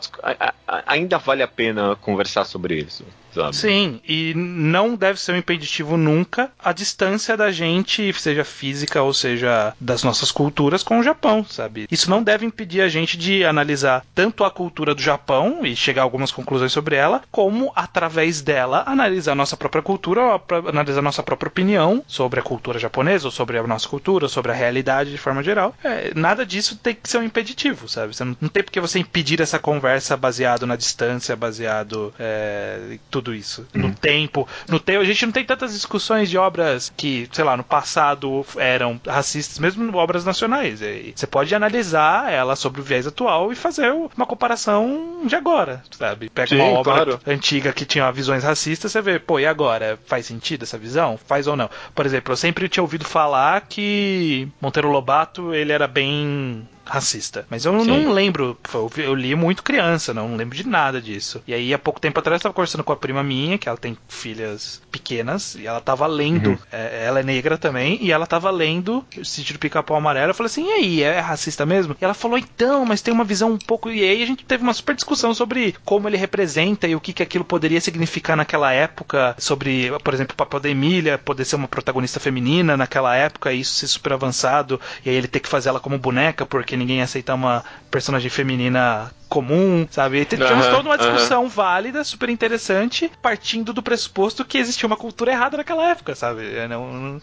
ainda 0.86 1.18
vale 1.18 1.42
a 1.42 1.48
pena 1.48 1.96
conversar 1.96 2.44
sobre 2.44 2.74
isso. 2.74 3.04
Sabe? 3.34 3.56
Sim, 3.56 4.00
e 4.06 4.34
não 4.34 4.94
deve 4.94 5.20
ser 5.20 5.32
um 5.32 5.36
impeditivo 5.36 5.96
nunca 5.96 6.50
a 6.58 6.72
distância 6.72 7.36
da 7.36 7.50
gente, 7.50 8.12
seja 8.14 8.44
física 8.44 9.02
ou 9.02 9.14
seja 9.14 9.74
das 9.80 10.02
nossas 10.02 10.30
culturas, 10.30 10.82
com 10.82 10.98
o 10.98 11.02
Japão, 11.02 11.44
sabe? 11.44 11.86
Isso 11.90 12.10
não 12.10 12.22
deve 12.22 12.44
impedir 12.44 12.80
a 12.80 12.88
gente 12.88 13.16
de 13.16 13.44
analisar 13.44 14.04
tanto 14.14 14.44
a 14.44 14.50
cultura 14.50 14.94
do 14.94 15.02
Japão 15.02 15.64
e 15.64 15.74
chegar 15.76 16.02
a 16.02 16.04
algumas 16.04 16.32
conclusões 16.32 16.72
sobre 16.72 16.96
ela, 16.96 17.22
como 17.30 17.72
através 17.74 18.40
dela 18.40 18.82
analisar 18.86 19.32
a 19.32 19.36
nossa 19.36 19.56
própria 19.56 19.82
cultura, 19.82 20.40
analisar 20.68 21.02
nossa 21.02 21.22
própria 21.22 21.48
opinião 21.48 22.02
sobre 22.06 22.40
a 22.40 22.42
cultura 22.42 22.78
japonesa, 22.78 23.26
ou 23.26 23.30
sobre 23.30 23.58
a 23.58 23.66
nossa 23.66 23.88
cultura, 23.88 24.28
sobre 24.28 24.52
a 24.52 24.54
realidade 24.54 25.10
de 25.10 25.18
forma 25.18 25.42
geral. 25.42 25.74
É, 25.84 26.12
nada 26.14 26.44
disso 26.44 26.76
tem 26.76 26.94
que 26.94 27.08
ser 27.08 27.18
um 27.18 27.22
impeditivo, 27.22 27.88
sabe? 27.88 28.14
Você 28.14 28.24
não, 28.24 28.36
não 28.40 28.48
tem 28.48 28.62
porque 28.62 28.80
você 28.80 28.98
impedir 28.98 29.40
essa 29.40 29.58
conversa 29.58 30.16
baseado 30.16 30.66
na 30.66 30.76
distância, 30.76 31.36
baseado 31.36 32.12
é, 32.18 32.78
em 32.92 33.00
tudo 33.20 33.35
isso. 33.35 33.66
Uhum. 33.74 33.83
No 33.83 33.94
tempo. 33.94 34.48
No 34.68 34.80
tempo, 34.80 35.00
a 35.00 35.04
gente 35.04 35.26
não 35.26 35.33
tem 35.33 35.44
tantas 35.44 35.72
discussões 35.72 36.28
de 36.28 36.38
obras 36.38 36.92
que, 36.96 37.28
sei 37.30 37.44
lá, 37.44 37.56
no 37.56 37.62
passado 37.62 38.44
eram 38.56 39.00
racistas, 39.06 39.59
mesmo 39.59 39.94
obras 39.96 40.24
nacionais. 40.24 40.80
Você 41.14 41.26
pode 41.26 41.54
analisar 41.54 42.33
ela 42.33 42.56
sobre 42.56 42.80
o 42.80 42.85
viés 42.85 43.06
atual 43.06 43.52
e 43.52 43.54
fazer 43.54 43.92
uma 43.92 44.26
comparação 44.26 45.22
de 45.24 45.37
agora, 45.37 45.83
sabe? 45.90 46.30
Pega 46.30 46.48
Sim, 46.48 46.61
uma 46.61 46.80
obra 46.80 46.94
claro. 46.94 47.20
antiga 47.26 47.72
que 47.72 47.85
tinha 47.85 48.11
visões 48.11 48.42
racistas, 48.42 48.90
você 48.90 49.02
vê, 49.02 49.18
pô, 49.18 49.38
e 49.38 49.46
agora? 49.46 49.98
Faz 50.06 50.26
sentido 50.26 50.62
essa 50.62 50.78
visão? 50.78 51.18
Faz 51.26 51.46
ou 51.46 51.56
não? 51.56 51.68
Por 51.94 52.06
exemplo, 52.06 52.33
eu 52.33 52.37
sempre 52.37 52.68
tinha 52.68 52.83
ouvido 52.83 53.04
falar 53.04 53.61
que 53.62 54.48
Monteiro 54.61 54.90
Lobato 54.90 55.54
ele 55.54 55.72
era 55.72 55.87
bem 55.87 56.66
racista. 56.90 57.46
Mas 57.48 57.64
eu 57.64 57.79
Sim. 57.81 57.87
não 57.87 58.12
lembro, 58.12 58.59
eu 58.96 59.14
li 59.14 59.35
muito 59.35 59.62
criança, 59.62 60.12
não 60.12 60.37
lembro 60.37 60.57
de 60.57 60.66
nada 60.66 61.00
disso. 61.00 61.42
E 61.46 61.55
aí, 61.55 61.72
há 61.72 61.79
pouco 61.79 62.00
tempo 62.00 62.18
atrás, 62.18 62.40
eu 62.40 62.42
tava 62.42 62.55
conversando 62.55 62.85
com 62.85 62.92
a 62.92 62.96
prima 62.96 63.22
minha, 63.22 63.57
que 63.57 63.68
ela 63.68 63.79
tem 63.79 63.96
filhas 64.09 64.83
pequenas, 64.90 65.55
e 65.55 65.66
ela 65.66 65.81
tava 65.81 66.07
lendo, 66.07 66.50
uhum. 66.50 66.59
é, 66.72 67.05
ela 67.07 67.20
é 67.20 67.22
negra 67.22 67.57
também, 67.57 67.98
e 68.03 68.11
ela 68.11 68.26
tava 68.26 68.50
lendo 68.50 69.05
o 69.16 69.24
sítio 69.24 69.55
do 69.55 69.61
pica-pau 69.61 69.96
amarelo. 69.96 70.31
Eu 70.31 70.35
falei 70.35 70.50
assim, 70.50 70.66
e 70.66 70.72
aí, 70.72 71.03
é 71.03 71.20
racista 71.20 71.64
mesmo? 71.64 71.96
E 72.00 72.05
ela 72.05 72.14
falou, 72.14 72.37
então, 72.37 72.85
mas 72.85 73.00
tem 73.00 73.14
uma 73.14 73.24
visão 73.24 73.53
um 73.53 73.59
pouco. 73.59 73.90
E 73.90 74.03
aí 74.03 74.22
a 74.22 74.26
gente 74.26 74.44
teve 74.44 74.62
uma 74.62 74.74
super 74.74 74.94
discussão 74.94 75.33
sobre 75.33 75.76
como 75.85 76.09
ele 76.09 76.16
representa 76.16 76.88
e 76.88 76.96
o 76.96 77.00
que, 77.00 77.12
que 77.12 77.22
aquilo 77.22 77.44
poderia 77.44 77.81
significar 77.81 78.37
naquela 78.37 78.72
época, 78.72 79.35
sobre, 79.38 79.90
por 80.03 80.12
exemplo, 80.12 80.35
o 80.35 80.37
papel 80.37 80.61
da 80.61 80.68
Emília 80.68 81.18
poder 81.18 81.44
ser 81.44 81.57
uma 81.57 81.68
protagonista 81.68 82.18
feminina 82.18 82.76
naquela 82.76 83.14
época, 83.14 83.53
e 83.53 83.61
isso 83.61 83.74
ser 83.74 83.87
super 83.87 84.12
avançado, 84.12 84.81
e 85.05 85.11
aí 85.11 85.16
ele 85.16 85.29
ter 85.29 85.40
que 85.40 85.48
fazer 85.48 85.68
ela 85.68 85.81
como 85.81 85.98
boneca, 85.98 86.44
porque 86.44 86.76
ninguém 86.80 86.98
ia 86.98 87.04
aceitar 87.04 87.34
uma 87.34 87.62
personagem 87.90 88.30
feminina 88.30 89.12
comum, 89.30 89.86
sabe? 89.90 90.20
E 90.20 90.24
tivemos 90.24 90.66
toda 90.66 90.88
uma 90.88 90.98
discussão 90.98 91.48
válida, 91.48 92.02
super 92.02 92.28
interessante, 92.28 93.10
partindo 93.22 93.72
do 93.72 93.80
pressuposto 93.80 94.44
que 94.44 94.58
existia 94.58 94.86
uma 94.86 94.96
cultura 94.96 95.30
errada 95.30 95.56
naquela 95.56 95.88
época, 95.88 96.16
sabe? 96.16 96.54
É, 96.54 96.66
não, 96.66 96.92
não 96.92 97.20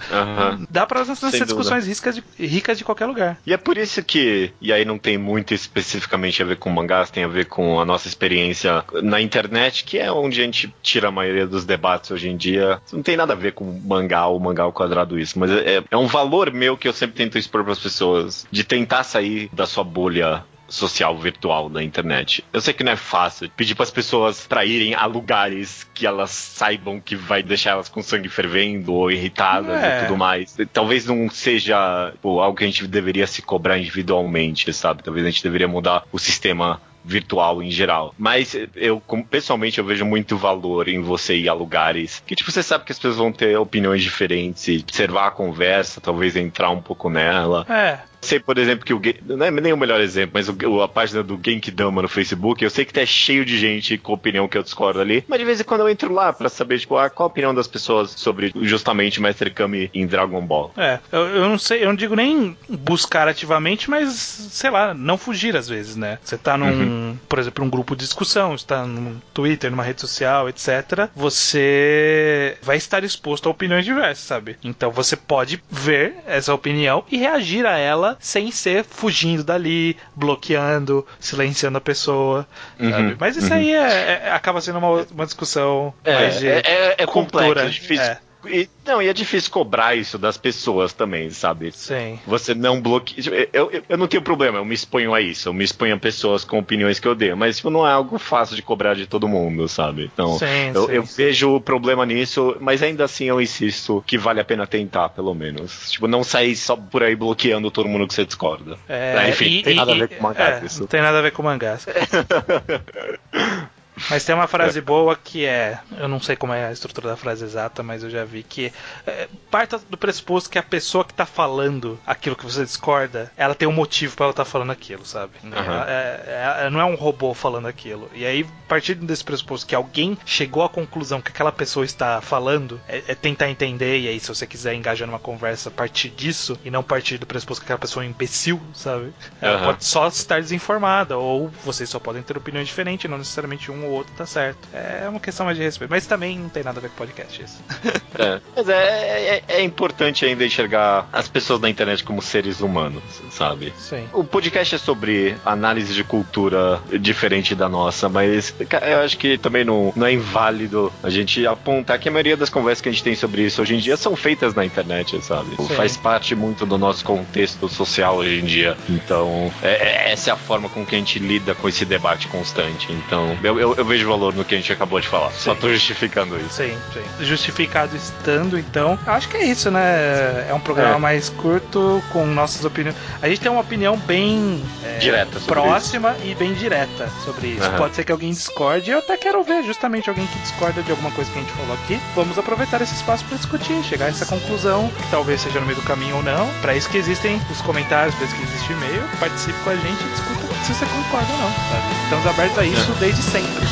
dá 0.70 0.86
pra 0.86 1.04
ser 1.04 1.44
discussões 1.44 1.86
ricas 1.86 2.16
de, 2.16 2.24
ricas 2.40 2.78
de 2.78 2.86
qualquer 2.86 3.06
lugar. 3.06 3.38
E 3.46 3.54
é 3.54 3.58
por 3.58 3.78
isso 3.78 4.02
que, 4.02 4.52
e 4.62 4.72
aí 4.72 4.86
não 4.86 4.98
tem 4.98 5.18
muito 5.18 5.54
especificamente 5.54 6.42
a 6.42 6.46
ver 6.46 6.56
com 6.56 6.70
mangás, 6.70 7.12
tem 7.12 7.26
a 7.26 7.28
ver 7.28 7.46
com 7.46 7.80
a 7.80 7.86
nossa 7.86 8.08
experiência 8.08 8.86
na 9.04 9.20
internet, 9.20 9.84
que 9.84 9.98
é 9.98 10.10
onde 10.10 10.40
a 10.40 10.46
gente 10.46 10.74
tira 10.82 11.10
a 11.10 11.12
maioria 11.12 11.46
dos 11.46 11.66
debates 11.66 12.10
hoje 12.10 12.30
em 12.30 12.38
dia. 12.38 12.80
Não 12.94 13.04
tem 13.04 13.18
nada 13.18 13.34
a 13.34 13.36
ver 13.36 13.52
com 13.52 13.66
mangá 13.66 14.28
ou 14.28 14.40
mangá 14.40 14.64
ao 14.64 14.72
quadrado 14.72 15.20
isso, 15.20 15.38
mas 15.38 15.52
é, 15.52 15.84
é 15.92 15.98
um 15.98 16.08
valor 16.08 16.52
meu 16.52 16.78
que 16.78 16.88
eu 16.88 16.94
sempre 16.94 17.18
tento 17.18 17.38
expor 17.38 17.64
para 17.64 17.74
as 17.74 17.80
pessoas, 17.80 18.48
de 18.50 18.64
tentar 18.64 19.04
sair 19.04 19.50
da 19.52 19.66
sua 19.66 19.84
bolha 19.84 20.44
social 20.68 21.18
virtual 21.18 21.70
da 21.70 21.84
internet. 21.84 22.44
Eu 22.52 22.62
sei 22.62 22.74
que 22.74 22.84
não 22.84 22.92
é 22.92 22.96
fácil 22.96 23.50
pedir 23.56 23.76
para 23.76 23.84
as 23.84 23.92
pessoas 23.92 24.46
para 24.48 24.66
irem 24.66 24.94
a 24.94 25.06
lugares 25.06 25.88
que 25.94 26.06
elas 26.06 26.32
saibam 26.32 27.00
que 27.00 27.16
vai 27.16 27.42
deixar 27.42 27.72
elas 27.72 27.90
com 27.90 28.02
sangue 28.02 28.30
fervendo 28.30 28.94
ou 28.94 29.12
irritadas 29.12 29.82
é. 29.82 30.00
e 30.00 30.02
tudo 30.04 30.18
mais. 30.18 30.56
Talvez 30.74 31.06
não 31.06 31.30
seja 31.30 32.14
pô, 32.22 32.40
algo 32.42 32.58
que 32.58 32.64
a 32.64 32.68
gente 32.68 32.86
deveria 32.88 33.28
se 33.28 33.42
cobrar 33.42 33.78
individualmente, 33.78 34.72
sabe? 34.74 35.04
Talvez 35.04 35.26
a 35.26 35.30
gente 35.30 35.44
deveria 35.44 35.68
mudar 35.68 36.04
o 36.12 36.20
sistema 36.20 36.82
virtual 37.08 37.64
em 37.64 37.72
geral. 37.72 38.14
Mas 38.18 38.56
eu, 38.76 39.02
pessoalmente, 39.30 39.80
eu 39.80 39.86
vejo 39.86 40.04
muito 40.04 40.38
valor 40.38 40.90
em 40.90 41.02
você 41.02 41.38
ir 41.38 41.48
a 41.48 41.54
lugares 41.54 42.22
que, 42.28 42.36
tipo, 42.36 42.52
você 42.52 42.62
sabe 42.62 42.84
que 42.84 42.92
as 42.92 42.98
pessoas 42.98 43.16
vão 43.16 43.32
ter 43.32 43.58
opiniões 43.58 44.04
diferentes 44.04 44.68
e 44.68 44.78
observar 44.78 45.28
a 45.28 45.32
conversa, 45.32 46.02
talvez 46.02 46.36
entrar 46.36 46.70
um 46.70 46.82
pouco 46.82 47.10
nela. 47.10 47.66
É 47.70 48.17
sei, 48.28 48.40
por 48.40 48.58
exemplo, 48.58 48.86
que 48.86 48.94
o. 48.94 49.02
Não 49.26 49.46
é 49.46 49.52
nem 49.52 49.74
o 49.74 49.78
melhor 49.78 50.02
exemplo, 50.02 50.32
mas 50.34 50.50
o, 50.50 50.82
a 50.82 50.88
página 50.88 51.24
do 51.24 51.40
Genkidama 51.44 52.02
no 52.02 52.08
Facebook, 52.08 52.64
eu 52.64 52.70
sei 52.70 52.86
que 52.86 52.94
tá 52.94 53.06
cheio 53.06 53.46
de 53.46 53.58
gente 53.58 53.98
com 53.98 54.14
opinião 54.14 54.48
que 54.48 54.58
eu 54.58 54.64
discordo 54.64 55.00
ali, 55.00 55.24
mas 55.28 55.40
de 55.40 55.46
vez 55.46 55.62
em 55.62 55.64
quando 55.64 55.82
eu 55.82 55.90
entro 55.90 56.14
lá 56.14 56.34
para 56.34 56.50
saber, 56.50 56.80
tipo, 56.80 56.98
ah, 56.98 57.10
qual 57.10 57.28
a 57.28 57.32
opinião 57.32 57.56
das 57.56 57.68
pessoas 57.68 58.12
sobre 58.12 58.52
justamente 58.62 59.22
Master 59.22 59.54
Kami 59.54 59.90
em 59.94 60.06
Dragon 60.06 60.42
Ball. 60.46 60.74
É, 60.78 61.00
eu, 61.12 61.28
eu 61.28 61.50
não 61.50 61.58
sei, 61.58 61.84
eu 61.84 61.88
não 61.88 61.96
digo 61.96 62.16
nem 62.16 62.58
buscar 62.68 63.28
ativamente, 63.28 63.90
mas, 63.90 64.12
sei 64.14 64.70
lá, 64.70 64.94
não 64.94 65.18
fugir 65.18 65.56
às 65.56 65.68
vezes, 65.68 65.96
né? 65.96 66.20
Você 66.24 66.38
tá 66.38 66.58
num, 66.58 66.68
uhum. 66.68 67.18
por 67.30 67.40
exemplo, 67.40 67.64
um 67.64 67.70
grupo 67.70 67.96
de 67.96 68.04
discussão, 68.04 68.56
está 68.56 68.86
no 68.86 69.22
Twitter, 69.34 69.72
numa 69.72 69.84
rede 69.84 70.02
social, 70.02 70.50
etc. 70.50 71.10
Você 71.16 72.58
vai 72.62 72.78
estar 72.78 73.04
exposto 73.04 73.48
a 73.48 73.52
opiniões 73.52 73.86
diversas, 73.86 74.26
sabe? 74.26 74.58
Então 74.64 74.92
você 74.92 75.16
pode 75.16 75.64
ver 75.70 76.16
essa 76.26 76.54
opinião 76.54 77.04
e 77.10 77.18
reagir 77.18 77.66
a 77.66 77.78
ela 77.78 78.17
sem 78.20 78.52
ser 78.52 78.84
fugindo 78.84 79.44
dali, 79.44 79.98
bloqueando, 80.16 81.06
silenciando 81.20 81.78
a 81.78 81.82
pessoa. 81.82 82.48
Uhum, 82.80 83.16
Mas 83.20 83.38
isso 83.38 83.48
uhum. 83.48 83.54
aí 83.54 83.74
é, 83.74 84.22
é, 84.26 84.32
acaba 84.32 84.62
sendo 84.62 84.80
uma, 84.80 85.06
uma 85.12 85.26
discussão 85.26 85.94
é, 86.04 86.14
mais 86.14 86.40
de 86.40 86.48
é, 86.48 86.62
é, 86.66 86.96
é 86.98 87.06
cultura. 87.06 87.46
Complexo, 87.46 87.68
é 87.68 87.70
difícil. 87.70 88.18
É. 88.46 88.50
E, 88.50 88.70
não, 88.86 89.02
e 89.02 89.08
é 89.08 89.14
difícil 89.14 89.52
cobrar 89.52 89.96
isso 89.96 90.18
das 90.18 90.38
pessoas 90.38 90.94
também, 90.94 91.30
sabe? 91.30 91.72
Sim. 91.72 92.20
Você 92.26 92.54
não 92.54 92.82
bloqueia. 92.82 93.22
Tipo, 93.22 93.36
eu, 93.36 93.72
eu, 93.72 93.84
eu, 93.90 93.98
não 93.98 94.08
tenho 94.08 94.22
problema, 94.22 94.58
eu 94.58 94.66
me 94.66 94.74
exponho 94.74 95.14
a 95.14 95.22
isso. 95.22 95.50
Eu 95.50 95.54
me 95.54 95.64
exponho 95.64 95.96
a 95.96 96.00
pessoas 96.00 96.44
com 96.44 96.60
opiniões 96.60 97.00
que 97.00 97.08
eu 97.08 97.16
dei. 97.16 97.34
Mas 97.34 97.58
tipo, 97.58 97.70
não 97.70 97.88
é 97.88 97.92
algo 97.92 98.18
fácil 98.18 98.56
de 98.56 98.62
cobrar 98.62 98.94
de 98.94 99.08
todo 99.08 99.28
mundo, 99.28 99.68
sabe? 99.68 100.10
Então, 100.14 100.38
sim, 100.38 100.72
eu, 100.74 100.86
sim, 100.86 100.92
eu 100.92 101.06
sim. 101.06 101.16
vejo 101.18 101.56
o 101.56 101.62
problema 101.62 102.06
nisso, 102.06 102.56
mas 102.60 102.82
ainda 102.84 103.04
assim 103.04 103.26
eu 103.26 103.42
insisto 103.42 104.04
que 104.06 104.18
vale 104.18 104.40
a 104.40 104.46
pena 104.46 104.66
tentar, 104.68 105.10
pelo 105.10 105.34
menos. 105.34 105.92
Tipo, 105.92 106.08
não 106.08 106.24
sair 106.24 106.56
só 106.56 106.76
por 106.76 107.04
aí 107.04 107.16
bloqueando 107.16 107.72
todo 107.72 107.90
mundo 107.90 108.08
que 108.08 108.14
você 108.14 108.26
discorda. 108.26 108.78
É, 108.88 109.30
Enfim, 109.30 109.46
e, 109.46 109.64
tem 109.64 109.76
nada 109.76 109.92
e, 109.92 109.96
a 109.96 109.98
ver 109.98 110.10
com 110.10 110.24
mangás. 110.24 110.64
É, 110.64 110.66
isso. 110.66 110.80
Não 110.82 110.88
tem 110.88 111.02
nada 111.02 111.20
a 111.20 111.22
ver 111.22 111.32
com 111.32 111.44
mangás. 111.44 111.86
Mas 114.10 114.24
tem 114.24 114.36
uma 114.36 114.48
frase 114.48 114.80
boa 114.82 115.16
que 115.16 115.46
é. 115.46 115.80
Eu 115.98 116.08
não 116.08 116.20
sei 116.20 116.36
como 116.36 116.54
é 116.54 116.68
a 116.68 116.72
estrutura 116.72 117.10
da 117.10 117.18
frase 117.18 117.44
exata, 117.44 117.82
mas 117.82 118.04
eu 118.04 118.10
já 118.10 118.24
vi 118.24 118.44
que. 118.44 118.72
É, 119.06 119.28
parta 119.50 119.80
do 119.90 119.98
pressuposto 119.98 120.50
que 120.50 120.60
a 120.60 120.64
pessoa 120.64 121.04
que 121.04 121.14
tá 121.14 121.26
falando 121.26 122.00
aquilo 122.06 122.36
que 122.36 122.44
você 122.44 122.64
discorda, 122.64 123.32
ela 123.36 123.56
tem 123.56 123.68
um 123.68 123.72
motivo 123.72 124.16
para 124.16 124.26
ela 124.26 124.32
estar 124.32 124.46
tá 124.46 124.50
falando 124.50 124.72
aquilo, 124.72 125.06
sabe? 125.06 125.34
Uhum. 125.44 125.54
Ela, 125.54 125.86
é, 125.90 126.66
é, 126.66 126.70
não 126.70 126.80
é 126.80 126.86
um 126.86 126.96
robô 126.96 127.34
falando 127.34 127.68
aquilo. 127.68 128.10
E 128.14 128.26
aí, 128.26 128.46
partindo 128.68 129.06
desse 129.06 129.24
pressuposto 129.24 129.66
que 129.66 129.76
alguém 129.76 130.18
chegou 130.26 130.64
à 130.64 130.70
conclusão 130.70 131.22
que 131.22 131.32
aquela 131.32 131.52
pessoa 131.52 131.86
está 131.86 132.22
falando, 132.22 132.80
é, 132.88 133.04
é, 133.08 133.16
tentar 133.16 133.50
entender. 133.50 134.00
E 134.00 134.08
aí, 134.08 134.20
se 134.20 134.28
você 134.28 134.46
quiser 134.46 134.74
engajar 134.76 135.08
numa 135.08 135.20
conversa 135.20 135.70
a 135.70 135.72
partir 135.72 136.10
disso, 136.10 136.58
e 136.64 136.70
não 136.70 136.84
partir 136.84 137.18
do 137.18 137.26
pressuposto 137.26 137.62
que 137.62 137.66
aquela 137.66 137.80
pessoa 137.80 138.04
é 138.04 138.08
um 138.08 138.12
imbecil, 138.12 138.62
sabe? 138.74 139.14
Ela 139.42 139.60
uhum. 139.60 139.66
pode 139.66 139.86
só 139.86 140.08
estar 140.08 140.42
desinformada, 140.42 141.18
ou 141.18 141.50
vocês 141.64 141.90
só 141.90 142.00
podem 142.00 142.22
ter 142.22 142.38
opiniões 142.38 142.68
diferentes, 142.68 143.10
não 143.10 143.18
necessariamente 143.18 143.72
um 143.72 143.87
o 143.88 143.92
outro 143.92 144.14
tá 144.16 144.26
certo. 144.26 144.58
É 144.74 145.08
uma 145.08 145.20
questão 145.20 145.46
mais 145.46 145.58
de 145.58 145.64
respeito. 145.64 145.90
Mas 145.90 146.06
também 146.06 146.38
não 146.38 146.50
tem 146.50 146.64
nada 146.64 146.80
a 146.80 146.82
ver 146.82 146.90
com 146.90 146.96
podcast 146.96 147.42
isso. 147.42 147.64
é. 148.18 148.40
Mas 148.56 148.70
é, 148.70 148.74
é, 148.74 149.44
é, 149.48 149.64
importante 149.64 150.26
ainda 150.26 150.46
enxergar 150.46 151.08
as 151.12 151.28
pessoas 151.28 151.60
na 151.60 151.70
internet 151.70 152.04
como 152.04 152.22
seres 152.22 152.62
humanos, 152.62 153.04
sabe? 153.32 153.74
Sim. 153.78 154.08
O 154.14 154.24
podcast 154.24 154.76
é 154.76 154.78
sobre 154.78 155.36
análise 155.46 155.94
de 155.94 156.04
cultura 156.04 156.82
diferente 157.00 157.56
da 157.56 157.70
nossa, 157.70 158.10
mas 158.10 158.54
eu 158.60 159.00
acho 159.00 159.18
que 159.18 159.38
também 159.38 159.64
não, 159.64 159.94
não 159.96 160.06
é 160.06 160.14
inválido 160.14 160.92
a 161.04 161.10
gente 161.10 161.46
apontar 161.46 162.00
que 162.00 162.10
a 162.10 162.12
maioria 162.12 162.38
das 162.38 162.50
conversas 162.50 162.82
que 162.82 162.90
a 162.90 162.92
gente 162.92 163.04
tem 163.04 163.16
sobre 163.16 163.44
isso 163.44 163.62
hoje 163.62 163.76
em 163.76 163.80
dia 163.80 163.98
são 163.98 164.16
feitas 164.16 164.54
na 164.54 164.66
internet, 164.66 165.22
sabe? 165.24 165.56
Sim. 165.56 165.76
Faz 165.76 165.98
parte 165.98 166.36
muito 166.36 166.66
do 166.66 166.78
nosso 166.78 167.04
contexto 167.04 167.68
social 167.70 168.18
hoje 168.18 168.40
em 168.40 168.46
dia. 168.46 168.78
Então, 168.90 169.52
é, 169.62 170.08
é, 170.08 170.12
essa 170.12 170.30
é 170.30 170.34
a 170.34 170.38
forma 170.38 170.70
com 170.70 170.86
que 170.86 170.96
a 170.96 170.98
gente 170.98 171.20
lida 171.20 171.56
com 171.56 171.68
esse 171.70 171.86
debate 171.86 172.28
constante. 172.28 172.92
Então, 172.92 173.38
eu, 173.44 173.60
eu, 173.60 173.77
eu 173.78 173.86
vejo 173.86 174.08
valor 174.08 174.34
no 174.34 174.44
que 174.44 174.56
a 174.56 174.58
gente 174.58 174.74
acabou 174.74 175.00
de 175.00 175.08
falar. 175.08 175.32
Sim. 175.32 175.38
Só 175.40 175.56
tô 175.56 175.72
justificando 175.72 176.36
isso. 176.38 176.56
Sim, 176.56 176.76
sim. 176.94 177.24
Justificado 177.24 177.96
estando, 177.96 178.58
então. 178.58 178.98
Acho 179.06 179.30
que 179.30 179.38
é 179.38 179.46
isso, 179.46 179.70
né? 179.70 180.48
É 180.50 180.54
um 180.54 180.60
programa 180.60 180.96
é. 180.96 181.00
mais 181.00 181.30
curto, 181.30 182.04
com 182.12 182.26
nossas 182.26 182.66
opiniões. 182.66 182.96
A 183.22 183.30
gente 183.30 183.40
tem 183.40 183.52
uma 183.52 183.62
opinião 183.62 183.96
bem 183.98 184.64
é, 184.84 184.98
direta, 184.98 185.40
próxima 185.42 186.16
isso. 186.20 186.28
e 186.28 186.36
bem 186.36 186.54
direta 186.54 187.10
sobre 187.24 187.48
isso. 187.48 187.70
Uhum. 187.70 187.78
Pode 187.78 187.96
ser 187.96 188.04
que 188.04 188.12
alguém 188.12 188.32
discorde. 188.32 188.92
Eu 188.92 189.00
até 189.00 189.16
quero 189.16 189.44
ver 189.44 189.64
justamente 189.64 190.10
alguém 190.10 190.26
que 190.26 190.40
discorda 190.40 190.82
de 190.82 190.92
alguma 190.92 191.12
coisa 191.12 191.32
que 191.32 191.38
a 191.38 191.42
gente 191.42 191.54
falou 191.54 191.74
aqui. 191.76 192.00
Vamos 192.16 192.38
aproveitar 192.38 192.82
esse 192.82 192.96
espaço 192.96 193.24
para 193.26 193.38
discutir, 193.38 193.84
chegar 193.84 194.06
a 194.06 194.10
essa 194.10 194.26
conclusão, 194.26 194.90
que 194.90 195.12
talvez 195.12 195.42
seja 195.42 195.60
no 195.60 195.66
meio 195.68 195.78
do 195.78 195.86
caminho 195.86 196.18
ou 196.18 196.24
não. 196.24 196.50
Para 196.62 196.76
isso 196.76 196.90
que 196.90 196.98
existem 196.98 197.40
os 197.52 197.62
comentários, 197.62 198.16
para 198.16 198.26
isso 198.26 198.36
que 198.36 198.44
existe 198.44 198.74
o 198.74 198.78
e-mail. 198.78 199.04
Participe 199.20 199.60
com 199.64 199.70
a 199.70 199.76
gente 199.76 200.04
e 200.04 200.10
discuta 200.10 200.47
se 200.66 200.74
você 200.74 200.86
concorda 200.86 201.32
ou 201.34 201.40
não. 201.40 201.52
Sabe? 201.70 201.94
Estamos 202.04 202.26
abertos 202.26 202.58
a 202.58 202.66
isso 202.66 202.92
desde 203.00 203.22
sempre 203.22 203.68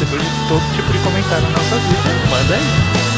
recebeu 0.00 0.20
todo 0.48 0.62
tipo 0.74 0.92
de 0.92 0.98
comentário 1.00 1.44
na 1.44 1.50
nossa 1.50 1.76
vida, 1.76 2.30
manda 2.30 2.54
aí. 2.54 3.09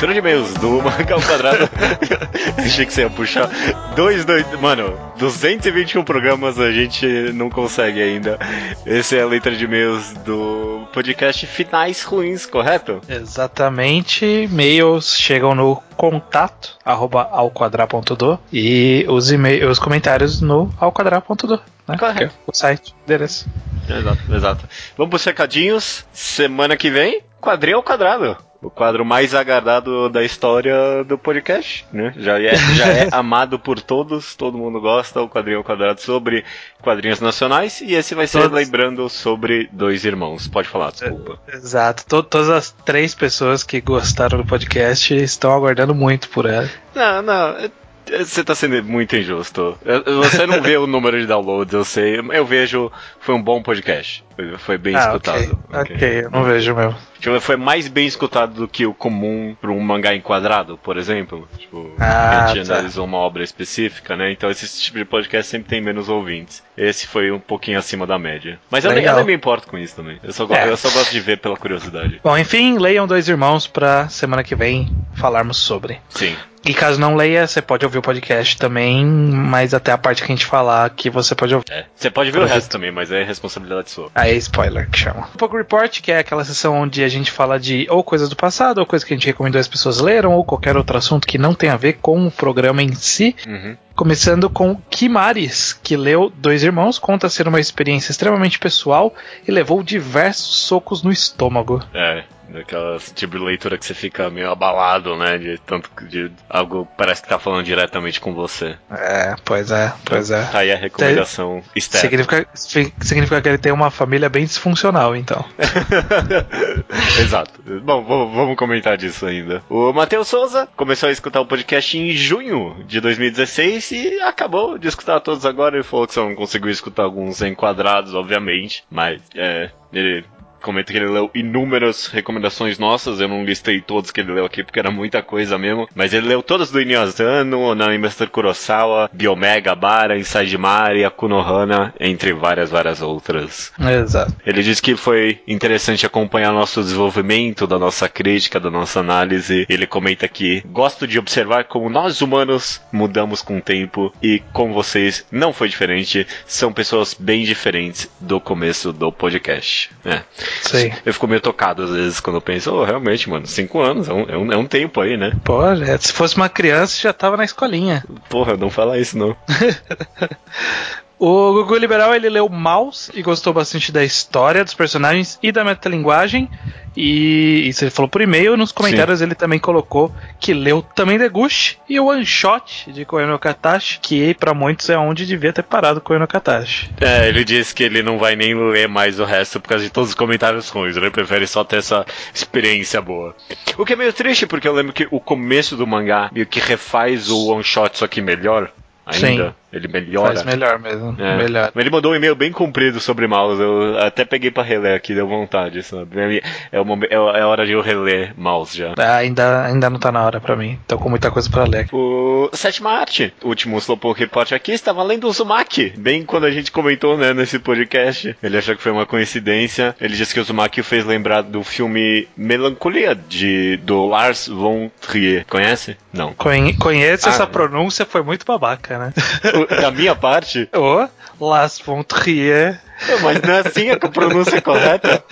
Leitura 0.00 0.14
de 0.14 0.18
e-mails 0.20 0.54
do 0.54 0.80
Mangá 0.80 1.14
ao 1.14 1.20
Quadrado. 1.20 1.68
Achei 2.56 2.86
que 2.86 2.92
você 2.94 3.02
ia 3.02 3.10
puxar. 3.10 3.50
Dois, 3.94 4.24
dois, 4.24 4.46
mano, 4.58 4.98
221 5.18 6.02
programas 6.04 6.58
a 6.58 6.72
gente 6.72 7.06
não 7.34 7.50
consegue 7.50 8.00
ainda. 8.00 8.38
Esse 8.86 9.18
é 9.18 9.20
a 9.20 9.26
leitura 9.26 9.54
de 9.54 9.66
e-mails 9.66 10.14
do 10.24 10.88
podcast 10.90 11.46
Finais 11.46 12.02
Ruins, 12.02 12.46
correto? 12.46 13.02
Exatamente. 13.06 14.24
E-mails 14.24 15.18
chegam 15.18 15.54
no 15.54 15.76
contato 15.98 16.78
arroba 16.82 17.28
alquadra.do 17.30 18.38
e 18.50 19.04
os, 19.06 19.30
os 19.70 19.78
comentários 19.78 20.40
no 20.40 20.72
alquadra.do. 20.80 21.60
Né? 21.86 21.98
Correto. 21.98 22.24
É 22.24 22.30
o 22.46 22.56
site, 22.56 22.94
endereço. 23.04 23.46
Exato, 23.86 24.34
exato. 24.34 24.68
Vamos 24.96 25.10
pros 25.10 25.24
recadinhos. 25.24 26.06
Semana 26.10 26.74
que 26.74 26.88
vem, 26.88 27.20
quadrinho 27.38 27.76
ao 27.76 27.82
quadrado. 27.82 28.49
O 28.62 28.68
quadro 28.68 29.06
mais 29.06 29.34
aguardado 29.34 30.10
da 30.10 30.22
história 30.22 31.02
do 31.04 31.16
podcast, 31.16 31.86
né? 31.90 32.12
Já 32.16 32.38
é, 32.38 32.54
já 32.54 32.86
é 32.88 33.08
amado 33.12 33.58
por 33.58 33.80
todos, 33.80 34.34
todo 34.34 34.58
mundo 34.58 34.78
gosta, 34.78 35.22
o 35.22 35.28
quadrinho 35.30 35.58
ao 35.58 35.64
quadrado 35.64 35.98
sobre 36.00 36.44
quadrinhos 36.82 37.20
nacionais, 37.20 37.80
e 37.80 37.94
esse 37.94 38.14
vai 38.14 38.26
ser 38.26 38.42
todos... 38.42 38.54
lembrando 38.54 39.08
sobre 39.08 39.66
dois 39.72 40.04
irmãos. 40.04 40.46
Pode 40.46 40.68
falar, 40.68 40.90
desculpa. 40.90 41.38
Exato. 41.50 42.04
todas 42.06 42.50
as 42.50 42.70
três 42.84 43.14
pessoas 43.14 43.62
que 43.62 43.80
gostaram 43.80 44.36
do 44.36 44.44
podcast 44.44 45.14
estão 45.14 45.52
aguardando 45.52 45.94
muito 45.94 46.28
por 46.28 46.44
ela. 46.44 46.68
Não, 46.94 47.22
não 47.22 47.70
Você 48.18 48.44
tá 48.44 48.54
sendo 48.54 48.84
muito 48.84 49.16
injusto. 49.16 49.78
Você 50.18 50.46
não 50.46 50.60
vê 50.60 50.76
o 50.76 50.86
número 50.86 51.18
de 51.18 51.26
downloads, 51.26 51.72
eu 51.72 51.84
sei. 51.84 52.18
Eu 52.18 52.44
vejo. 52.44 52.92
Foi 53.20 53.34
um 53.34 53.42
bom 53.42 53.62
podcast. 53.62 54.22
Foi, 54.36 54.58
foi 54.58 54.78
bem 54.78 54.96
ah, 54.96 55.00
escutado. 55.00 55.58
Ok, 55.72 55.96
okay. 55.96 56.24
eu 56.26 56.30
não 56.30 56.44
vejo 56.44 56.74
mesmo. 56.74 57.09
Tipo, 57.20 57.40
foi 57.40 57.56
mais 57.56 57.86
bem 57.86 58.06
escutado 58.06 58.54
do 58.54 58.68
que 58.68 58.86
o 58.86 58.94
comum 58.94 59.54
para 59.60 59.70
um 59.70 59.80
mangá 59.80 60.14
enquadrado, 60.14 60.78
por 60.78 60.96
exemplo. 60.96 61.48
Tipo, 61.58 61.92
ah, 61.98 62.46
a 62.46 62.54
gente 62.54 62.66
tá. 62.66 62.74
analisou 62.74 63.04
uma 63.04 63.18
obra 63.18 63.44
específica, 63.44 64.16
né? 64.16 64.32
Então 64.32 64.50
esse 64.50 64.82
tipo 64.82 64.98
de 64.98 65.04
podcast 65.04 65.50
sempre 65.50 65.68
tem 65.68 65.80
menos 65.80 66.08
ouvintes. 66.08 66.62
Esse 66.76 67.06
foi 67.06 67.30
um 67.30 67.38
pouquinho 67.38 67.78
acima 67.78 68.06
da 68.06 68.18
média. 68.18 68.58
Mas 68.70 68.84
eu 68.84 68.92
nem, 68.92 69.04
eu 69.04 69.16
nem, 69.16 69.24
me 69.24 69.34
importo 69.34 69.68
com 69.68 69.76
isso 69.78 69.96
também. 69.96 70.18
Eu 70.22 70.32
só, 70.32 70.46
é. 70.50 70.68
eu 70.68 70.76
só 70.76 70.90
gosto 70.90 71.12
de 71.12 71.20
ver 71.20 71.38
pela 71.38 71.56
curiosidade. 71.56 72.20
Bom, 72.24 72.36
enfim, 72.36 72.78
leiam 72.78 73.06
Dois 73.06 73.28
Irmãos 73.28 73.66
pra 73.66 74.08
semana 74.08 74.42
que 74.42 74.54
vem 74.54 74.90
falarmos 75.14 75.58
sobre. 75.58 76.00
Sim. 76.08 76.34
E 76.64 76.74
caso 76.74 77.00
não 77.00 77.16
leia, 77.16 77.46
você 77.46 77.62
pode 77.62 77.86
ouvir 77.86 77.98
o 77.98 78.02
podcast 78.02 78.56
também, 78.58 79.04
mas 79.04 79.72
até 79.72 79.92
a 79.92 79.98
parte 79.98 80.22
que 80.22 80.30
a 80.30 80.34
gente 80.34 80.44
falar 80.44 80.90
que 80.90 81.08
você 81.08 81.34
pode 81.34 81.54
ouvir. 81.54 81.64
É, 81.70 81.86
você 81.94 82.10
pode 82.10 82.30
ver 82.30 82.40
o 82.40 82.44
resto 82.44 82.68
também, 82.68 82.90
mas 82.90 83.10
é 83.10 83.24
responsabilidade 83.24 83.90
sua. 83.90 84.10
Aí 84.14 84.32
é 84.32 84.36
spoiler 84.36 84.88
que 84.90 84.98
chama. 84.98 85.28
O 85.34 85.38
Poco 85.38 85.56
Report, 85.56 86.00
que 86.02 86.12
é 86.12 86.18
aquela 86.18 86.44
sessão 86.44 86.74
onde 86.74 87.02
a 87.02 87.08
gente 87.10 87.30
fala 87.30 87.58
de 87.58 87.86
ou 87.90 88.02
coisas 88.02 88.28
do 88.28 88.36
passado, 88.36 88.78
ou 88.78 88.86
coisas 88.86 89.06
que 89.06 89.12
a 89.12 89.16
gente 89.16 89.26
recomendou 89.26 89.60
as 89.60 89.68
pessoas 89.68 90.00
leram, 90.00 90.32
ou 90.32 90.44
qualquer 90.44 90.76
outro 90.76 90.96
assunto 90.96 91.26
que 91.26 91.38
não 91.38 91.54
tem 91.54 91.70
a 91.70 91.76
ver 91.76 91.94
com 91.94 92.26
o 92.26 92.30
programa 92.30 92.82
em 92.82 92.94
si. 92.94 93.34
Uhum. 93.46 93.76
Começando 93.94 94.48
com 94.48 94.76
Kimaris, 94.88 95.72
que 95.72 95.96
leu 95.96 96.32
Dois 96.34 96.62
Irmãos, 96.62 96.98
conta 96.98 97.28
ser 97.28 97.46
uma 97.46 97.60
experiência 97.60 98.10
extremamente 98.10 98.58
pessoal 98.58 99.14
e 99.46 99.50
levou 99.50 99.82
diversos 99.82 100.56
socos 100.60 101.02
no 101.02 101.10
estômago. 101.10 101.82
É, 101.92 102.24
Daquela 102.52 102.98
tipo 102.98 103.38
de 103.38 103.44
leitura 103.44 103.78
que 103.78 103.84
você 103.84 103.94
fica 103.94 104.30
meio 104.30 104.50
abalado, 104.50 105.16
né? 105.16 105.38
De 105.38 105.58
tanto 105.58 105.90
de 106.06 106.30
algo 106.48 106.86
parece 106.96 107.22
que 107.22 107.28
tá 107.28 107.38
falando 107.38 107.64
diretamente 107.64 108.20
com 108.20 108.34
você. 108.34 108.76
É, 108.90 109.34
pois 109.44 109.70
é, 109.70 109.92
pois 110.04 110.30
é. 110.30 110.44
Tá 110.44 110.58
aí 110.58 110.72
a 110.72 110.76
recomendação 110.76 111.62
tem, 111.72 111.82
significa, 111.82 112.48
significa 112.54 113.40
que 113.40 113.48
ele 113.48 113.58
tem 113.58 113.72
uma 113.72 113.90
família 113.90 114.28
bem 114.28 114.44
disfuncional, 114.44 115.14
então. 115.16 115.44
Exato. 117.20 117.60
Bom, 117.82 118.04
vamos 118.04 118.56
comentar 118.56 118.96
disso 118.96 119.26
ainda. 119.26 119.62
O 119.68 119.92
Matheus 119.92 120.28
Souza 120.28 120.68
começou 120.76 121.08
a 121.08 121.12
escutar 121.12 121.40
o 121.40 121.46
podcast 121.46 121.96
em 121.96 122.10
junho 122.12 122.84
de 122.86 123.00
2016 123.00 123.90
e 123.92 124.20
acabou 124.20 124.78
de 124.78 124.88
escutar 124.88 125.20
todos 125.20 125.46
agora. 125.46 125.76
Ele 125.76 125.84
falou 125.84 126.06
que 126.06 126.14
só 126.14 126.24
não 126.24 126.34
conseguiu 126.34 126.70
escutar 126.70 127.04
alguns 127.04 127.42
enquadrados, 127.42 128.14
obviamente, 128.14 128.84
mas 128.90 129.20
é, 129.34 129.70
ele 129.92 130.24
comenta 130.60 130.92
que 130.92 130.98
ele 130.98 131.08
leu 131.08 131.30
inúmeras 131.34 132.06
recomendações 132.06 132.78
nossas, 132.78 133.20
eu 133.20 133.28
não 133.28 133.44
listei 133.44 133.80
todos 133.80 134.10
que 134.10 134.20
ele 134.20 134.32
leu 134.32 134.44
aqui 134.44 134.62
porque 134.62 134.78
era 134.78 134.90
muita 134.90 135.22
coisa 135.22 135.58
mesmo, 135.58 135.88
mas 135.94 136.12
ele 136.12 136.28
leu 136.28 136.42
todas 136.42 136.70
do 136.70 136.80
Inuyasano, 136.80 137.74
Nani 137.74 137.98
Master 137.98 138.28
Kurosawa, 138.28 139.10
Biomega, 139.12 139.74
Bara, 139.74 140.18
Inside 140.18 140.56
Mari, 140.58 141.04
Akunohana, 141.04 141.94
entre 141.98 142.32
várias, 142.32 142.70
várias 142.70 143.02
outras. 143.02 143.72
Exato. 143.78 144.34
Ele 144.44 144.62
disse 144.62 144.82
que 144.82 144.96
foi 144.96 145.40
interessante 145.46 146.06
acompanhar 146.06 146.52
nosso 146.52 146.82
desenvolvimento, 146.82 147.66
da 147.66 147.78
nossa 147.78 148.08
crítica, 148.08 148.60
da 148.60 148.70
nossa 148.70 149.00
análise. 149.00 149.66
Ele 149.68 149.86
comenta 149.86 150.28
que 150.28 150.62
gosto 150.66 151.06
de 151.06 151.18
observar 151.18 151.64
como 151.64 151.88
nós 151.88 152.20
humanos 152.20 152.80
mudamos 152.92 153.42
com 153.42 153.58
o 153.58 153.62
tempo 153.62 154.12
e 154.22 154.40
com 154.52 154.72
vocês 154.72 155.24
não 155.30 155.52
foi 155.52 155.68
diferente, 155.68 156.26
são 156.46 156.72
pessoas 156.72 157.14
bem 157.14 157.44
diferentes 157.44 158.10
do 158.20 158.40
começo 158.40 158.92
do 158.92 159.10
podcast. 159.12 159.90
É. 160.04 160.22
Sei. 160.62 160.92
Eu 161.04 161.12
fico 161.12 161.26
meio 161.26 161.40
tocado 161.40 161.82
às 161.82 161.90
vezes 161.90 162.20
quando 162.20 162.36
eu 162.36 162.40
penso, 162.40 162.72
oh, 162.74 162.84
realmente, 162.84 163.28
mano, 163.28 163.46
cinco 163.46 163.80
anos 163.80 164.08
é 164.08 164.12
um, 164.12 164.22
é 164.28 164.36
um, 164.36 164.52
é 164.52 164.56
um 164.56 164.66
tempo 164.66 165.00
aí, 165.00 165.16
né? 165.16 165.32
Pô, 165.44 165.60
se 165.98 166.12
fosse 166.12 166.36
uma 166.36 166.48
criança 166.48 167.00
já 167.00 167.12
tava 167.12 167.36
na 167.36 167.44
escolinha. 167.44 168.04
Porra, 168.28 168.56
não 168.56 168.70
fala 168.70 168.98
isso 168.98 169.16
não. 169.16 169.36
O 171.22 171.52
Gugu 171.52 171.76
Liberal 171.76 172.14
ele 172.14 172.30
leu 172.30 172.48
Mouse 172.48 173.12
e 173.14 173.20
gostou 173.20 173.52
bastante 173.52 173.92
da 173.92 174.02
história, 174.02 174.64
dos 174.64 174.72
personagens 174.72 175.38
e 175.42 175.52
da 175.52 175.62
metalinguagem. 175.62 176.48
E 176.96 177.68
isso 177.68 177.84
ele 177.84 177.90
falou 177.90 178.08
por 178.08 178.22
e-mail. 178.22 178.56
Nos 178.56 178.72
comentários 178.72 179.18
Sim. 179.18 179.26
ele 179.26 179.34
também 179.34 179.58
colocou 179.58 180.10
que 180.40 180.54
leu 180.54 180.80
também 180.80 181.18
The 181.18 181.28
Gush 181.28 181.76
e 181.86 182.00
o 182.00 182.06
One 182.06 182.24
Shot 182.24 182.90
de 182.90 183.04
Koeno 183.04 183.38
Katashi, 183.38 184.00
que 184.00 184.32
para 184.32 184.54
muitos 184.54 184.88
é 184.88 184.96
onde 184.96 185.26
devia 185.26 185.52
ter 185.52 185.62
parado 185.62 186.00
Koeno 186.00 186.26
Katashi. 186.26 186.90
É, 186.98 187.28
ele 187.28 187.44
disse 187.44 187.74
que 187.74 187.84
ele 187.84 188.02
não 188.02 188.18
vai 188.18 188.34
nem 188.34 188.54
ler 188.54 188.88
mais 188.88 189.20
o 189.20 189.24
resto 189.24 189.60
por 189.60 189.68
causa 189.68 189.84
de 189.84 189.90
todos 189.90 190.08
os 190.08 190.14
comentários 190.14 190.70
ruins. 190.70 190.96
Ele 190.96 191.10
prefere 191.10 191.46
só 191.46 191.62
ter 191.62 191.80
essa 191.80 192.06
experiência 192.32 192.98
boa. 193.02 193.36
O 193.76 193.84
que 193.84 193.92
é 193.92 193.96
meio 193.96 194.12
triste 194.14 194.46
porque 194.46 194.66
eu 194.66 194.72
lembro 194.72 194.94
que 194.94 195.06
o 195.10 195.20
começo 195.20 195.76
do 195.76 195.86
mangá 195.86 196.30
meio 196.32 196.46
que 196.46 196.60
refaz 196.60 197.28
o 197.28 197.48
One 197.48 197.62
Shot 197.62 197.98
só 197.98 198.08
que 198.08 198.22
melhor 198.22 198.72
ainda. 199.04 199.48
Sim. 199.48 199.54
Ele 199.72 199.88
melhora. 199.88 200.34
Faz 200.34 200.44
melhor 200.44 200.78
mesmo. 200.78 201.16
É. 201.18 201.36
Melhor. 201.36 201.72
Ele 201.74 201.90
mandou 201.90 202.12
um 202.12 202.16
e-mail 202.16 202.34
bem 202.34 202.50
comprido 202.52 203.00
sobre 203.00 203.26
mouse. 203.26 203.60
Eu 203.60 203.98
até 203.98 204.24
peguei 204.24 204.50
pra 204.50 204.62
reler 204.62 204.96
aqui, 204.96 205.14
deu 205.14 205.26
vontade, 205.26 205.82
sabe? 205.82 206.42
É, 206.72 206.80
uma, 206.80 207.04
é, 207.04 207.14
é 207.14 207.44
hora 207.44 207.64
de 207.64 207.72
eu 207.72 207.80
reler 207.80 208.34
mouse 208.36 208.76
já. 208.76 208.94
Ah, 208.98 209.16
ainda, 209.16 209.64
ainda 209.64 209.88
não 209.88 209.98
tá 209.98 210.10
na 210.10 210.24
hora 210.24 210.40
pra 210.40 210.56
mim. 210.56 210.78
Tô 210.86 210.98
com 210.98 211.08
muita 211.08 211.30
coisa 211.30 211.48
pra 211.48 211.64
ler. 211.64 211.88
O 211.92 212.50
Sétima 212.52 212.90
Arte, 212.90 213.32
o 213.42 213.48
último 213.48 213.78
Slowpoke 213.78 214.20
Report 214.20 214.52
aqui, 214.52 214.72
estava 214.72 215.02
lendo 215.02 215.28
o 215.28 215.32
Zumaki. 215.32 215.92
Bem 215.96 216.24
quando 216.24 216.44
a 216.44 216.50
gente 216.50 216.72
comentou, 216.72 217.16
né, 217.16 217.32
nesse 217.32 217.58
podcast. 217.58 218.36
Ele 218.42 218.58
achou 218.58 218.74
que 218.74 218.82
foi 218.82 218.92
uma 218.92 219.06
coincidência. 219.06 219.94
Ele 220.00 220.16
disse 220.16 220.34
que 220.34 220.40
o 220.40 220.44
Zumaki 220.44 220.80
o 220.80 220.84
fez 220.84 221.04
lembrar 221.04 221.42
do 221.42 221.62
filme 221.62 222.28
Melancolia, 222.36 223.14
de, 223.14 223.76
do 223.78 224.06
Lars 224.06 224.48
von 224.48 224.90
Trier. 225.00 225.44
Conhece? 225.48 225.96
Não. 226.12 226.32
Conhe 226.34 226.74
conheço, 226.74 227.28
ah, 227.28 227.32
essa 227.32 227.46
pronúncia 227.46 228.04
foi 228.04 228.22
muito 228.22 228.44
babaca, 228.44 228.98
né? 228.98 229.12
da 229.80 229.90
minha 229.90 230.14
parte. 230.14 230.68
Ô, 230.74 231.08
oh, 231.38 231.50
Las 231.50 231.78
von 231.78 232.02
Trier. 232.02 232.80
Mas 233.22 233.40
não 233.40 233.54
é 233.54 233.60
assim 233.60 233.90
a 233.90 233.96
pronúncia 233.96 234.60
correta? 234.60 235.24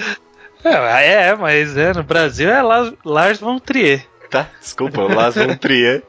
É, 0.64 1.28
é, 1.28 1.36
mas 1.36 1.76
é, 1.76 1.92
no 1.92 2.02
Brasil 2.02 2.50
é 2.50 2.62
Lars, 2.62 2.92
Lars 3.04 3.38
von 3.38 3.58
Trier. 3.58 4.04
Tá, 4.30 4.48
desculpa, 4.60 5.02
Lars 5.02 5.36
von 5.36 5.56
Trier. 5.56 6.02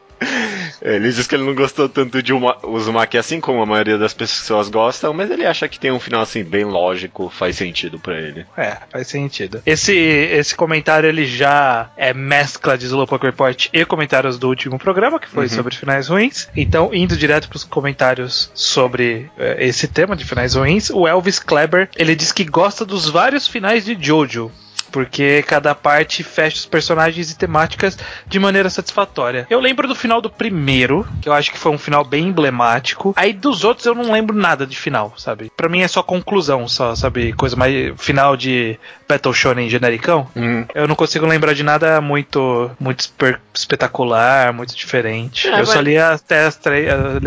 Ele 0.81 1.11
diz 1.11 1.27
que 1.27 1.35
ele 1.35 1.43
não 1.43 1.55
gostou 1.55 1.87
tanto 1.89 2.21
de 2.21 2.33
uma, 2.33 2.57
Uzumaki 2.65 3.17
assim 3.17 3.39
como 3.39 3.61
a 3.61 3.65
maioria 3.65 3.97
das 3.97 4.13
pessoas 4.13 4.69
gostam, 4.69 5.13
mas 5.13 5.29
ele 5.29 5.45
acha 5.45 5.67
que 5.67 5.79
tem 5.79 5.91
um 5.91 5.99
final 5.99 6.21
assim 6.21 6.43
bem 6.43 6.65
lógico, 6.65 7.29
faz 7.29 7.57
sentido 7.57 7.99
para 7.99 8.19
ele. 8.19 8.45
É, 8.57 8.77
faz 8.91 9.07
sentido. 9.07 9.61
Esse 9.65 9.93
esse 9.95 10.55
comentário 10.55 11.07
ele 11.07 11.25
já 11.25 11.89
é 11.97 12.13
mescla 12.13 12.77
de 12.77 12.85
Slowpoke 12.85 13.25
Report 13.25 13.69
e 13.71 13.85
comentários 13.85 14.37
do 14.37 14.47
último 14.47 14.77
programa, 14.77 15.19
que 15.19 15.27
foi 15.27 15.45
uhum. 15.45 15.49
sobre 15.49 15.75
finais 15.75 16.07
ruins. 16.07 16.47
Então, 16.55 16.93
indo 16.93 17.17
direto 17.17 17.47
para 17.47 17.57
os 17.57 17.63
comentários 17.63 18.51
sobre 18.53 19.29
uh, 19.37 19.59
esse 19.59 19.87
tema 19.87 20.15
de 20.15 20.25
finais 20.25 20.55
ruins, 20.55 20.89
o 20.89 21.07
Elvis 21.07 21.39
Kleber, 21.39 21.89
ele 21.95 22.15
diz 22.15 22.31
que 22.31 22.45
gosta 22.45 22.85
dos 22.85 23.09
vários 23.09 23.47
finais 23.47 23.85
de 23.85 23.97
Jojo 23.99 24.51
porque 24.91 25.43
cada 25.43 25.73
parte 25.73 26.23
fecha 26.23 26.57
os 26.57 26.65
personagens 26.65 27.31
e 27.31 27.37
temáticas 27.37 27.97
de 28.27 28.39
maneira 28.39 28.69
satisfatória. 28.69 29.47
Eu 29.49 29.59
lembro 29.59 29.87
do 29.87 29.95
final 29.95 30.21
do 30.21 30.29
primeiro, 30.29 31.07
que 31.21 31.29
eu 31.29 31.33
acho 31.33 31.51
que 31.51 31.57
foi 31.57 31.71
um 31.71 31.77
final 31.77 32.03
bem 32.03 32.27
emblemático. 32.27 33.13
Aí 33.15 33.33
dos 33.33 33.63
outros 33.63 33.85
eu 33.85 33.95
não 33.95 34.11
lembro 34.11 34.35
nada 34.35 34.65
de 34.65 34.77
final, 34.77 35.13
sabe? 35.17 35.51
Para 35.55 35.69
mim 35.69 35.81
é 35.81 35.87
só 35.87 36.03
conclusão, 36.03 36.67
só, 36.67 36.95
sabe? 36.95 37.33
Coisa 37.33 37.55
mais 37.55 37.93
final 37.97 38.35
de 38.35 38.79
Battle 39.07 39.33
Shonen 39.33 39.69
genericão. 39.69 40.27
Uhum. 40.35 40.65
Eu 40.73 40.87
não 40.87 40.95
consigo 40.95 41.25
lembrar 41.25 41.53
de 41.53 41.63
nada 41.63 42.01
muito 42.01 42.69
muito 42.79 43.09
espetacular, 43.53 44.53
muito 44.53 44.75
diferente. 44.75 45.47
É, 45.47 45.53
eu 45.53 45.57
mas... 45.59 45.69
só 45.69 45.79
li 45.79 45.97
até 45.97 46.45
as, 46.45 46.59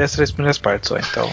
as 0.02 0.12
três 0.12 0.30
primeiras 0.30 0.58
partes 0.58 0.88
só, 0.88 0.98
então. 0.98 1.30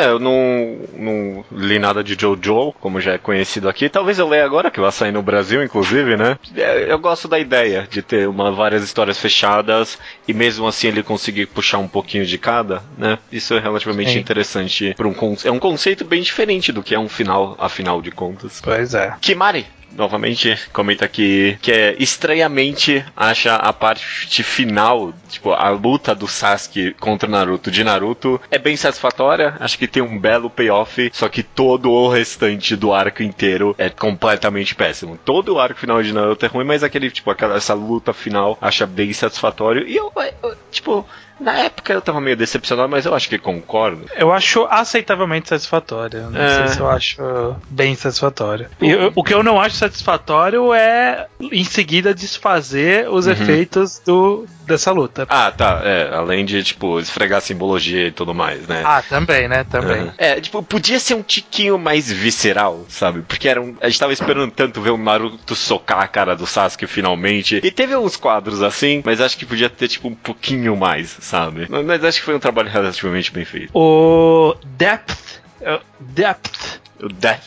É, 0.00 0.06
eu 0.06 0.18
não, 0.18 0.78
não 0.96 1.44
li 1.52 1.78
nada 1.78 2.02
de 2.02 2.16
Jojo, 2.18 2.72
como 2.80 3.00
já 3.00 3.12
é 3.12 3.18
conhecido 3.18 3.68
aqui. 3.68 3.88
Talvez 3.88 4.18
eu 4.18 4.26
leia 4.26 4.44
agora, 4.44 4.70
que 4.70 4.80
vai 4.80 4.90
sair 4.90 5.12
no 5.12 5.22
Brasil, 5.22 5.62
inclusive, 5.62 6.16
né? 6.16 6.38
É, 6.56 6.90
eu 6.90 6.98
gosto 6.98 7.28
da 7.28 7.38
ideia 7.38 7.86
de 7.88 8.00
ter 8.00 8.26
uma, 8.26 8.50
várias 8.50 8.82
histórias 8.82 9.18
fechadas 9.18 9.98
e 10.26 10.32
mesmo 10.32 10.66
assim 10.66 10.88
ele 10.88 11.02
conseguir 11.02 11.46
puxar 11.46 11.78
um 11.78 11.88
pouquinho 11.88 12.24
de 12.24 12.38
cada, 12.38 12.82
né? 12.96 13.18
Isso 13.30 13.52
é 13.52 13.60
relativamente 13.60 14.12
Sim. 14.12 14.18
interessante. 14.18 14.96
Um, 14.98 15.36
é 15.44 15.50
um 15.50 15.58
conceito 15.58 16.02
bem 16.04 16.22
diferente 16.22 16.72
do 16.72 16.82
que 16.82 16.94
é 16.94 16.98
um 16.98 17.08
final, 17.08 17.54
afinal 17.58 18.00
de 18.00 18.10
contas. 18.10 18.60
Pois 18.62 18.94
é. 18.94 19.14
Kimari, 19.20 19.66
novamente 19.92 20.58
comenta 20.72 21.04
aqui 21.04 21.58
que 21.62 21.72
é 21.72 21.96
estranhamente 21.98 23.04
acha 23.16 23.54
a 23.56 23.72
parte 23.72 24.42
final, 24.42 25.12
tipo, 25.28 25.52
a 25.52 25.70
luta 25.70 26.14
do 26.14 26.26
Sasuke 26.26 26.94
contra 26.94 27.28
Naruto 27.28 27.70
de 27.70 27.84
Naruto 27.84 28.40
é 28.50 28.58
bem 28.58 28.76
satisfatória. 28.76 29.56
Acho 29.60 29.78
que 29.78 29.86
tem 29.86 30.02
um 30.02 30.18
belo 30.18 30.50
payoff, 30.50 31.10
só 31.12 31.28
que 31.28 31.42
todo 31.42 31.90
o 31.90 32.08
restante 32.08 32.76
do 32.76 32.92
arco 32.92 33.22
inteiro 33.22 33.74
é 33.78 33.88
completamente 33.88 34.74
péssimo. 34.74 35.18
Todo 35.24 35.54
o 35.54 35.60
arco 35.60 35.80
final 35.80 36.02
de 36.02 36.12
Naruto 36.12 36.44
é 36.44 36.48
ruim, 36.48 36.64
mas 36.64 36.82
aquele, 36.82 37.10
tipo, 37.10 37.30
aquela 37.30 37.56
essa 37.56 37.74
luta 37.74 38.12
final 38.12 38.56
acha 38.60 38.86
bem 38.86 39.12
satisfatório. 39.12 39.86
E 39.86 39.96
eu, 39.96 40.12
eu 40.42 40.56
tipo, 40.70 41.06
Na 41.40 41.58
época 41.60 41.92
eu 41.92 42.00
tava 42.02 42.20
meio 42.20 42.36
decepcionado, 42.36 42.88
mas 42.88 43.06
eu 43.06 43.14
acho 43.14 43.28
que 43.28 43.38
concordo. 43.38 44.04
Eu 44.16 44.32
acho 44.32 44.66
aceitavelmente 44.70 45.48
satisfatório. 45.48 46.30
Não 46.30 46.40
É. 46.40 46.56
sei 46.66 46.68
se 46.74 46.80
eu 46.80 46.88
acho 46.90 47.56
bem 47.68 47.94
satisfatório. 47.94 48.68
Eu- 48.80 49.12
o 49.14 49.24
que 49.24 49.32
eu 49.34 49.42
não 49.42 49.60
acho 49.60 49.76
satisfatório 49.76 50.72
é 50.74 51.26
em 51.40 51.64
seguida 51.64 52.14
desfazer 52.14 53.08
os 53.10 53.26
Uhum. 53.26 53.32
efeitos 53.32 54.00
do, 54.04 54.46
dessa 54.66 54.90
luta. 54.92 55.26
Ah, 55.28 55.50
tá. 55.50 55.80
É, 55.84 56.10
além 56.14 56.44
de, 56.44 56.62
tipo, 56.62 57.00
esfregar 57.00 57.40
simbologia 57.40 58.08
e 58.08 58.12
tudo 58.12 58.34
mais, 58.34 58.66
né? 58.68 58.82
Ah, 58.84 59.02
também, 59.02 59.48
né? 59.48 59.64
Também. 59.64 60.02
Uhum. 60.02 60.12
É, 60.18 60.40
tipo, 60.40 60.62
podia 60.62 60.98
ser 61.00 61.14
um 61.14 61.22
tiquinho 61.22 61.78
mais 61.78 62.10
visceral, 62.12 62.84
sabe? 62.88 63.22
Porque 63.22 63.48
era 63.48 63.60
um, 63.60 63.76
a 63.80 63.88
gente 63.88 63.98
tava 63.98 64.12
esperando 64.12 64.50
tanto 64.50 64.80
ver 64.80 64.90
o 64.90 64.98
Naruto 64.98 65.54
socar 65.54 66.00
a 66.00 66.08
cara 66.08 66.36
do 66.36 66.46
Sasuke 66.46 66.86
finalmente. 66.86 67.60
E 67.62 67.70
teve 67.70 67.96
uns 67.96 68.16
quadros 68.16 68.62
assim, 68.62 69.02
mas 69.04 69.20
acho 69.20 69.36
que 69.38 69.46
podia 69.46 69.70
ter, 69.70 69.88
tipo, 69.88 70.08
um 70.08 70.14
pouquinho 70.14 70.76
mais, 70.76 71.16
sabe? 71.30 71.66
Mas, 71.68 71.84
mas 71.86 72.04
acho 72.04 72.18
que 72.18 72.24
foi 72.24 72.34
um 72.34 72.40
trabalho 72.40 72.68
relativamente 72.68 73.32
bem 73.32 73.44
feito. 73.44 73.70
O 73.72 74.56
Depth. 74.76 75.40
é, 75.60 75.80
Depth. 76.00 76.80
O 77.02 77.08
depth. 77.08 77.42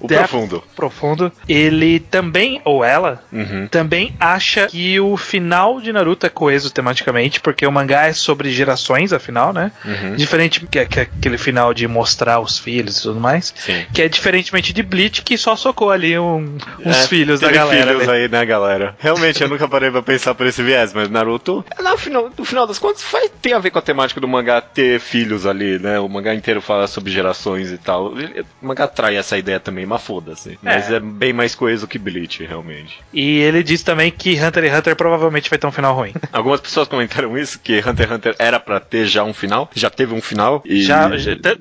O 0.00 0.06
Depth. 0.08 0.28
profundo. 0.28 0.64
Profundo. 0.74 1.32
Ele 1.48 2.00
também, 2.00 2.60
ou 2.64 2.84
ela, 2.84 3.22
Uhum. 3.32 3.68
também 3.68 4.14
acha 4.18 4.66
que 4.66 4.98
o 4.98 5.16
final 5.16 5.80
de 5.80 5.92
Naruto 5.92 6.26
é 6.26 6.28
coeso 6.28 6.70
tematicamente, 6.70 7.40
porque 7.40 7.64
o 7.66 7.70
mangá 7.72 8.06
é 8.08 8.12
sobre 8.12 8.50
gerações, 8.50 9.12
afinal, 9.12 9.52
né? 9.52 9.70
Uhum. 9.84 10.16
Diferente 10.16 10.60
que, 10.66 10.84
que 10.86 11.00
aquele 11.00 11.38
final 11.38 11.72
de 11.72 11.86
mostrar 11.86 12.40
os 12.40 12.58
filhos 12.58 12.98
e 12.98 13.02
tudo 13.02 13.20
mais. 13.20 13.52
Sim. 13.56 13.84
Que 13.92 14.02
é 14.02 14.08
diferentemente 14.08 14.72
de 14.72 14.82
Bleach, 14.82 15.22
que 15.22 15.38
só 15.38 15.54
socou 15.54 15.90
ali 15.90 16.18
um- 16.18 16.56
uns 16.84 16.96
É, 16.96 17.06
filhos 17.06 17.40
da 17.40 17.50
galera. 17.50 17.92
filhos 17.92 18.06
né? 18.08 18.12
aí, 18.14 18.28
né, 18.28 18.44
galera? 18.44 18.96
Realmente, 18.98 19.42
eu 19.42 19.48
nunca 19.48 19.68
parei 19.68 19.90
pra 19.90 20.02
pensar 20.02 20.34
por 20.34 20.46
esse 20.46 20.62
viés, 20.62 20.92
mas 20.92 21.08
Naruto, 21.08 21.64
no 21.78 21.96
final, 21.96 22.30
no 22.36 22.44
final 22.44 22.66
das 22.66 22.78
contas, 22.78 23.02
faz, 23.02 23.30
tem 23.40 23.52
a 23.52 23.58
ver 23.58 23.70
com 23.70 23.78
a 23.78 23.82
temática 23.82 24.20
do 24.20 24.26
mangá 24.28 24.60
ter 24.60 24.98
filhos 24.98 25.46
ali, 25.46 25.78
né? 25.78 26.00
O 26.00 26.08
mangá 26.08 26.34
inteiro 26.34 26.60
fala 26.60 26.86
sobre 26.88 27.12
gerações 27.12 27.70
e 27.70 27.78
tal. 27.78 28.12
O 28.60 28.66
mangá 28.72 28.88
trai 28.88 29.16
essa 29.16 29.36
ideia 29.36 29.60
também, 29.60 29.86
mas 29.86 30.02
foda-se. 30.02 30.58
Mas 30.62 30.90
é. 30.90 30.98
bem 30.98 31.32
mais 31.32 31.54
coeso 31.54 31.86
que 31.86 31.98
Bleach, 31.98 32.44
realmente. 32.44 32.98
E 33.12 33.38
ele 33.38 33.62
diz 33.62 33.82
também 33.82 34.10
que 34.10 34.42
Hunter 34.42 34.64
x 34.64 34.78
Hunter 34.78 34.96
provavelmente 34.96 35.50
vai 35.50 35.58
ter 35.58 35.66
um 35.66 35.72
final 35.72 35.94
ruim. 35.94 36.12
Algumas 36.32 36.60
pessoas 36.60 36.88
comentaram 36.88 37.36
isso, 37.36 37.58
que 37.58 37.78
Hunter 37.78 38.06
x 38.06 38.16
Hunter 38.16 38.36
era 38.38 38.58
pra 38.58 38.80
ter 38.80 39.06
já 39.06 39.22
um 39.22 39.34
final, 39.34 39.70
já 39.74 39.90
teve 39.90 40.14
um 40.14 40.20
final, 40.20 40.62
e... 40.64 40.82
Já, 40.82 41.08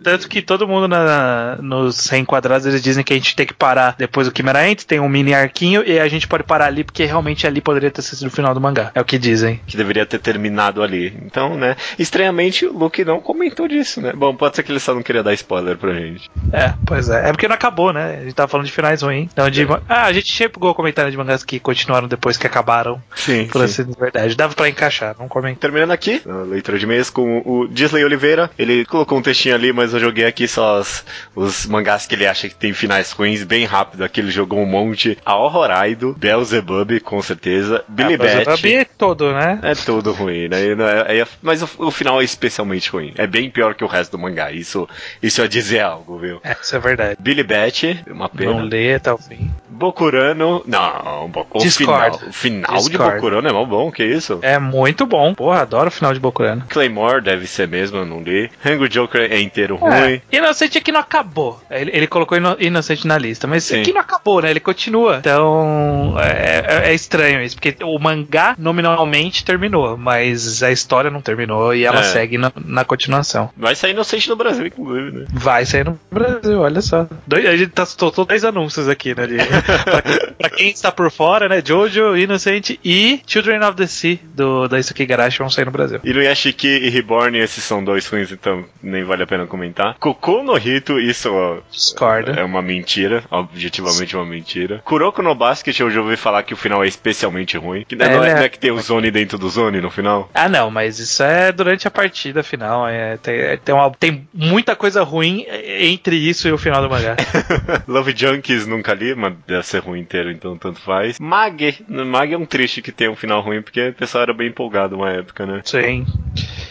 tanto 0.01 0.27
que 0.27 0.41
todo 0.41 0.67
mundo 0.67 0.87
na- 0.87 1.57
nos 1.61 2.07
reenquadrados 2.07 2.65
eles 2.65 2.81
dizem 2.81 3.03
que 3.03 3.13
a 3.13 3.15
gente 3.15 3.35
tem 3.35 3.45
que 3.45 3.53
parar 3.53 3.95
depois 3.97 4.27
do 4.27 4.35
Chimera 4.35 4.65
Ant, 4.65 4.83
tem 4.83 4.99
um 4.99 5.09
mini 5.09 5.33
arquinho 5.33 5.83
e 5.85 5.99
a 5.99 6.07
gente 6.07 6.27
pode 6.27 6.43
parar 6.43 6.65
ali 6.65 6.83
porque 6.83 7.05
realmente 7.05 7.45
ali 7.45 7.61
poderia 7.61 7.91
ter 7.91 8.01
sido 8.01 8.27
o 8.27 8.31
final 8.31 8.53
do 8.53 8.61
mangá. 8.61 8.91
É 8.95 9.01
o 9.01 9.05
que 9.05 9.17
dizem. 9.17 9.59
que 9.67 9.77
deveria 9.77 10.05
ter 10.05 10.19
terminado 10.19 10.81
ali. 10.81 11.17
Então, 11.25 11.55
né, 11.55 11.75
estranhamente 11.99 12.65
o 12.65 12.77
Luke 12.77 13.03
não 13.03 13.19
comentou 13.19 13.67
disso, 13.67 14.01
né? 14.01 14.13
Bom, 14.13 14.35
pode 14.35 14.55
ser 14.55 14.63
que 14.63 14.71
ele 14.71 14.79
só 14.79 14.93
não 14.93 15.03
queria 15.03 15.23
dar 15.23 15.33
spoiler 15.33 15.77
pra 15.77 15.93
gente. 15.93 16.29
É, 16.51 16.73
pois 16.85 17.00
é. 17.09 17.29
É 17.29 17.31
porque 17.31 17.47
não 17.47 17.55
acabou, 17.55 17.91
né? 17.93 18.19
A 18.19 18.23
gente 18.23 18.33
tava 18.33 18.47
falando 18.47 18.65
de 18.65 18.71
finais 18.71 19.01
ruins. 19.01 19.29
Então, 19.31 19.49
de, 19.49 19.67
ah, 19.87 20.05
a 20.05 20.13
gente 20.13 20.31
chegou 20.31 20.69
a 20.69 20.75
comentário 20.75 21.11
de 21.11 21.17
mangás 21.17 21.43
que 21.43 21.59
continuaram 21.59 22.07
depois 22.07 22.37
que 22.37 22.47
acabaram, 22.47 23.01
Sim, 23.15 23.47
por 23.51 23.63
assim 23.63 23.83
dizer 23.83 23.99
verdade. 23.99 24.35
Dava 24.35 24.53
pra 24.53 24.69
encaixar, 24.69 25.15
não 25.19 25.27
comentar. 25.27 25.59
Terminando 25.59 25.91
aqui, 25.91 26.21
a 26.27 26.43
leitura 26.43 26.77
de 26.77 26.85
e-mails 26.85 27.09
com 27.09 27.41
o 27.45 27.67
Disley 27.67 28.03
Oliveira. 28.03 28.49
Ele 28.57 28.85
colocou 28.85 29.17
um 29.17 29.21
textinho 29.21 29.55
ali, 29.55 29.71
mas 29.71 29.93
eu 29.93 29.99
joguei 29.99 30.25
aqui 30.25 30.47
só 30.47 30.79
os, 30.79 31.03
os 31.35 31.65
mangás 31.65 32.05
que 32.05 32.15
ele 32.15 32.25
acha 32.25 32.47
que 32.49 32.55
tem 32.55 32.73
finais 32.73 33.11
ruins, 33.11 33.43
bem 33.43 33.65
rápido. 33.65 34.03
Aqui 34.03 34.19
ele 34.19 34.31
jogou 34.31 34.59
um 34.59 34.65
monte. 34.65 35.17
A 35.25 35.35
Horroraido, 35.35 36.15
Beelzebub, 36.17 36.99
com 37.01 37.21
certeza. 37.21 37.83
Billy 37.87 38.15
o 38.15 38.17
Bat. 38.17 38.71
É 38.73 38.85
todo, 38.85 39.33
né? 39.33 39.59
É 39.63 39.75
tudo 39.75 40.11
ruim, 40.11 40.47
né? 40.47 40.59
É- 41.07 41.19
é- 41.19 41.27
mas 41.41 41.61
o, 41.61 41.69
o 41.77 41.91
final 41.91 42.21
é 42.21 42.23
especialmente 42.23 42.89
ruim. 42.89 43.13
É 43.17 43.27
bem 43.27 43.49
pior 43.49 43.75
que 43.75 43.83
o 43.83 43.87
resto 43.87 44.11
do 44.11 44.19
mangá. 44.19 44.51
Isso, 44.51 44.87
isso 45.21 45.41
é 45.41 45.47
dizer 45.47 45.81
algo, 45.81 46.17
viu? 46.17 46.39
É, 46.43 46.55
isso 46.61 46.75
é 46.75 46.79
verdade. 46.79 46.90
Billy 47.19 47.43
Bat, 47.43 48.03
uma 48.09 48.29
pena. 48.29 48.51
Não 48.53 48.61
lê 48.61 48.95
até 48.95 49.11
o 49.13 49.17
fim. 49.17 49.51
Bokurano. 49.69 50.61
Não, 50.67 51.31
o 51.51 51.57
Discord. 51.59 52.17
final. 52.31 52.77
O 52.77 52.81
final 52.83 52.89
de. 52.89 52.97
Bokurano 52.97 53.47
é 53.47 53.51
mó 53.51 53.65
bom, 53.65 53.91
que 53.91 54.03
isso? 54.03 54.37
É 54.43 54.59
muito 54.59 55.05
bom. 55.07 55.33
Porra, 55.33 55.61
adoro 55.61 55.87
o 55.87 55.91
final 55.91 56.13
de 56.13 56.19
Bokurano. 56.19 56.63
Claymore 56.69 57.21
deve 57.21 57.47
ser 57.47 57.67
mesmo, 57.67 57.97
eu 57.97 58.05
não 58.05 58.21
li. 58.21 58.49
Hangry 58.63 58.87
Joker 58.89 59.31
é 59.31 59.39
inteiro 59.41 59.79
É, 59.81 59.99
ruim. 60.01 60.21
Inocente 60.31 60.77
aqui 60.77 60.91
não 60.91 60.99
acabou. 60.99 61.59
Ele, 61.71 61.89
ele 61.93 62.07
colocou 62.07 62.37
Ino- 62.37 62.55
Inocente 62.59 63.07
na 63.07 63.17
lista, 63.17 63.47
mas 63.47 63.63
Sim. 63.63 63.81
aqui 63.81 63.91
não 63.91 64.01
acabou, 64.01 64.41
né? 64.41 64.51
Ele 64.51 64.59
continua. 64.59 65.17
Então 65.17 66.15
é, 66.19 66.85
é- 66.85 66.89
é 66.91 66.93
estranho 66.93 67.41
isso, 67.41 67.55
porque 67.55 67.75
o 67.83 67.97
mangá 67.97 68.55
nominalmente 68.59 69.43
terminou, 69.43 69.97
mas 69.97 70.61
a 70.61 70.71
história 70.71 71.09
não 71.09 71.21
terminou 71.21 71.73
e 71.73 71.85
ela 71.85 72.01
É. 72.01 72.03
segue 72.03 72.37
na, 72.37 72.51
na 72.63 72.85
continuação. 72.85 73.49
Vai 73.57 73.75
sair 73.75 73.91
inocente 73.91 74.29
no 74.29 74.35
Brasil, 74.35 74.67
inclusive, 74.67 75.11
né? 75.11 75.25
Vai 75.33 75.65
sair 75.65 75.85
no 75.85 75.99
Brasil, 76.11 76.59
olha 76.59 76.80
só. 76.81 77.07
Dois, 77.27 77.45
a 77.45 77.55
gente 77.55 77.69
tá 77.71 77.85
soltou 77.85 78.25
dois 78.25 78.43
anúncios 78.43 78.87
aqui, 78.89 79.15
né? 79.15 79.27
de- 79.27 79.37
pra, 79.83 80.01
pra 80.37 80.49
quem 80.49 80.69
está 80.69 80.91
por 80.91 81.09
fora, 81.11 81.47
né? 81.49 81.61
Jojo, 81.65 82.15
Innocent 82.17 82.77
e 82.83 83.21
Children 83.27 83.63
of 83.63 83.75
the 83.75 83.87
Sea 83.87 84.19
do, 84.33 84.67
da 84.67 84.79
Isuki 84.79 85.05
Garashi 85.05 85.39
vão 85.39 85.49
sair 85.49 85.65
no 85.65 85.71
Brasil. 85.71 85.99
Inuyashiki 86.03 86.67
e 86.67 86.89
Reborn, 86.89 87.37
esses 87.37 87.63
são 87.63 87.83
dois 87.83 88.07
ruins, 88.07 88.31
então 88.31 88.63
nem 88.81 89.03
vale 89.03 89.23
a 89.23 89.27
pena 89.27 89.45
comentar. 89.45 89.95
Kokou 89.99 90.43
no 90.43 90.57
Hito, 90.57 90.99
isso 90.99 91.31
ó, 91.33 91.57
Discordo. 91.71 92.31
é 92.31 92.43
uma 92.43 92.61
mentira, 92.61 93.23
objetivamente 93.29 94.15
uma 94.15 94.25
mentira. 94.25 94.81
Kuroko 94.85 95.21
no 95.21 95.35
Basket, 95.35 95.77
eu 95.79 95.89
já 95.91 96.01
ouvi 96.01 96.15
falar 96.15 96.43
que 96.43 96.53
o 96.53 96.57
final 96.57 96.83
é 96.83 96.87
especialmente 96.87 97.57
ruim. 97.57 97.85
Que 97.87 97.95
não, 97.95 98.05
É, 98.05 98.15
é, 98.15 98.19
né? 98.19 98.33
não 98.35 98.41
é 98.43 98.49
que 98.49 98.59
tem 98.59 98.71
o 98.71 98.79
Zone 98.79 99.11
dentro 99.11 99.37
do 99.37 99.49
Zone 99.49 99.81
no 99.81 99.89
final? 99.91 100.29
Ah, 100.33 100.47
não, 100.49 100.69
mas 100.71 100.99
isso 100.99 101.21
é 101.23 101.51
durante 101.51 101.87
a 101.87 101.91
partida 101.91 102.43
final. 102.43 102.87
É, 102.87 103.17
tem, 103.17 103.35
é, 103.35 103.57
tem, 103.57 103.73
uma- 103.75 103.91
tem 103.91 104.27
muita 104.33 104.75
coisa 104.75 105.03
ruim 105.03 105.45
entre 105.79 106.15
isso 106.15 106.47
e 106.47 106.51
o 106.51 106.57
final 106.57 106.70
do 106.79 106.89
mangá. 106.89 107.15
Love 107.87 108.13
Junkies 108.15 108.65
nunca 108.65 108.93
li, 108.93 109.13
mas 109.15 109.33
deve 109.45 109.65
ser 109.65 109.79
ruim 109.79 109.99
inteiro, 109.99 110.31
então 110.31 110.57
tanto 110.57 110.79
faz. 110.79 111.19
Mag, 111.19 111.75
Mag 111.87 112.33
é 112.33 112.37
um 112.37 112.45
triste 112.45 112.81
que 112.81 112.91
tem 112.91 113.09
um 113.09 113.15
final 113.15 113.41
ruim, 113.41 113.61
porque 113.61 113.89
o 113.89 113.93
pessoal 113.93 114.23
era 114.23 114.33
bem 114.33 114.47
empolgado 114.47 114.95
uma 114.95 115.09
época, 115.09 115.45
né? 115.45 115.61
Sim. 115.65 116.05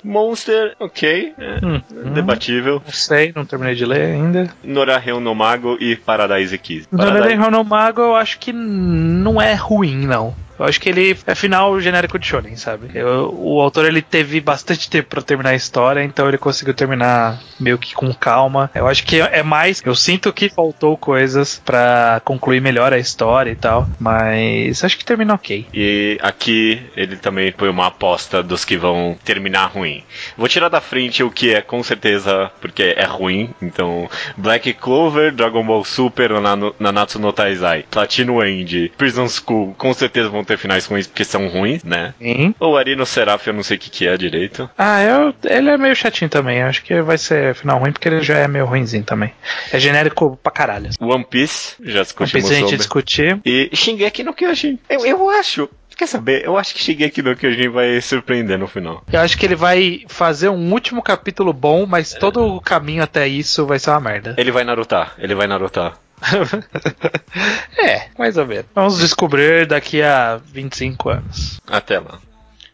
Monster, 0.02 0.74
ok, 0.78 1.34
é 1.36 1.60
Hum, 1.62 1.82
debatível. 2.14 2.80
Não 2.84 2.92
sei, 2.92 3.32
não 3.34 3.44
terminei 3.44 3.74
de 3.74 3.84
ler 3.84 4.14
ainda. 4.14 4.50
Noraheu 4.64 5.20
no 5.20 5.34
Mago 5.34 5.76
e 5.80 5.96
Paradise 5.96 6.56
Kiss. 6.56 6.88
Paradise... 6.88 7.18
Paradise... 7.18 7.42
Ronomago 7.42 8.00
eu 8.00 8.16
acho 8.16 8.38
que 8.38 8.52
não 8.52 9.40
é 9.40 9.54
ruim, 9.54 10.06
não. 10.06 10.34
Eu 10.60 10.66
acho 10.66 10.80
que 10.80 10.88
ele 10.88 11.16
é 11.26 11.34
final 11.34 11.80
genérico 11.80 12.18
de 12.18 12.26
shonen, 12.26 12.56
sabe? 12.56 12.90
Eu- 12.94 13.32
o 13.36 13.60
autor 13.60 13.86
ele 13.86 14.02
teve 14.02 14.40
bastante 14.40 14.88
tempo 14.90 15.08
pra 15.08 15.22
terminar 15.22 15.50
a 15.50 15.54
história, 15.54 16.02
então 16.04 16.28
ele 16.28 16.38
conseguiu 16.38 16.74
terminar 16.74 17.40
meio 17.58 17.78
que 17.78 17.94
com 17.94 18.12
calma. 18.12 18.70
Eu 18.74 18.86
acho 18.86 19.04
que 19.04 19.20
é 19.20 19.42
mais, 19.42 19.80
eu 19.84 19.94
sinto 19.94 20.32
que 20.32 20.48
faltou 20.50 20.96
coisas 20.96 21.60
pra 21.64 22.20
concluir 22.24 22.60
melhor 22.60 22.92
a 22.92 22.98
história 22.98 23.50
e 23.50 23.56
tal, 23.56 23.88
mas 23.98 24.84
acho 24.84 24.98
que 24.98 25.04
termina 25.04 25.34
ok. 25.34 25.66
E 25.72 26.18
aqui 26.20 26.82
ele 26.96 27.16
também 27.16 27.50
põe 27.52 27.68
uma 27.68 27.86
aposta 27.86 28.42
dos 28.42 28.64
que 28.64 28.76
vão 28.76 29.16
terminar 29.24 29.66
ruim. 29.66 30.04
Vou 30.36 30.48
tirar 30.48 30.68
da 30.68 30.80
frente 30.80 31.22
o 31.22 31.30
que 31.30 31.54
é 31.54 31.62
com 31.62 31.82
certeza 31.82 32.50
porque 32.60 32.94
é 32.96 33.04
ruim. 33.04 33.50
Então, 33.62 34.08
Black 34.36 34.72
Clover, 34.74 35.32
Dragon 35.32 35.64
Ball 35.64 35.84
Super, 35.84 36.30
Nanatsu 36.78 37.18
no 37.18 37.32
Taizai, 37.32 37.84
Platinum 37.90 38.42
End, 38.44 38.92
Prison 38.98 39.28
School, 39.28 39.74
com 39.78 39.92
certeza 39.94 40.28
vão 40.28 40.44
ter 40.50 40.58
finais 40.58 40.86
ruins 40.86 41.06
porque 41.06 41.24
são 41.24 41.46
ruins, 41.48 41.84
né? 41.84 42.12
Sim. 42.18 42.54
O 42.58 42.76
Arino 42.76 43.06
Seraph 43.06 43.46
eu 43.46 43.52
não 43.52 43.62
sei 43.62 43.76
o 43.76 43.80
que, 43.80 43.88
que 43.90 44.06
é 44.06 44.16
direito. 44.16 44.68
Ah, 44.76 45.02
eu, 45.02 45.34
ele 45.44 45.70
é 45.70 45.78
meio 45.78 45.94
chatinho 45.94 46.28
também. 46.28 46.58
Eu 46.58 46.66
acho 46.66 46.82
que 46.82 47.00
vai 47.02 47.16
ser 47.18 47.54
final 47.54 47.78
ruim 47.78 47.92
porque 47.92 48.08
ele 48.08 48.22
já 48.22 48.38
é 48.38 48.48
meio 48.48 48.64
ruimzinho 48.66 49.04
também. 49.04 49.32
É 49.72 49.78
genérico 49.78 50.38
pra 50.42 50.50
caralho. 50.52 50.90
One 51.00 51.24
Piece, 51.24 51.76
já 51.80 52.02
discutimos 52.02 52.32
precisa 52.32 52.52
a 52.52 52.56
gente 52.56 52.64
sobre. 52.64 52.76
discutir. 52.78 53.40
E 53.44 53.70
Shingeki 53.72 54.24
no 54.24 54.34
Kyojin. 54.34 54.78
Eu, 54.88 55.06
eu 55.06 55.30
acho. 55.30 55.68
Quer 55.96 56.06
saber? 56.06 56.46
Eu 56.46 56.56
acho 56.56 56.74
que 56.74 56.82
Shingeki 56.82 57.20
no 57.20 57.36
Kyojin 57.36 57.68
vai 57.68 58.00
surpreender 58.00 58.58
no 58.58 58.66
final. 58.66 59.04
Eu 59.12 59.20
acho 59.20 59.36
que 59.36 59.44
ele 59.44 59.54
vai 59.54 60.02
fazer 60.08 60.48
um 60.48 60.72
último 60.72 61.02
capítulo 61.02 61.52
bom, 61.52 61.84
mas 61.84 62.14
todo 62.14 62.42
o 62.42 62.60
caminho 62.60 63.02
até 63.02 63.28
isso 63.28 63.66
vai 63.66 63.78
ser 63.78 63.90
uma 63.90 64.00
merda. 64.00 64.34
Ele 64.38 64.50
vai 64.50 64.64
narutar, 64.64 65.14
ele 65.18 65.34
vai 65.34 65.46
narutar. 65.46 65.98
é, 67.78 68.08
mais 68.18 68.36
ou 68.36 68.46
menos. 68.46 68.66
Vamos 68.74 68.98
descobrir 68.98 69.66
daqui 69.66 70.02
a 70.02 70.36
25 70.36 71.08
anos. 71.08 71.60
Até 71.66 71.98
lá. 71.98 72.18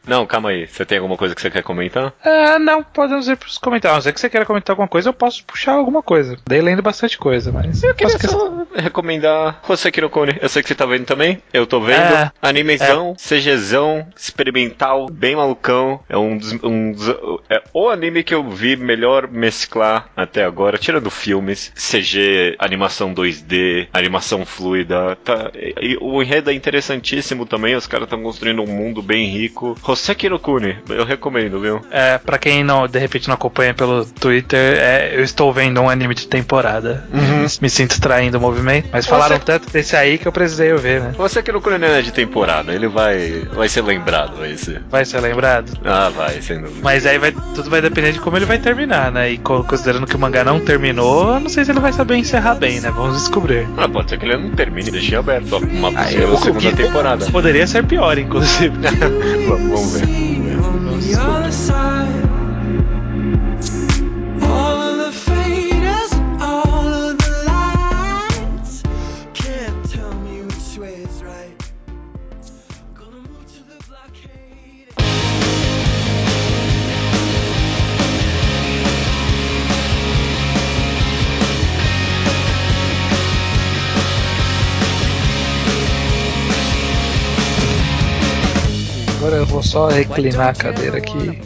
Não, 0.06 0.24
calma 0.26 0.50
aí. 0.50 0.66
Você 0.66 0.84
tem 0.84 0.98
alguma 0.98 1.16
coisa 1.16 1.34
que 1.34 1.40
você 1.40 1.50
quer 1.50 1.62
comentar? 1.62 2.12
Ah, 2.24 2.58
não, 2.58 2.82
podemos 2.82 3.28
ir 3.28 3.36
pros 3.36 3.58
comentários. 3.58 3.94
A 3.94 3.96
não 3.98 4.02
ser 4.02 4.12
que 4.12 4.20
você 4.20 4.30
queira 4.30 4.46
comentar 4.46 4.72
alguma 4.72 4.88
coisa, 4.88 5.08
eu 5.08 5.12
posso 5.12 5.44
puxar 5.44 5.72
alguma 5.72 6.02
coisa. 6.02 6.38
Dei 6.48 6.60
lendo 6.62 6.80
bastante 6.82 7.18
coisa, 7.18 7.50
mas. 7.52 7.82
Eu 7.82 7.94
queria 7.94 8.16
posso 8.18 8.28
só, 8.30 8.66
recomendar 8.76 9.60
Hoseki 9.68 10.00
no 10.00 10.08
Kone. 10.10 10.36
Eu 10.40 10.48
sei 10.48 10.62
que 10.62 10.68
você 10.68 10.74
tá 10.74 10.86
vendo 10.86 11.04
também. 11.04 11.42
Eu 11.52 11.66
tô 11.66 11.80
vendo. 11.80 11.96
É, 12.00 12.30
Animezão, 12.40 13.14
CGzão, 13.16 14.06
experimental, 14.16 15.06
bem 15.10 15.34
malucão. 15.36 16.00
É 16.08 16.16
um 16.16 16.36
dos, 16.38 16.52
um 16.62 16.92
dos- 16.92 17.08
é 17.50 17.62
o 17.74 17.88
anime 17.88 18.22
que 18.22 18.34
eu 18.34 18.48
vi 18.48 18.76
melhor 18.76 19.28
mesclar 19.28 20.08
até 20.16 20.44
agora, 20.44 20.78
tirando 20.78 21.10
filmes, 21.10 21.72
CG, 21.74 22.54
animação 22.58 23.12
2D, 23.12 23.88
animação 23.92 24.46
fluida. 24.46 25.16
Tá, 25.24 25.50
e, 25.54 25.74
e 25.94 25.98
o 26.00 26.22
enredo 26.22 26.50
é 26.50 26.54
interessantíssimo 26.54 27.44
também. 27.44 27.74
Os 27.74 27.86
caras 27.86 28.06
estão 28.06 28.22
construindo 28.22 28.62
um 28.62 28.66
mundo 28.66 29.02
bem 29.02 29.26
rico. 29.26 29.76
Hoseki 29.82 29.95
no 30.30 30.38
Kune, 30.38 30.76
eu 30.88 31.04
recomendo, 31.04 31.60
viu? 31.60 31.80
É, 31.90 32.18
pra 32.18 32.38
quem 32.38 32.62
não, 32.64 32.86
de 32.86 32.98
repente 32.98 33.28
não 33.28 33.34
acompanha 33.34 33.74
pelo 33.74 34.04
Twitter, 34.04 34.78
é, 34.78 35.12
eu 35.14 35.22
estou 35.22 35.52
vendo 35.52 35.80
um 35.80 35.88
anime 35.88 36.14
de 36.14 36.26
temporada. 36.26 37.04
Me 37.60 37.68
sinto 37.70 38.00
traindo 38.00 38.38
o 38.38 38.40
movimento. 38.40 38.88
Mas 38.92 39.06
falaram 39.06 39.38
tanto 39.38 39.70
desse 39.70 39.96
aí 39.96 40.18
que 40.18 40.26
eu 40.26 40.32
precisei 40.32 40.72
ver, 40.74 41.00
né? 41.00 41.12
Hoseki 41.18 41.52
no 41.52 41.60
Kune 41.60 41.78
não 41.78 41.88
é 41.88 42.02
de 42.02 42.12
temporada, 42.12 42.72
ele 42.72 42.88
vai, 42.88 43.42
vai 43.52 43.68
ser 43.68 43.82
lembrado, 43.82 44.36
vai 44.38 44.56
ser. 44.56 44.82
Vai 44.90 45.04
ser 45.04 45.20
lembrado? 45.20 45.72
Ah, 45.84 46.10
vai, 46.14 46.40
sem 46.42 46.60
dúvida. 46.60 46.80
Mas 46.82 47.06
aí 47.06 47.18
vai, 47.18 47.32
tudo 47.54 47.70
vai 47.70 47.80
depender 47.80 48.12
de 48.12 48.20
como 48.20 48.36
ele 48.36 48.44
vai 48.46 48.58
terminar, 48.58 49.10
né? 49.12 49.30
E 49.30 49.38
co- 49.38 49.64
considerando 49.64 50.06
que 50.06 50.16
o 50.16 50.18
mangá 50.18 50.44
não 50.44 50.60
terminou, 50.60 51.34
eu 51.34 51.40
não 51.40 51.48
sei 51.48 51.64
se 51.64 51.70
ele 51.70 51.80
vai 51.80 51.92
saber 51.92 52.16
encerrar 52.16 52.54
bem, 52.54 52.80
né? 52.80 52.90
Vamos 52.90 53.16
descobrir. 53.16 53.66
Ah, 53.76 53.88
pode 53.88 54.10
ser 54.10 54.18
que 54.18 54.26
ele 54.26 54.36
não 54.36 54.50
termine, 54.50 54.90
deixe 54.90 55.14
aberto 55.16 55.52
ó, 55.54 55.58
uma 55.58 55.92
possível 55.92 56.32
o 56.34 56.36
segunda 56.38 56.70
que- 56.70 56.76
temporada. 56.82 57.26
Poderia 57.26 57.66
ser 57.66 57.84
pior, 57.84 58.18
inclusive. 58.18 58.76
vamos, 59.48 59.85
vamos 59.86 61.70
só 89.66 89.88
reclinar 89.88 90.48
a 90.50 90.54
cadeira 90.54 90.98
aqui. 90.98 91.42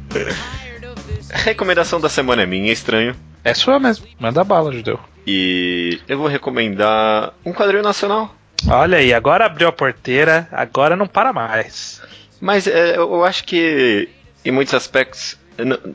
Recomendação 1.30 2.00
da 2.00 2.08
semana 2.08 2.42
é 2.42 2.46
minha, 2.46 2.72
estranho. 2.72 3.14
É 3.44 3.52
sua 3.52 3.78
mesmo. 3.78 4.06
Manda 4.18 4.42
bala, 4.42 4.72
judeu. 4.72 4.98
E 5.26 6.00
eu 6.08 6.18
vou 6.18 6.26
recomendar 6.26 7.34
um 7.44 7.52
quadrinho 7.52 7.82
nacional. 7.82 8.34
Olha 8.66 8.98
aí, 8.98 9.12
agora 9.12 9.44
abriu 9.44 9.68
a 9.68 9.72
porteira, 9.72 10.48
agora 10.50 10.96
não 10.96 11.06
para 11.06 11.32
mais. 11.32 12.00
Mas 12.40 12.66
é, 12.66 12.96
eu 12.96 13.24
acho 13.24 13.44
que 13.44 14.08
em 14.44 14.50
muitos 14.50 14.74
aspectos 14.74 15.38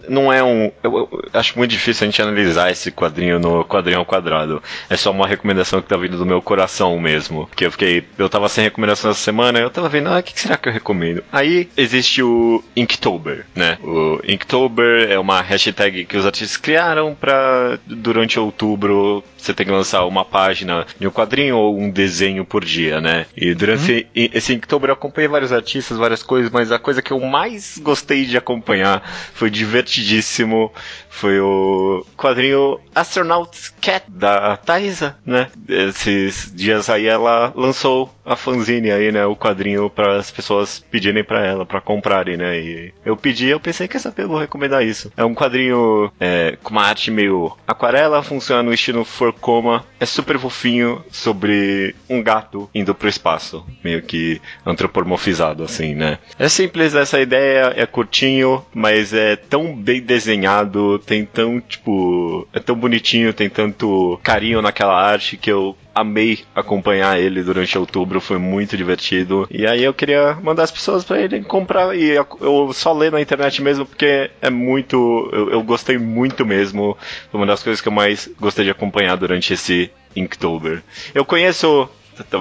não 0.09 0.31
é 0.31 0.43
um. 0.43 0.71
Eu, 0.83 1.09
eu 1.11 1.29
acho 1.33 1.57
muito 1.57 1.71
difícil 1.71 2.05
a 2.05 2.09
gente 2.09 2.21
analisar 2.21 2.71
esse 2.71 2.91
quadrinho 2.91 3.39
no 3.39 3.63
quadrinho 3.63 3.99
ao 3.99 4.05
quadrado. 4.05 4.61
É 4.89 4.97
só 4.97 5.11
uma 5.11 5.27
recomendação 5.27 5.81
que 5.81 5.87
tá 5.87 5.97
vindo 5.97 6.17
do 6.17 6.25
meu 6.25 6.41
coração 6.41 6.99
mesmo. 6.99 7.49
Que 7.55 7.65
eu 7.65 7.71
fiquei. 7.71 8.03
Eu 8.17 8.29
tava 8.29 8.49
sem 8.49 8.63
recomendação 8.63 9.11
essa 9.11 9.19
semana, 9.19 9.59
eu 9.59 9.69
tava 9.69 9.89
vendo, 9.89 10.09
ah, 10.09 10.19
o 10.19 10.23
que 10.23 10.33
que 10.33 10.41
será 10.41 10.57
que 10.57 10.67
eu 10.67 10.73
recomendo? 10.73 11.23
Aí 11.31 11.69
existe 11.77 12.21
o 12.21 12.63
Inktober, 12.75 13.45
né? 13.55 13.77
O 13.81 14.19
Inktober 14.27 15.09
é 15.09 15.17
uma 15.17 15.41
hashtag 15.41 16.05
que 16.05 16.17
os 16.17 16.25
artistas 16.25 16.57
criaram 16.57 17.15
pra 17.15 17.77
durante 17.85 18.39
outubro 18.39 19.23
você 19.43 19.53
tem 19.53 19.65
que 19.65 19.71
lançar 19.71 20.05
uma 20.05 20.23
página 20.23 20.85
de 20.99 21.07
um 21.07 21.11
quadrinho 21.11 21.57
ou 21.57 21.77
um 21.77 21.89
desenho 21.89 22.45
por 22.45 22.63
dia, 22.63 23.01
né? 23.01 23.25
E 23.35 23.53
durante 23.53 24.07
esse, 24.15 24.31
esse 24.33 24.53
Inktober 24.53 24.89
eu 24.89 24.93
acompanhei 24.93 25.27
vários 25.27 25.51
artistas, 25.51 25.97
várias 25.97 26.23
coisas, 26.23 26.51
mas 26.51 26.71
a 26.71 26.79
coisa 26.79 27.01
que 27.01 27.11
eu 27.11 27.19
mais 27.19 27.77
gostei 27.77 28.25
de 28.25 28.37
acompanhar 28.37 29.03
foi 29.33 29.49
divertidíssimo. 29.49 30.71
Foi 31.09 31.39
o 31.39 32.05
quadrinho 32.17 32.79
Astronaut 32.95 33.71
Cat 33.79 34.05
da 34.09 34.57
Thaisa, 34.57 35.15
né? 35.25 35.49
Esses 35.67 36.51
dias 36.53 36.89
aí 36.89 37.05
ela 37.05 37.53
lançou 37.55 38.13
a 38.25 38.35
fanzine 38.35 38.91
aí, 38.91 39.11
né? 39.11 39.25
O 39.25 39.35
quadrinho 39.35 39.89
para 39.89 40.17
as 40.17 40.31
pessoas 40.31 40.83
pedirem 40.89 41.23
para 41.23 41.45
ela, 41.45 41.65
para 41.65 41.81
comprarem, 41.81 42.37
né? 42.37 42.59
E 42.59 42.93
eu 43.05 43.15
pedi, 43.15 43.47
eu 43.47 43.59
pensei, 43.59 43.87
quer 43.87 43.99
saber, 43.99 44.23
eu 44.23 44.29
vou 44.29 44.39
recomendar 44.39 44.83
isso. 44.83 45.11
É 45.15 45.23
um 45.23 45.35
quadrinho 45.35 46.11
é, 46.19 46.57
com 46.63 46.71
uma 46.71 46.83
arte 46.83 47.11
meio 47.11 47.55
aquarela, 47.67 48.23
funciona 48.23 48.63
no 48.63 48.73
estilo 48.73 49.05
Forcoma, 49.33 49.85
é 49.99 50.05
super 50.05 50.39
fofinho 50.39 51.03
sobre 51.11 51.95
um 52.09 52.21
gato 52.21 52.69
indo 52.73 52.95
pro 52.95 53.09
espaço, 53.09 53.65
meio 53.83 54.01
que 54.01 54.41
antropomorfizado 54.65 55.63
assim, 55.63 55.93
né? 55.93 56.17
É 56.39 56.47
simples 56.47 56.95
essa 56.95 57.19
ideia, 57.19 57.73
é 57.75 57.85
curtinho, 57.85 58.63
mas 58.73 59.13
é 59.13 59.35
tão 59.35 59.75
bem 59.75 60.01
desenhado, 60.01 60.99
tem 60.99 61.25
tão, 61.25 61.59
tipo, 61.59 62.47
é 62.53 62.59
tão 62.59 62.75
bonitinho, 62.75 63.33
tem 63.33 63.49
tanto 63.49 64.19
carinho 64.23 64.61
naquela 64.61 64.95
arte 64.95 65.37
que 65.37 65.51
eu 65.51 65.75
amei 65.93 66.43
acompanhar 66.55 67.19
ele 67.19 67.43
durante 67.43 67.77
outubro, 67.77 68.19
foi 68.19 68.37
muito 68.37 68.75
divertido. 68.75 69.47
E 69.51 69.65
aí 69.67 69.83
eu 69.83 69.93
queria 69.93 70.35
mandar 70.41 70.63
as 70.63 70.71
pessoas 70.71 71.03
pra 71.03 71.19
ele 71.21 71.41
comprar 71.43 71.95
e 71.95 72.09
eu- 72.39 72.71
só 72.73 72.91
ler 72.93 73.11
na 73.11 73.21
internet 73.21 73.61
mesmo 73.61 73.85
porque 73.85 74.29
é 74.41 74.49
muito, 74.49 75.29
eu, 75.31 75.49
eu 75.51 75.63
gostei 75.63 75.97
muito 75.97 76.45
mesmo. 76.45 76.97
Foi 77.31 77.39
uma 77.39 77.47
das 77.47 77.61
coisas 77.63 77.81
que 77.81 77.87
eu 77.87 77.93
mais 77.93 78.29
gostei 78.39 78.65
de 78.65 78.71
acompanhar 78.71 79.15
durante 79.17 79.53
esse 79.53 79.91
Inktober. 80.15 80.81
Eu 81.13 81.25
conheço 81.25 81.89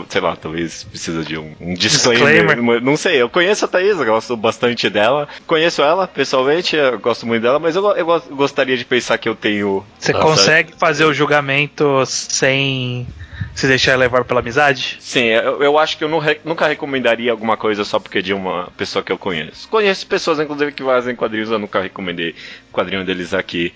Sei 0.09 0.21
lá, 0.21 0.37
talvez 0.37 0.85
precisa 0.85 1.23
de 1.25 1.39
um, 1.39 1.55
um 1.61 1.75
disclaimer. 1.75 2.45
Disclaimer. 2.47 2.83
Não 2.83 2.97
sei, 2.97 3.21
eu 3.23 3.29
conheço 3.29 3.65
a 3.65 3.69
Thaís, 3.69 3.99
eu 3.99 4.05
gosto 4.05 4.37
bastante 4.37 4.89
dela. 4.91 5.29
Conheço 5.47 5.83
ela 5.83 6.07
pessoalmente, 6.07 6.77
eu 6.77 6.99
gosto 6.99 7.27
muito 7.27 7.43
dela, 7.43 7.59
mas 7.59 7.75
eu, 7.77 7.85
eu 7.97 8.05
go- 8.07 8.21
gostaria 8.31 8.77
de 8.77 8.85
pensar 8.85 9.19
que 9.19 9.29
eu 9.29 9.35
tenho. 9.35 9.85
Você 9.99 10.13
Nossa, 10.13 10.25
consegue 10.27 10.73
fazer 10.79 11.05
o 11.05 11.13
julgamento 11.15 12.05
sem 12.07 13.07
se 13.55 13.67
deixar 13.67 13.97
levar 13.97 14.25
pela 14.25 14.41
amizade? 14.41 14.97
Sim, 15.01 15.25
eu, 15.25 15.63
eu 15.63 15.79
acho 15.79 15.97
que 15.99 16.05
eu 16.05 16.19
re- 16.19 16.41
nunca 16.45 16.67
recomendaria 16.67 17.31
alguma 17.31 17.57
coisa 17.57 17.85
só 17.85 17.99
porque 17.99 18.23
de 18.23 18.33
uma 18.33 18.69
pessoa 18.77 19.03
que 19.03 19.13
eu 19.13 19.19
conheço. 19.19 19.69
Conheço 19.69 20.07
pessoas, 20.07 20.39
inclusive, 20.41 20.73
que 20.73 20.83
fazem 20.83 21.15
quadrinhos, 21.17 21.51
eu 21.51 21.59
nunca 21.59 21.81
recomendei 21.81 22.35
o 22.71 22.73
quadrinho 22.73 23.05
deles 23.05 23.35
aqui. 23.35 23.73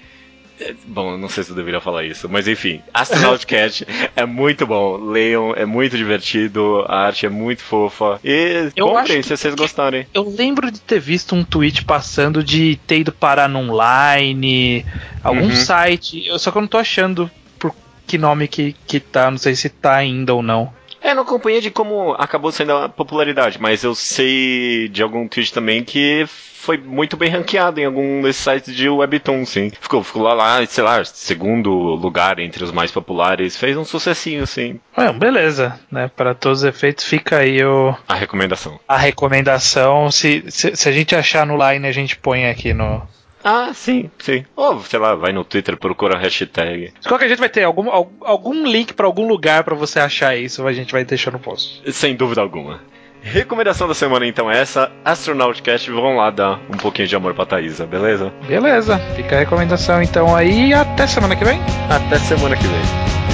Bom, 0.86 1.16
não 1.18 1.28
sei 1.28 1.44
se 1.44 1.50
eu 1.50 1.56
deveria 1.56 1.80
falar 1.80 2.04
isso, 2.04 2.28
mas 2.28 2.48
enfim, 2.48 2.80
Astronaut 2.94 3.44
Cat 3.46 3.86
é 4.14 4.24
muito 4.24 4.66
bom. 4.66 4.96
Leiam, 4.96 5.52
é 5.54 5.66
muito 5.66 5.96
divertido, 5.96 6.84
a 6.88 7.06
arte 7.06 7.26
é 7.26 7.28
muito 7.28 7.62
fofa. 7.62 8.18
E 8.24 8.70
Eu 8.74 8.86
comprem 8.88 9.18
acho 9.18 9.28
se 9.28 9.36
vocês 9.36 9.54
gostarem. 9.54 10.06
Eu 10.14 10.28
lembro 10.28 10.70
de 10.70 10.80
ter 10.80 10.98
visto 11.00 11.34
um 11.34 11.44
tweet 11.44 11.84
passando 11.84 12.42
de 12.42 12.76
ter 12.86 13.00
ido 13.00 13.12
parar 13.12 13.48
num 13.48 13.68
line, 13.70 14.84
algum 15.22 15.44
Uhum. 15.46 15.50
site, 15.54 16.24
só 16.38 16.50
que 16.50 16.56
eu 16.58 16.62
não 16.62 16.68
tô 16.68 16.78
achando 16.78 17.30
por 17.58 17.74
que 18.06 18.16
nome 18.16 18.48
que, 18.48 18.74
que 18.86 18.98
tá, 19.00 19.30
não 19.30 19.38
sei 19.38 19.54
se 19.54 19.68
tá 19.68 19.96
ainda 19.96 20.32
ou 20.34 20.42
não. 20.42 20.72
É, 21.00 21.14
não 21.14 21.22
acompanhei 21.22 21.60
de 21.60 21.70
como 21.70 22.12
acabou 22.18 22.50
sendo 22.52 22.72
a 22.72 22.88
popularidade, 22.88 23.60
mas 23.60 23.84
eu 23.84 23.94
sei 23.94 24.88
de 24.88 25.02
algum 25.02 25.26
tweet 25.28 25.52
também 25.52 25.84
que 25.84 26.24
foi 26.28 26.76
muito 26.78 27.16
bem 27.16 27.30
ranqueado 27.30 27.78
em 27.80 27.84
algum 27.84 28.20
desses 28.22 28.42
sites 28.42 28.74
de 28.74 28.88
Webtoon, 28.88 29.46
sim. 29.46 29.70
Ficou, 29.80 30.02
ficou 30.02 30.22
lá, 30.22 30.34
lá, 30.34 30.66
sei 30.66 30.82
lá, 30.82 31.04
segundo 31.04 31.70
lugar 31.70 32.40
entre 32.40 32.64
os 32.64 32.72
mais 32.72 32.90
populares. 32.90 33.56
Fez 33.56 33.76
um 33.76 33.84
sucessinho, 33.84 34.44
sim. 34.48 34.80
Ué, 34.98 35.12
beleza, 35.12 35.78
né? 35.92 36.10
Para 36.16 36.34
todos 36.34 36.60
os 36.60 36.64
efeitos, 36.64 37.04
fica 37.04 37.38
aí 37.38 37.62
o, 37.64 37.94
A 38.08 38.14
recomendação. 38.16 38.80
a 38.88 38.96
recomendação. 38.96 40.10
Se, 40.10 40.44
se, 40.48 40.74
se 40.74 40.88
a 40.88 40.92
gente 40.92 41.14
achar 41.14 41.46
no 41.46 41.56
line, 41.56 41.86
a 41.86 41.92
gente 41.92 42.16
põe 42.16 42.46
aqui 42.46 42.72
no. 42.74 43.00
Ah, 43.48 43.70
sim, 43.72 44.10
sim. 44.18 44.44
Ou, 44.56 44.80
sei 44.82 44.98
lá, 44.98 45.14
vai 45.14 45.32
no 45.32 45.44
Twitter, 45.44 45.76
procura 45.76 46.16
a 46.16 46.18
hashtag. 46.20 46.92
De 47.00 47.06
qualquer 47.08 47.28
jeito, 47.28 47.38
vai 47.38 47.48
ter 47.48 47.62
algum, 47.62 47.88
al- 47.90 48.10
algum 48.22 48.66
link 48.66 48.92
pra 48.92 49.06
algum 49.06 49.28
lugar 49.28 49.62
pra 49.62 49.76
você 49.76 50.00
achar 50.00 50.36
isso, 50.36 50.66
a 50.66 50.72
gente 50.72 50.90
vai 50.90 51.04
deixar 51.04 51.30
no 51.30 51.38
post. 51.38 51.80
Sem 51.92 52.16
dúvida 52.16 52.40
alguma. 52.40 52.80
Recomendação 53.22 53.86
da 53.86 53.94
semana 53.94 54.26
então 54.26 54.50
é 54.50 54.60
essa, 54.60 54.90
Astronaut 55.04 55.62
Cast, 55.62 55.88
vão 55.92 56.16
lá 56.16 56.30
dar 56.30 56.58
um 56.68 56.76
pouquinho 56.76 57.06
de 57.06 57.14
amor 57.14 57.34
pra 57.34 57.46
Thaisa, 57.46 57.86
beleza? 57.86 58.32
Beleza, 58.48 58.98
fica 59.14 59.36
a 59.36 59.38
recomendação 59.38 60.02
então 60.02 60.34
aí 60.34 60.74
até 60.74 61.06
semana 61.06 61.36
que 61.36 61.44
vem. 61.44 61.60
Até 61.88 62.18
semana 62.18 62.56
que 62.56 62.66
vem. 62.66 63.25